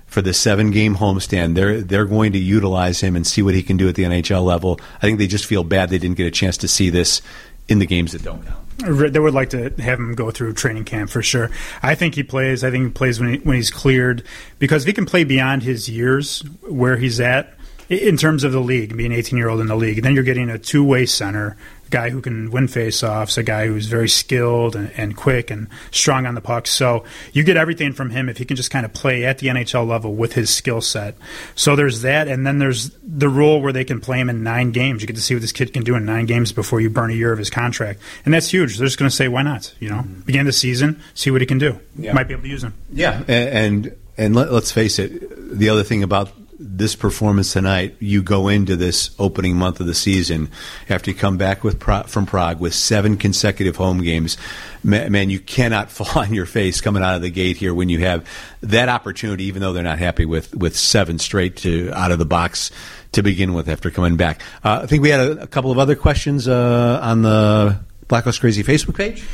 for 0.06 0.22
the 0.22 0.34
seven 0.34 0.70
game 0.70 0.96
homestand. 0.96 1.54
They're 1.54 1.80
they're 1.80 2.04
going 2.04 2.32
to 2.32 2.38
utilize 2.38 3.00
him 3.00 3.16
and 3.16 3.26
see 3.26 3.42
what 3.42 3.54
he 3.54 3.62
can 3.62 3.76
do 3.76 3.88
at 3.88 3.94
the 3.94 4.02
NHL 4.02 4.44
level. 4.44 4.78
I 4.96 5.00
think 5.00 5.18
they 5.18 5.26
just 5.26 5.46
feel 5.46 5.64
bad 5.64 5.88
they 5.88 5.98
didn't 5.98 6.16
get 6.16 6.26
a 6.26 6.30
chance 6.30 6.58
to 6.58 6.68
see 6.68 6.90
this 6.90 7.22
in 7.68 7.78
the 7.78 7.86
games 7.86 8.12
that 8.12 8.22
don't 8.22 8.44
count. 8.44 9.12
They 9.12 9.20
would 9.20 9.34
like 9.34 9.50
to 9.50 9.70
have 9.78 9.98
him 9.98 10.14
go 10.14 10.30
through 10.30 10.54
training 10.54 10.84
camp 10.84 11.10
for 11.10 11.22
sure. 11.22 11.50
I 11.82 11.94
think 11.94 12.14
he 12.14 12.22
plays. 12.22 12.64
I 12.64 12.70
think 12.70 12.84
he 12.84 12.90
plays 12.90 13.20
when, 13.20 13.34
he, 13.34 13.38
when 13.40 13.56
he's 13.56 13.70
cleared 13.70 14.24
because 14.58 14.84
if 14.84 14.86
he 14.86 14.92
can 14.94 15.06
play 15.06 15.24
beyond 15.24 15.62
his 15.62 15.88
years 15.88 16.40
where 16.62 16.96
he's 16.96 17.20
at, 17.20 17.54
in 17.90 18.16
terms 18.16 18.44
of 18.44 18.52
the 18.52 18.60
league, 18.60 18.96
being 18.96 19.12
18 19.12 19.36
year 19.36 19.48
old 19.48 19.60
in 19.60 19.66
the 19.66 19.76
league. 19.76 20.02
Then 20.02 20.14
you're 20.14 20.24
getting 20.24 20.48
a 20.48 20.58
two 20.58 20.84
way 20.84 21.06
center, 21.06 21.56
guy 21.90 22.08
who 22.10 22.20
can 22.20 22.52
win 22.52 22.68
faceoffs, 22.68 23.36
a 23.36 23.42
guy 23.42 23.66
who's 23.66 23.86
very 23.86 24.08
skilled 24.08 24.76
and, 24.76 24.92
and, 24.96 25.16
quick 25.16 25.50
and 25.50 25.66
strong 25.90 26.24
on 26.24 26.36
the 26.36 26.40
puck. 26.40 26.68
So 26.68 27.04
you 27.32 27.42
get 27.42 27.56
everything 27.56 27.92
from 27.92 28.10
him 28.10 28.28
if 28.28 28.38
he 28.38 28.44
can 28.44 28.56
just 28.56 28.70
kind 28.70 28.86
of 28.86 28.92
play 28.92 29.24
at 29.24 29.38
the 29.38 29.48
NHL 29.48 29.88
level 29.88 30.14
with 30.14 30.34
his 30.34 30.54
skill 30.54 30.80
set. 30.80 31.16
So 31.56 31.74
there's 31.74 32.02
that, 32.02 32.28
and 32.28 32.46
then 32.46 32.60
there's 32.60 32.90
the 33.02 33.28
rule 33.28 33.60
where 33.60 33.72
they 33.72 33.84
can 33.84 34.00
play 34.00 34.20
him 34.20 34.30
in 34.30 34.44
nine 34.44 34.70
games. 34.70 35.02
You 35.02 35.08
get 35.08 35.16
to 35.16 35.22
see 35.22 35.34
what 35.34 35.40
this 35.40 35.52
kid 35.52 35.72
can 35.72 35.82
do 35.82 35.96
in 35.96 36.06
nine 36.06 36.26
games 36.26 36.52
before 36.52 36.80
you 36.80 36.90
burn 36.90 37.10
a 37.10 37.14
year 37.14 37.32
of 37.32 37.38
his 37.40 37.50
contract, 37.50 38.00
and 38.24 38.32
that's 38.32 38.48
huge. 38.48 38.78
They're 38.78 38.86
just 38.86 38.98
going 38.98 39.10
to 39.10 39.16
say, 39.16 39.26
why 39.26 39.42
not? 39.42 39.74
You 39.80 39.88
know, 39.88 39.96
mm-hmm. 39.96 40.20
begin 40.20 40.46
the 40.46 40.52
season, 40.52 41.02
see 41.14 41.32
what 41.32 41.40
he 41.40 41.46
can 41.46 41.58
do. 41.58 41.80
Yeah. 41.96 42.12
Might 42.12 42.28
be 42.28 42.34
able 42.34 42.44
to 42.44 42.48
use 42.48 42.62
him. 42.62 42.74
Yeah, 42.92 43.24
and 43.26 43.48
and, 43.86 43.96
and 44.16 44.36
let, 44.36 44.52
let's 44.52 44.70
face 44.70 45.00
it, 45.00 45.58
the 45.58 45.70
other 45.70 45.82
thing 45.82 46.04
about 46.04 46.30
this 46.62 46.94
performance 46.94 47.54
tonight, 47.54 47.96
you 48.00 48.22
go 48.22 48.48
into 48.48 48.76
this 48.76 49.10
opening 49.18 49.56
month 49.56 49.80
of 49.80 49.86
the 49.86 49.94
season 49.94 50.50
after 50.90 51.10
you 51.10 51.16
come 51.16 51.38
back 51.38 51.64
with 51.64 51.82
from 52.08 52.26
Prague 52.26 52.60
with 52.60 52.74
seven 52.74 53.16
consecutive 53.16 53.76
home 53.76 54.02
games. 54.02 54.36
Man, 54.84 55.30
you 55.30 55.40
cannot 55.40 55.90
fall 55.90 56.22
on 56.22 56.34
your 56.34 56.44
face 56.44 56.82
coming 56.82 57.02
out 57.02 57.16
of 57.16 57.22
the 57.22 57.30
gate 57.30 57.56
here 57.56 57.74
when 57.74 57.88
you 57.88 58.00
have 58.00 58.28
that 58.60 58.90
opportunity, 58.90 59.44
even 59.44 59.62
though 59.62 59.72
they're 59.72 59.82
not 59.82 59.98
happy 59.98 60.26
with, 60.26 60.54
with 60.54 60.76
seven 60.76 61.18
straight 61.18 61.56
to 61.58 61.90
out 61.94 62.12
of 62.12 62.18
the 62.18 62.26
box 62.26 62.70
to 63.12 63.22
begin 63.22 63.54
with 63.54 63.66
after 63.66 63.90
coming 63.90 64.16
back. 64.16 64.42
Uh, 64.62 64.80
I 64.82 64.86
think 64.86 65.02
we 65.02 65.08
had 65.08 65.20
a, 65.20 65.42
a 65.42 65.46
couple 65.46 65.70
of 65.70 65.78
other 65.78 65.96
questions 65.96 66.46
uh, 66.46 67.00
on 67.02 67.22
the 67.22 67.80
Blackhawks 68.06 68.38
Crazy 68.38 68.62
Facebook 68.62 68.96
page. 68.96 69.24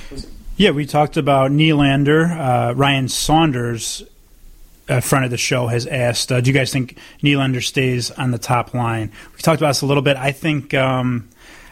Yeah, 0.56 0.70
we 0.70 0.86
talked 0.86 1.16
about 1.16 1.50
Nylander, 1.50 2.70
uh, 2.70 2.74
Ryan 2.74 3.08
Saunders 3.08 4.04
uh, 4.88 5.00
front 5.00 5.24
of 5.24 5.30
the 5.30 5.36
show 5.36 5.66
has 5.66 5.86
asked, 5.86 6.30
uh, 6.30 6.40
do 6.40 6.50
you 6.50 6.54
guys 6.56 6.72
think 6.72 6.96
Nylander 7.22 7.62
stays 7.62 8.10
on 8.10 8.30
the 8.30 8.38
top 8.38 8.74
line? 8.74 9.12
We 9.34 9.40
talked 9.40 9.60
about 9.60 9.70
this 9.70 9.82
a 9.82 9.86
little 9.86 10.02
bit. 10.02 10.16
I 10.16 10.32
think. 10.32 10.74
Um, 10.74 11.28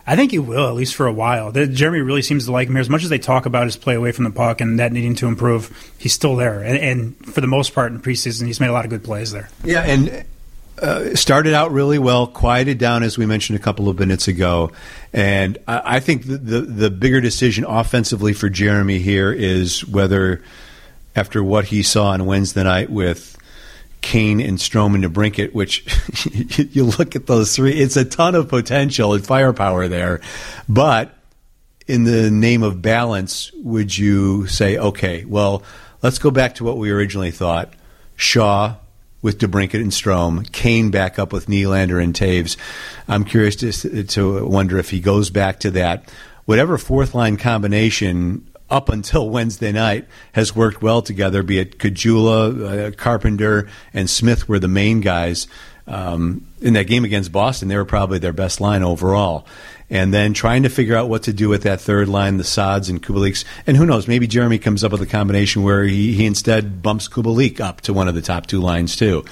I 0.06 0.16
think 0.16 0.32
he 0.32 0.38
will, 0.38 0.68
at 0.68 0.74
least 0.74 0.94
for 0.94 1.06
a 1.06 1.12
while. 1.12 1.50
The, 1.50 1.66
Jeremy 1.66 2.00
really 2.00 2.20
seems 2.20 2.44
to 2.44 2.52
like 2.52 2.68
him 2.68 2.74
here. 2.74 2.82
As 2.82 2.90
much 2.90 3.04
as 3.04 3.08
they 3.08 3.18
talk 3.18 3.46
about 3.46 3.64
his 3.64 3.76
play 3.76 3.94
away 3.94 4.12
from 4.12 4.24
the 4.24 4.30
puck 4.30 4.60
and 4.60 4.78
that 4.78 4.92
needing 4.92 5.14
to 5.14 5.26
improve, 5.26 5.92
he's 5.96 6.12
still 6.12 6.36
there. 6.36 6.60
And, 6.60 6.76
and 6.76 7.34
for 7.34 7.40
the 7.40 7.46
most 7.46 7.74
part 7.74 7.90
in 7.90 8.00
preseason, 8.00 8.46
he's 8.46 8.60
made 8.60 8.68
a 8.68 8.72
lot 8.72 8.84
of 8.84 8.90
good 8.90 9.02
plays 9.02 9.32
there. 9.32 9.48
Yeah, 9.64 9.80
and 9.80 10.26
uh, 10.80 11.14
started 11.14 11.54
out 11.54 11.72
really 11.72 11.98
well, 11.98 12.26
quieted 12.26 12.76
down 12.76 13.02
as 13.02 13.16
we 13.16 13.24
mentioned 13.24 13.58
a 13.58 13.62
couple 13.62 13.88
of 13.88 13.98
minutes 13.98 14.28
ago, 14.28 14.72
and 15.14 15.56
I, 15.66 15.96
I 15.96 16.00
think 16.00 16.26
the, 16.26 16.36
the, 16.36 16.60
the 16.60 16.90
bigger 16.90 17.22
decision 17.22 17.64
offensively 17.64 18.34
for 18.34 18.50
Jeremy 18.50 18.98
here 18.98 19.32
is 19.32 19.86
whether 19.86 20.42
after 21.16 21.42
what 21.42 21.66
he 21.66 21.82
saw 21.82 22.08
on 22.08 22.26
Wednesday 22.26 22.64
night 22.64 22.90
with 22.90 23.36
Kane 24.00 24.40
and 24.40 24.58
Strome 24.58 24.94
and 24.94 25.04
DeBrincat, 25.04 25.54
which 25.54 25.86
you 26.74 26.84
look 26.84 27.16
at 27.16 27.26
those 27.26 27.56
three, 27.56 27.72
it's 27.72 27.96
a 27.96 28.04
ton 28.04 28.34
of 28.34 28.48
potential 28.48 29.14
and 29.14 29.26
firepower 29.26 29.88
there. 29.88 30.20
But 30.68 31.16
in 31.86 32.04
the 32.04 32.30
name 32.30 32.62
of 32.62 32.82
balance, 32.82 33.50
would 33.54 33.96
you 33.96 34.46
say, 34.46 34.76
okay, 34.76 35.24
well, 35.24 35.62
let's 36.02 36.18
go 36.18 36.30
back 36.30 36.56
to 36.56 36.64
what 36.64 36.76
we 36.76 36.90
originally 36.90 37.30
thought? 37.30 37.72
Shaw 38.16 38.76
with 39.22 39.38
DeBrincat 39.38 39.80
and 39.80 39.90
Strome, 39.90 40.52
Kane 40.52 40.90
back 40.90 41.18
up 41.18 41.32
with 41.32 41.46
Nylander 41.46 42.02
and 42.02 42.14
Toews. 42.14 42.58
I'm 43.08 43.24
curious 43.24 43.56
to, 43.56 44.04
to 44.04 44.46
wonder 44.46 44.78
if 44.78 44.90
he 44.90 45.00
goes 45.00 45.30
back 45.30 45.60
to 45.60 45.70
that. 45.72 46.12
Whatever 46.44 46.76
fourth 46.76 47.14
line 47.14 47.38
combination 47.38 48.46
up 48.70 48.88
until 48.88 49.28
Wednesday 49.28 49.72
night 49.72 50.06
has 50.32 50.56
worked 50.56 50.82
well 50.82 51.02
together. 51.02 51.42
Be 51.42 51.58
it 51.58 51.78
Caggiula, 51.78 52.88
uh, 52.88 52.90
Carpenter, 52.92 53.68
and 53.92 54.08
Smith 54.08 54.48
were 54.48 54.58
the 54.58 54.68
main 54.68 55.00
guys 55.00 55.46
um, 55.86 56.46
in 56.60 56.74
that 56.74 56.86
game 56.86 57.04
against 57.04 57.32
Boston. 57.32 57.68
They 57.68 57.76
were 57.76 57.84
probably 57.84 58.18
their 58.18 58.32
best 58.32 58.60
line 58.60 58.82
overall. 58.82 59.46
And 59.90 60.14
then 60.14 60.32
trying 60.32 60.62
to 60.62 60.70
figure 60.70 60.96
out 60.96 61.08
what 61.10 61.24
to 61.24 61.32
do 61.32 61.48
with 61.48 61.64
that 61.64 61.80
third 61.80 62.08
line, 62.08 62.38
the 62.38 62.42
Saads 62.42 62.88
and 62.88 63.02
Kubaliks. 63.02 63.44
And 63.66 63.76
who 63.76 63.84
knows, 63.84 64.08
maybe 64.08 64.26
Jeremy 64.26 64.58
comes 64.58 64.82
up 64.82 64.92
with 64.92 65.02
a 65.02 65.06
combination 65.06 65.62
where 65.62 65.84
he, 65.84 66.14
he 66.14 66.24
instead 66.24 66.82
bumps 66.82 67.06
Kubalik 67.06 67.60
up 67.60 67.82
to 67.82 67.92
one 67.92 68.08
of 68.08 68.14
the 68.14 68.22
top 68.22 68.46
two 68.46 68.60
lines 68.60 68.96
too. 68.96 69.24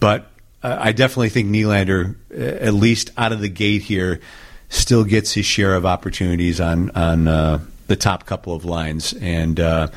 But 0.00 0.26
uh, 0.64 0.76
I 0.80 0.92
definitely 0.92 1.28
think 1.28 1.48
Nylander, 1.48 2.16
uh, 2.32 2.36
at 2.36 2.74
least 2.74 3.10
out 3.16 3.32
of 3.32 3.40
the 3.40 3.48
gate 3.48 3.82
here, 3.82 4.20
still 4.68 5.04
gets 5.04 5.32
his 5.32 5.46
share 5.46 5.74
of 5.76 5.86
opportunities 5.86 6.60
on 6.60 6.90
on 6.90 7.28
uh, 7.28 7.60
the 7.86 7.96
top 7.96 8.26
couple 8.26 8.54
of 8.54 8.64
lines, 8.64 9.12
and 9.14 9.58
uh, 9.60 9.88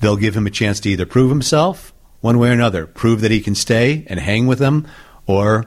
they'll 0.00 0.16
give 0.16 0.36
him 0.36 0.46
a 0.46 0.50
chance 0.50 0.80
to 0.80 0.90
either 0.90 1.06
prove 1.06 1.30
himself 1.30 1.92
one 2.20 2.38
way 2.38 2.48
or 2.48 2.52
another, 2.52 2.86
prove 2.86 3.20
that 3.20 3.30
he 3.30 3.40
can 3.40 3.54
stay 3.54 4.04
and 4.08 4.18
hang 4.18 4.46
with 4.46 4.58
them, 4.58 4.86
or 5.26 5.66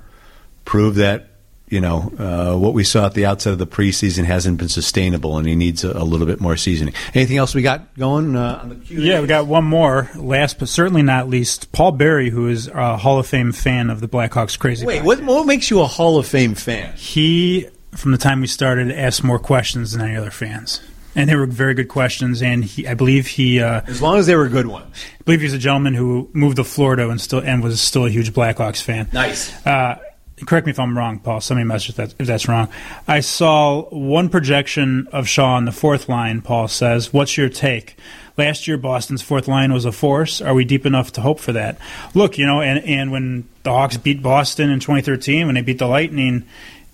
prove 0.65 0.95
that 0.95 1.27
you 1.67 1.79
know 1.79 2.11
uh, 2.17 2.57
what 2.57 2.73
we 2.73 2.83
saw 2.83 3.05
at 3.05 3.13
the 3.13 3.25
outset 3.25 3.53
of 3.53 3.59
the 3.59 3.67
preseason 3.67 4.25
hasn't 4.25 4.57
been 4.57 4.69
sustainable, 4.69 5.37
and 5.37 5.47
he 5.47 5.55
needs 5.55 5.83
a, 5.83 5.91
a 5.91 6.03
little 6.03 6.27
bit 6.27 6.39
more 6.41 6.57
seasoning. 6.57 6.93
Anything 7.13 7.37
else 7.37 7.55
we 7.55 7.61
got 7.61 7.95
going 7.97 8.35
uh, 8.35 8.59
on 8.61 8.69
the 8.69 8.75
Q? 8.75 9.01
Yeah, 9.01 9.21
we 9.21 9.27
got 9.27 9.47
one 9.47 9.63
more. 9.63 10.09
Last 10.15 10.59
but 10.59 10.69
certainly 10.69 11.03
not 11.03 11.29
least, 11.29 11.71
Paul 11.71 11.93
Berry, 11.93 12.29
who 12.29 12.47
is 12.47 12.67
a 12.67 12.97
Hall 12.97 13.19
of 13.19 13.27
Fame 13.27 13.51
fan 13.51 13.89
of 13.89 14.01
the 14.01 14.07
Blackhawks. 14.07 14.57
Crazy. 14.57 14.85
Wait, 14.85 15.03
what, 15.03 15.21
what 15.23 15.45
makes 15.45 15.69
you 15.69 15.81
a 15.81 15.87
Hall 15.87 16.17
of 16.17 16.27
Fame 16.27 16.55
fan? 16.55 16.93
He, 16.95 17.67
from 17.95 18.11
the 18.11 18.17
time 18.17 18.41
we 18.41 18.47
started, 18.47 18.91
asked 18.91 19.23
more 19.23 19.39
questions 19.39 19.93
than 19.93 20.01
any 20.01 20.15
other 20.15 20.31
fans 20.31 20.81
and 21.15 21.29
they 21.29 21.35
were 21.35 21.45
very 21.45 21.73
good 21.73 21.87
questions. 21.87 22.41
And 22.41 22.63
he, 22.63 22.87
I 22.87 22.93
believe 22.93 23.27
he, 23.27 23.59
uh, 23.61 23.81
as 23.87 24.01
long 24.01 24.17
as 24.17 24.27
they 24.27 24.35
were 24.35 24.47
good 24.47 24.67
ones, 24.67 24.93
I 25.19 25.23
believe 25.23 25.41
he's 25.41 25.53
a 25.53 25.59
gentleman 25.59 25.93
who 25.93 26.29
moved 26.33 26.57
to 26.57 26.63
Florida 26.63 27.09
and 27.09 27.19
still 27.19 27.39
and 27.39 27.63
was 27.63 27.81
still 27.81 28.05
a 28.05 28.09
huge 28.09 28.33
Blackhawks 28.33 28.81
fan. 28.81 29.07
Nice. 29.11 29.53
Uh, 29.65 29.99
correct 30.45 30.65
me 30.65 30.71
if 30.71 30.79
I'm 30.79 30.97
wrong, 30.97 31.19
Paul. 31.19 31.41
Somebody 31.41 31.67
message 31.67 31.95
that 31.95 32.15
if 32.19 32.27
that's 32.27 32.47
wrong. 32.47 32.69
I 33.07 33.19
saw 33.21 33.83
one 33.89 34.29
projection 34.29 35.07
of 35.11 35.27
Shaw 35.27 35.55
on 35.55 35.65
the 35.65 35.71
fourth 35.71 36.09
line. 36.09 36.41
Paul 36.41 36.67
says, 36.67 37.13
"What's 37.13 37.37
your 37.37 37.49
take?" 37.49 37.97
Last 38.37 38.69
year, 38.69 38.77
Boston's 38.77 39.21
fourth 39.21 39.49
line 39.49 39.73
was 39.73 39.83
a 39.83 39.91
force. 39.91 40.41
Are 40.41 40.53
we 40.53 40.63
deep 40.63 40.85
enough 40.85 41.11
to 41.13 41.21
hope 41.21 41.41
for 41.41 41.51
that? 41.51 41.77
Look, 42.13 42.37
you 42.37 42.45
know, 42.45 42.61
and, 42.61 42.79
and 42.85 43.11
when 43.11 43.49
the 43.63 43.71
Hawks 43.71 43.97
beat 43.97 44.23
Boston 44.23 44.69
in 44.69 44.79
2013, 44.79 45.45
when 45.45 45.55
they 45.55 45.61
beat 45.61 45.77
the 45.77 45.87
Lightning, 45.87 46.45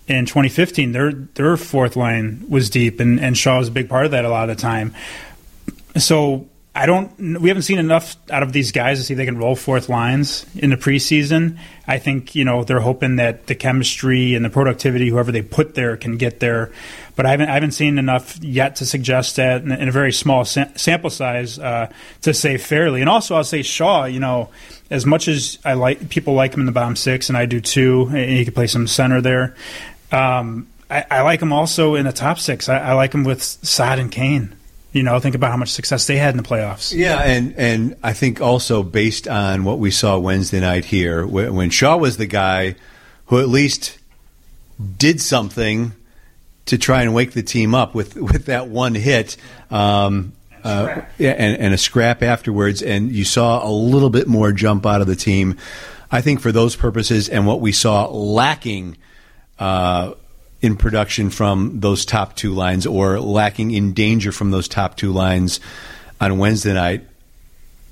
in 0.06 0.26
2015, 0.26 0.92
their 0.92 1.12
their 1.12 1.56
fourth 1.56 1.96
line 1.96 2.44
was 2.48 2.70
deep, 2.70 3.00
and, 3.00 3.20
and 3.20 3.36
Shaw 3.36 3.58
was 3.58 3.68
a 3.68 3.72
big 3.72 3.88
part 3.88 4.04
of 4.04 4.12
that 4.12 4.24
a 4.24 4.28
lot 4.28 4.48
of 4.48 4.56
the 4.56 4.60
time. 4.60 4.94
So 5.96 6.46
I 6.76 6.84
don't. 6.84 7.40
We 7.40 7.48
haven't 7.48 7.62
seen 7.62 7.78
enough 7.78 8.16
out 8.30 8.42
of 8.42 8.52
these 8.52 8.70
guys 8.70 8.98
to 8.98 9.04
see 9.04 9.14
if 9.14 9.18
they 9.18 9.24
can 9.24 9.38
roll 9.38 9.56
fourth 9.56 9.88
lines 9.88 10.44
in 10.54 10.68
the 10.68 10.76
preseason. 10.76 11.58
I 11.88 11.98
think 11.98 12.34
you 12.34 12.44
know 12.44 12.64
they're 12.64 12.80
hoping 12.80 13.16
that 13.16 13.46
the 13.46 13.54
chemistry 13.54 14.34
and 14.34 14.44
the 14.44 14.50
productivity, 14.50 15.08
whoever 15.08 15.32
they 15.32 15.40
put 15.40 15.74
there, 15.74 15.96
can 15.96 16.18
get 16.18 16.38
there. 16.38 16.70
But 17.14 17.24
I 17.24 17.30
haven't, 17.30 17.48
I 17.48 17.54
haven't 17.54 17.70
seen 17.70 17.96
enough 17.96 18.38
yet 18.42 18.76
to 18.76 18.84
suggest 18.84 19.36
that 19.36 19.62
in, 19.62 19.72
in 19.72 19.88
a 19.88 19.92
very 19.92 20.12
small 20.12 20.44
sa- 20.44 20.66
sample 20.76 21.08
size 21.08 21.58
uh, 21.58 21.90
to 22.20 22.34
say 22.34 22.58
fairly. 22.58 23.00
And 23.00 23.08
also, 23.08 23.36
I'll 23.36 23.44
say 23.44 23.62
Shaw. 23.62 24.04
You 24.04 24.20
know, 24.20 24.50
as 24.90 25.06
much 25.06 25.28
as 25.28 25.58
I 25.64 25.72
like 25.72 26.10
people 26.10 26.34
like 26.34 26.52
him 26.52 26.60
in 26.60 26.66
the 26.66 26.72
bottom 26.72 26.94
six, 26.94 27.30
and 27.30 27.38
I 27.38 27.46
do 27.46 27.62
too, 27.62 28.08
and 28.10 28.18
he 28.18 28.44
could 28.44 28.54
play 28.54 28.66
some 28.66 28.86
center 28.86 29.22
there. 29.22 29.56
Um, 30.12 30.68
I, 30.88 31.04
I, 31.10 31.22
like 31.22 31.40
him 31.40 31.52
also 31.52 31.94
in 31.94 32.06
the 32.06 32.12
top 32.12 32.38
six. 32.38 32.68
I, 32.68 32.78
I 32.78 32.92
like 32.92 33.12
him 33.12 33.24
with 33.24 33.42
Saad 33.42 33.98
and 33.98 34.10
Kane. 34.10 34.54
You 34.92 35.02
know, 35.02 35.18
think 35.18 35.34
about 35.34 35.50
how 35.50 35.56
much 35.56 35.70
success 35.70 36.06
they 36.06 36.16
had 36.16 36.30
in 36.30 36.36
the 36.38 36.48
playoffs. 36.48 36.94
Yeah, 36.94 37.20
and 37.20 37.54
and 37.56 37.96
I 38.02 38.12
think 38.14 38.40
also 38.40 38.82
based 38.82 39.28
on 39.28 39.64
what 39.64 39.78
we 39.78 39.90
saw 39.90 40.18
Wednesday 40.18 40.60
night 40.60 40.86
here, 40.86 41.26
when 41.26 41.70
Shaw 41.70 41.96
was 41.96 42.16
the 42.16 42.26
guy 42.26 42.76
who 43.26 43.40
at 43.40 43.48
least 43.48 43.98
did 44.96 45.20
something 45.20 45.92
to 46.66 46.78
try 46.78 47.02
and 47.02 47.14
wake 47.14 47.32
the 47.32 47.42
team 47.42 47.74
up 47.74 47.94
with 47.94 48.16
with 48.16 48.46
that 48.46 48.68
one 48.68 48.94
hit. 48.94 49.36
Um, 49.70 50.32
uh, 50.64 51.02
yeah, 51.18 51.30
and, 51.30 51.60
and, 51.60 51.74
a 51.74 51.78
scrap 51.78 52.24
afterwards, 52.24 52.82
and 52.82 53.12
you 53.12 53.24
saw 53.24 53.64
a 53.64 53.70
little 53.70 54.10
bit 54.10 54.26
more 54.26 54.50
jump 54.50 54.84
out 54.84 55.00
of 55.00 55.06
the 55.06 55.14
team. 55.14 55.56
I 56.10 56.20
think 56.20 56.40
for 56.40 56.50
those 56.50 56.74
purposes, 56.74 57.28
and 57.28 57.46
what 57.46 57.60
we 57.60 57.70
saw 57.70 58.06
lacking 58.08 58.96
uh, 59.58 60.14
in 60.62 60.76
production 60.76 61.30
from 61.30 61.80
those 61.80 62.04
top 62.04 62.36
two 62.36 62.52
lines 62.52 62.86
or 62.86 63.20
lacking 63.20 63.70
in 63.70 63.92
danger 63.92 64.32
from 64.32 64.50
those 64.50 64.68
top 64.68 64.96
two 64.96 65.12
lines 65.12 65.60
on 66.20 66.38
Wednesday 66.38 66.72
night, 66.72 67.04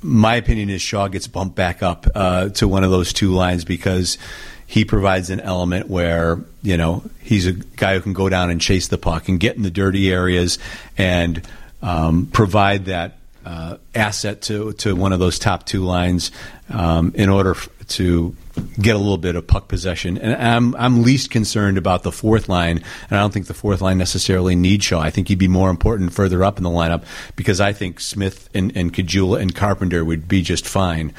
my 0.03 0.37
opinion 0.37 0.71
is 0.71 0.83
Shaw 0.83 1.09
gets 1.09 1.27
bumped 1.27 1.57
back 1.57 1.83
up 1.83 2.07
uh, 2.15 2.51
to 2.51 2.69
one 2.69 2.85
of 2.85 2.91
those 2.91 3.12
two 3.12 3.33
lines 3.33 3.65
because 3.65 4.19
he 4.67 4.85
provides 4.85 5.31
an 5.31 5.41
element 5.41 5.89
where 5.89 6.39
you 6.62 6.77
know 6.77 7.03
he's 7.21 7.47
a 7.47 7.53
guy 7.53 7.95
who 7.95 8.01
can 8.01 8.12
go 8.12 8.29
down 8.29 8.51
and 8.51 8.61
chase 8.61 8.89
the 8.89 8.99
puck 8.99 9.29
and 9.29 9.41
get 9.41 9.57
in 9.57 9.62
the 9.62 9.71
dirty 9.71 10.12
areas 10.12 10.59
and 10.97 11.47
um, 11.83 12.27
provide 12.27 12.87
that 12.87 13.19
uh, 13.45 13.77
asset 13.95 14.43
to 14.43 14.73
to 14.75 14.97
one 14.97 15.12
of 15.12 15.21
those 15.21 15.39
top 15.39 15.65
two 15.67 15.85
lines 15.85 16.31
um, 16.71 17.12
in 17.15 17.29
order 17.29 17.53
f- 17.53 17.69
to 17.89 18.35
get 18.80 18.95
a 18.95 18.99
little 18.99 19.18
bit 19.18 19.35
of 19.37 19.47
puck 19.47 19.68
possession. 19.68 20.18
And 20.18 20.35
I'm 20.35 20.74
I'm 20.76 21.03
least 21.03 21.30
concerned 21.30 21.78
about 21.78 22.03
the 22.03 22.12
fourth 22.12 22.49
line, 22.49 22.78
and 23.11 23.18
I 23.18 23.20
don't 23.20 23.32
think 23.32 23.47
the 23.47 23.55
fourth 23.55 23.80
line 23.80 23.99
necessarily 23.99 24.55
needs 24.55 24.85
Shaw. 24.85 25.01
I 25.01 25.11
think 25.11 25.28
he'd 25.28 25.39
be 25.39 25.49
more 25.49 25.70
important 25.70 26.12
further 26.12 26.45
up 26.45 26.59
in 26.59 26.64
the 26.64 26.70
lineup 26.70 27.05
because 27.37 27.61
I 27.61 27.72
think 27.72 28.01
Smith 28.01 28.49
and, 28.55 28.76
and 28.76 28.93
Caggiula 28.93 29.41
and 29.41 29.55
Carpenter 29.55 30.05
would 30.05 30.28
be 30.28 30.43
just 30.43 30.66
fine 30.66 31.12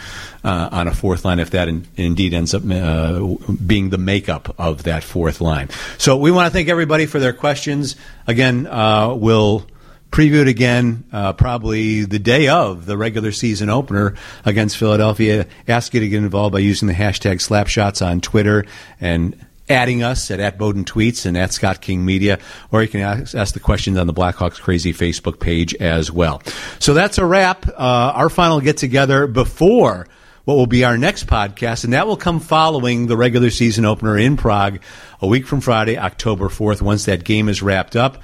uh, 0.44 0.70
on 0.72 0.88
a 0.88 0.94
fourth 0.94 1.26
line 1.26 1.40
if 1.40 1.52
that 1.52 1.68
in, 1.68 1.88
indeed 1.98 2.34
ends 2.34 2.54
up 2.54 2.64
uh, 2.70 3.36
being 3.66 3.90
the 3.90 3.98
makeup 3.98 4.54
of 4.58 4.84
that 4.84 5.04
fourth 5.04 5.42
line. 5.42 5.70
So 5.98 6.18
we 6.18 6.32
want 6.32 6.48
to 6.48 6.52
thank 6.52 6.70
everybody 6.70 7.06
for 7.06 7.20
their 7.20 7.34
questions. 7.34 7.96
Again, 8.28 8.68
uh, 8.68 9.14
we'll 9.14 9.66
preview 10.16 10.40
it 10.40 10.48
again 10.48 11.04
uh, 11.12 11.34
probably 11.34 12.06
the 12.06 12.20
day 12.20 12.48
of 12.48 12.86
the 12.86 12.96
regular 12.96 13.34
season 13.34 13.70
opener 13.70 14.14
against 14.46 14.78
Philadelphia. 14.78 15.46
Ask 15.68 15.94
you 15.94 16.00
to 16.00 16.08
get 16.08 16.24
involved 16.24 16.54
by 16.54 16.60
using 16.60 16.88
the 16.88 16.94
hashtag 16.94 17.46
Slapshots 17.46 18.02
on 18.06 18.22
Twitter 18.22 18.64
and 19.02 19.36
adding 19.68 20.04
us 20.04 20.32
at, 20.32 20.40
at 20.40 20.58
Boden 20.58 20.86
Tweets 20.86 21.26
and 21.26 21.38
at 21.38 21.52
Scott 21.52 21.82
King 21.82 22.06
Media, 22.06 22.40
or 22.72 22.82
you 22.82 22.88
can 22.88 23.02
ask, 23.02 23.36
ask 23.36 23.54
the 23.54 23.60
questions 23.60 23.98
on 23.98 24.08
the 24.08 24.14
Blackhawks 24.14 24.58
Crazy 24.58 24.94
Facebook 24.94 25.42
page 25.42 25.76
as 25.76 26.10
well. 26.10 26.42
So 26.80 26.94
that's 26.94 27.18
a 27.18 27.26
wrap. 27.26 27.68
Uh, 27.68 28.14
our 28.16 28.30
final 28.30 28.62
get 28.62 28.78
together 28.78 29.28
before 29.28 30.08
what 30.46 30.56
will 30.56 30.66
be 30.66 30.86
our 30.86 30.98
next 30.98 31.28
podcast, 31.28 31.84
and 31.84 31.92
that 31.92 32.08
will 32.08 32.16
come 32.16 32.40
following 32.40 33.08
the 33.08 33.18
regular 33.18 33.50
season 33.50 33.84
opener 33.84 34.18
in 34.18 34.38
Prague 34.38 34.80
a 35.20 35.28
week 35.28 35.46
from 35.46 35.60
Friday, 35.60 35.98
October 35.98 36.48
4th, 36.48 36.82
once 36.82 37.04
that 37.04 37.26
game 37.26 37.50
is 37.50 37.62
wrapped 37.62 37.98
up. 37.98 38.24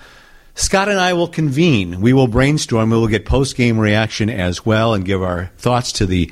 Scott 0.54 0.90
and 0.90 1.00
I 1.00 1.14
will 1.14 1.30
convene. 1.30 2.02
We 2.02 2.12
will 2.12 2.28
brainstorm. 2.28 2.90
We 2.90 2.98
will 2.98 3.08
get 3.08 3.26
post 3.26 3.56
game 3.56 3.80
reaction 3.80 4.30
as 4.30 4.66
well 4.66 4.94
and 4.94 5.06
give 5.06 5.24
our 5.24 5.46
thoughts 5.58 5.94
to 5.94 6.06
the 6.06 6.32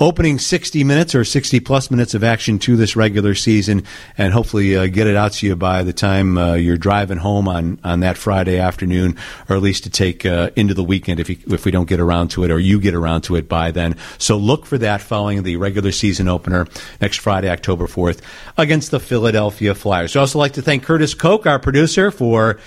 opening 0.00 0.38
60 0.38 0.84
minutes 0.84 1.14
or 1.14 1.24
60 1.24 1.60
plus 1.60 1.90
minutes 1.90 2.14
of 2.14 2.22
action 2.22 2.58
to 2.58 2.76
this 2.76 2.96
regular 2.96 3.34
season 3.34 3.84
and 4.18 4.32
hopefully 4.32 4.76
uh, 4.76 4.86
get 4.86 5.06
it 5.06 5.16
out 5.16 5.32
to 5.32 5.46
you 5.46 5.56
by 5.56 5.82
the 5.82 5.92
time 5.92 6.36
uh, 6.36 6.54
you're 6.54 6.76
driving 6.76 7.16
home 7.16 7.48
on, 7.48 7.78
on 7.84 8.00
that 8.00 8.18
Friday 8.18 8.58
afternoon 8.58 9.16
or 9.48 9.56
at 9.56 9.62
least 9.62 9.84
to 9.84 9.90
take 9.90 10.26
uh, 10.26 10.50
into 10.56 10.74
the 10.74 10.84
weekend 10.84 11.20
if, 11.20 11.30
you, 11.30 11.38
if 11.46 11.64
we 11.64 11.70
don't 11.70 11.88
get 11.88 12.00
around 12.00 12.28
to 12.28 12.44
it 12.44 12.50
or 12.50 12.58
you 12.58 12.80
get 12.80 12.94
around 12.94 13.22
to 13.22 13.36
it 13.36 13.48
by 13.48 13.70
then. 13.70 13.96
So 14.18 14.36
look 14.36 14.66
for 14.66 14.78
that 14.78 15.00
following 15.00 15.42
the 15.42 15.56
regular 15.56 15.92
season 15.92 16.28
opener 16.28 16.66
next 17.00 17.18
Friday, 17.20 17.48
October 17.48 17.86
4th 17.86 18.20
against 18.58 18.90
the 18.90 19.00
Philadelphia 19.00 19.74
Flyers. 19.74 20.16
I'd 20.16 20.20
also 20.20 20.38
like 20.38 20.54
to 20.54 20.62
thank 20.62 20.82
Curtis 20.82 21.14
Koch, 21.14 21.46
our 21.46 21.58
producer, 21.58 22.10
for 22.10 22.58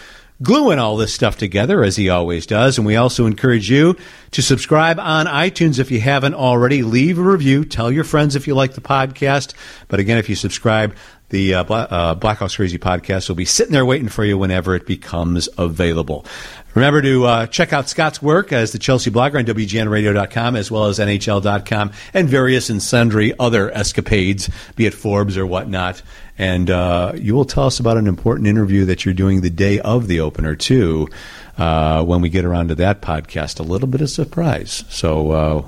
gluing 0.41 0.79
all 0.79 0.97
this 0.97 1.13
stuff 1.13 1.37
together 1.37 1.83
as 1.83 1.95
he 1.95 2.09
always 2.09 2.45
does. 2.45 2.77
And 2.77 2.85
we 2.85 2.95
also 2.95 3.25
encourage 3.25 3.69
you 3.69 3.95
to 4.31 4.41
subscribe 4.41 4.99
on 4.99 5.25
iTunes 5.25 5.79
if 5.79 5.91
you 5.91 5.99
haven't 5.99 6.35
already. 6.35 6.83
Leave 6.83 7.17
a 7.17 7.23
review. 7.23 7.65
Tell 7.65 7.91
your 7.91 8.03
friends 8.03 8.35
if 8.35 8.47
you 8.47 8.55
like 8.55 8.73
the 8.73 8.81
podcast. 8.81 9.53
But 9.87 9.99
again, 9.99 10.17
if 10.17 10.29
you 10.29 10.35
subscribe, 10.35 10.95
the 11.29 11.55
uh, 11.55 11.63
Black, 11.63 11.91
uh, 11.91 12.15
Blackhawks 12.15 12.55
Crazy 12.55 12.77
podcast 12.77 13.27
will 13.27 13.35
be 13.35 13.45
sitting 13.45 13.73
there 13.73 13.85
waiting 13.85 14.07
for 14.07 14.23
you 14.23 14.37
whenever 14.37 14.75
it 14.75 14.85
becomes 14.85 15.49
available. 15.57 16.25
Remember 16.73 17.01
to 17.01 17.25
uh, 17.25 17.47
check 17.47 17.73
out 17.73 17.89
Scott's 17.89 18.21
work 18.21 18.53
as 18.53 18.71
the 18.71 18.77
Chelsea 18.77 19.09
blogger 19.09 19.39
on 19.39 19.45
WGNRadio.com 19.45 20.55
as 20.55 20.69
well 20.69 20.85
as 20.85 20.99
NHL.com 20.99 21.91
and 22.13 22.29
various 22.29 22.69
and 22.69 22.81
sundry 22.81 23.33
other 23.39 23.71
escapades, 23.71 24.49
be 24.75 24.85
it 24.85 24.93
Forbes 24.93 25.37
or 25.37 25.45
whatnot. 25.45 26.01
And 26.37 26.69
uh, 26.69 27.13
you 27.15 27.33
will 27.33 27.45
tell 27.45 27.65
us 27.65 27.79
about 27.79 27.97
an 27.97 28.07
important 28.07 28.47
interview 28.47 28.85
that 28.85 29.05
you're 29.05 29.13
doing 29.13 29.41
the 29.41 29.49
day 29.49 29.79
of 29.79 30.07
the 30.07 30.19
opener, 30.19 30.55
too, 30.55 31.09
uh, 31.57 32.03
when 32.03 32.21
we 32.21 32.29
get 32.29 32.45
around 32.45 32.67
to 32.67 32.75
that 32.75 33.01
podcast. 33.01 33.59
A 33.59 33.63
little 33.63 33.87
bit 33.87 34.01
of 34.01 34.09
surprise. 34.09 34.83
So 34.89 35.31
uh, 35.31 35.67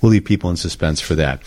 we'll 0.00 0.12
leave 0.12 0.24
people 0.24 0.50
in 0.50 0.56
suspense 0.56 1.00
for 1.00 1.16
that. 1.16 1.42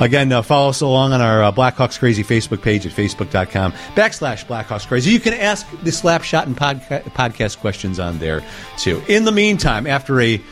Again, 0.00 0.32
uh, 0.32 0.42
follow 0.42 0.70
us 0.70 0.80
along 0.80 1.12
on 1.12 1.20
our 1.20 1.44
uh, 1.44 1.52
Blackhawks 1.52 1.98
Crazy 1.98 2.24
Facebook 2.24 2.62
page 2.62 2.84
at 2.84 2.92
facebook.com 2.92 3.72
backslash 3.94 4.44
Blackhawks 4.44 4.86
Crazy. 4.86 5.12
You 5.12 5.20
can 5.20 5.34
ask 5.34 5.68
the 5.84 5.90
Slapshot 5.90 6.46
and 6.46 6.56
podca- 6.56 7.04
podcast 7.12 7.58
questions 7.58 8.00
on 8.00 8.18
there, 8.18 8.42
too. 8.76 9.00
In 9.06 9.24
the 9.24 9.30
meantime, 9.30 9.86
after 9.86 10.20
a 10.20 10.42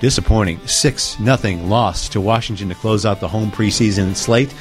disappointing 0.00 0.58
6 0.66 1.20
nothing 1.20 1.70
loss 1.70 2.08
to 2.08 2.20
Washington 2.20 2.68
to 2.68 2.74
close 2.74 3.06
out 3.06 3.20
the 3.20 3.28
home 3.28 3.52
preseason 3.52 4.16
slate 4.16 4.52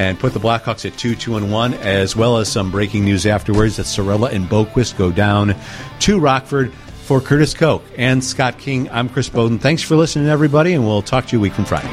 and 0.00 0.18
put 0.18 0.32
the 0.32 0.40
Blackhawks 0.40 0.86
at 0.86 0.96
2 0.96 1.14
2 1.14 1.36
and 1.36 1.52
1, 1.52 1.74
as 1.74 2.16
well 2.16 2.38
as 2.38 2.50
some 2.50 2.70
breaking 2.70 3.04
news 3.04 3.26
afterwards 3.26 3.76
that 3.76 3.84
Saarela 3.84 4.32
and 4.32 4.46
Boqvist 4.46 4.96
go 4.96 5.12
down 5.12 5.54
to 6.00 6.18
Rockford. 6.18 6.72
For 7.04 7.20
Curtis 7.20 7.54
Koch 7.54 7.82
and 7.98 8.22
Scott 8.22 8.56
King, 8.56 8.88
I'm 8.88 9.08
Chris 9.08 9.28
Boden. 9.28 9.58
Thanks 9.58 9.82
for 9.82 9.96
listening, 9.96 10.28
everybody, 10.28 10.74
and 10.74 10.86
we'll 10.86 11.02
talk 11.02 11.26
to 11.26 11.32
you 11.32 11.40
a 11.40 11.42
week 11.42 11.54
from 11.54 11.64
Friday. 11.64 11.88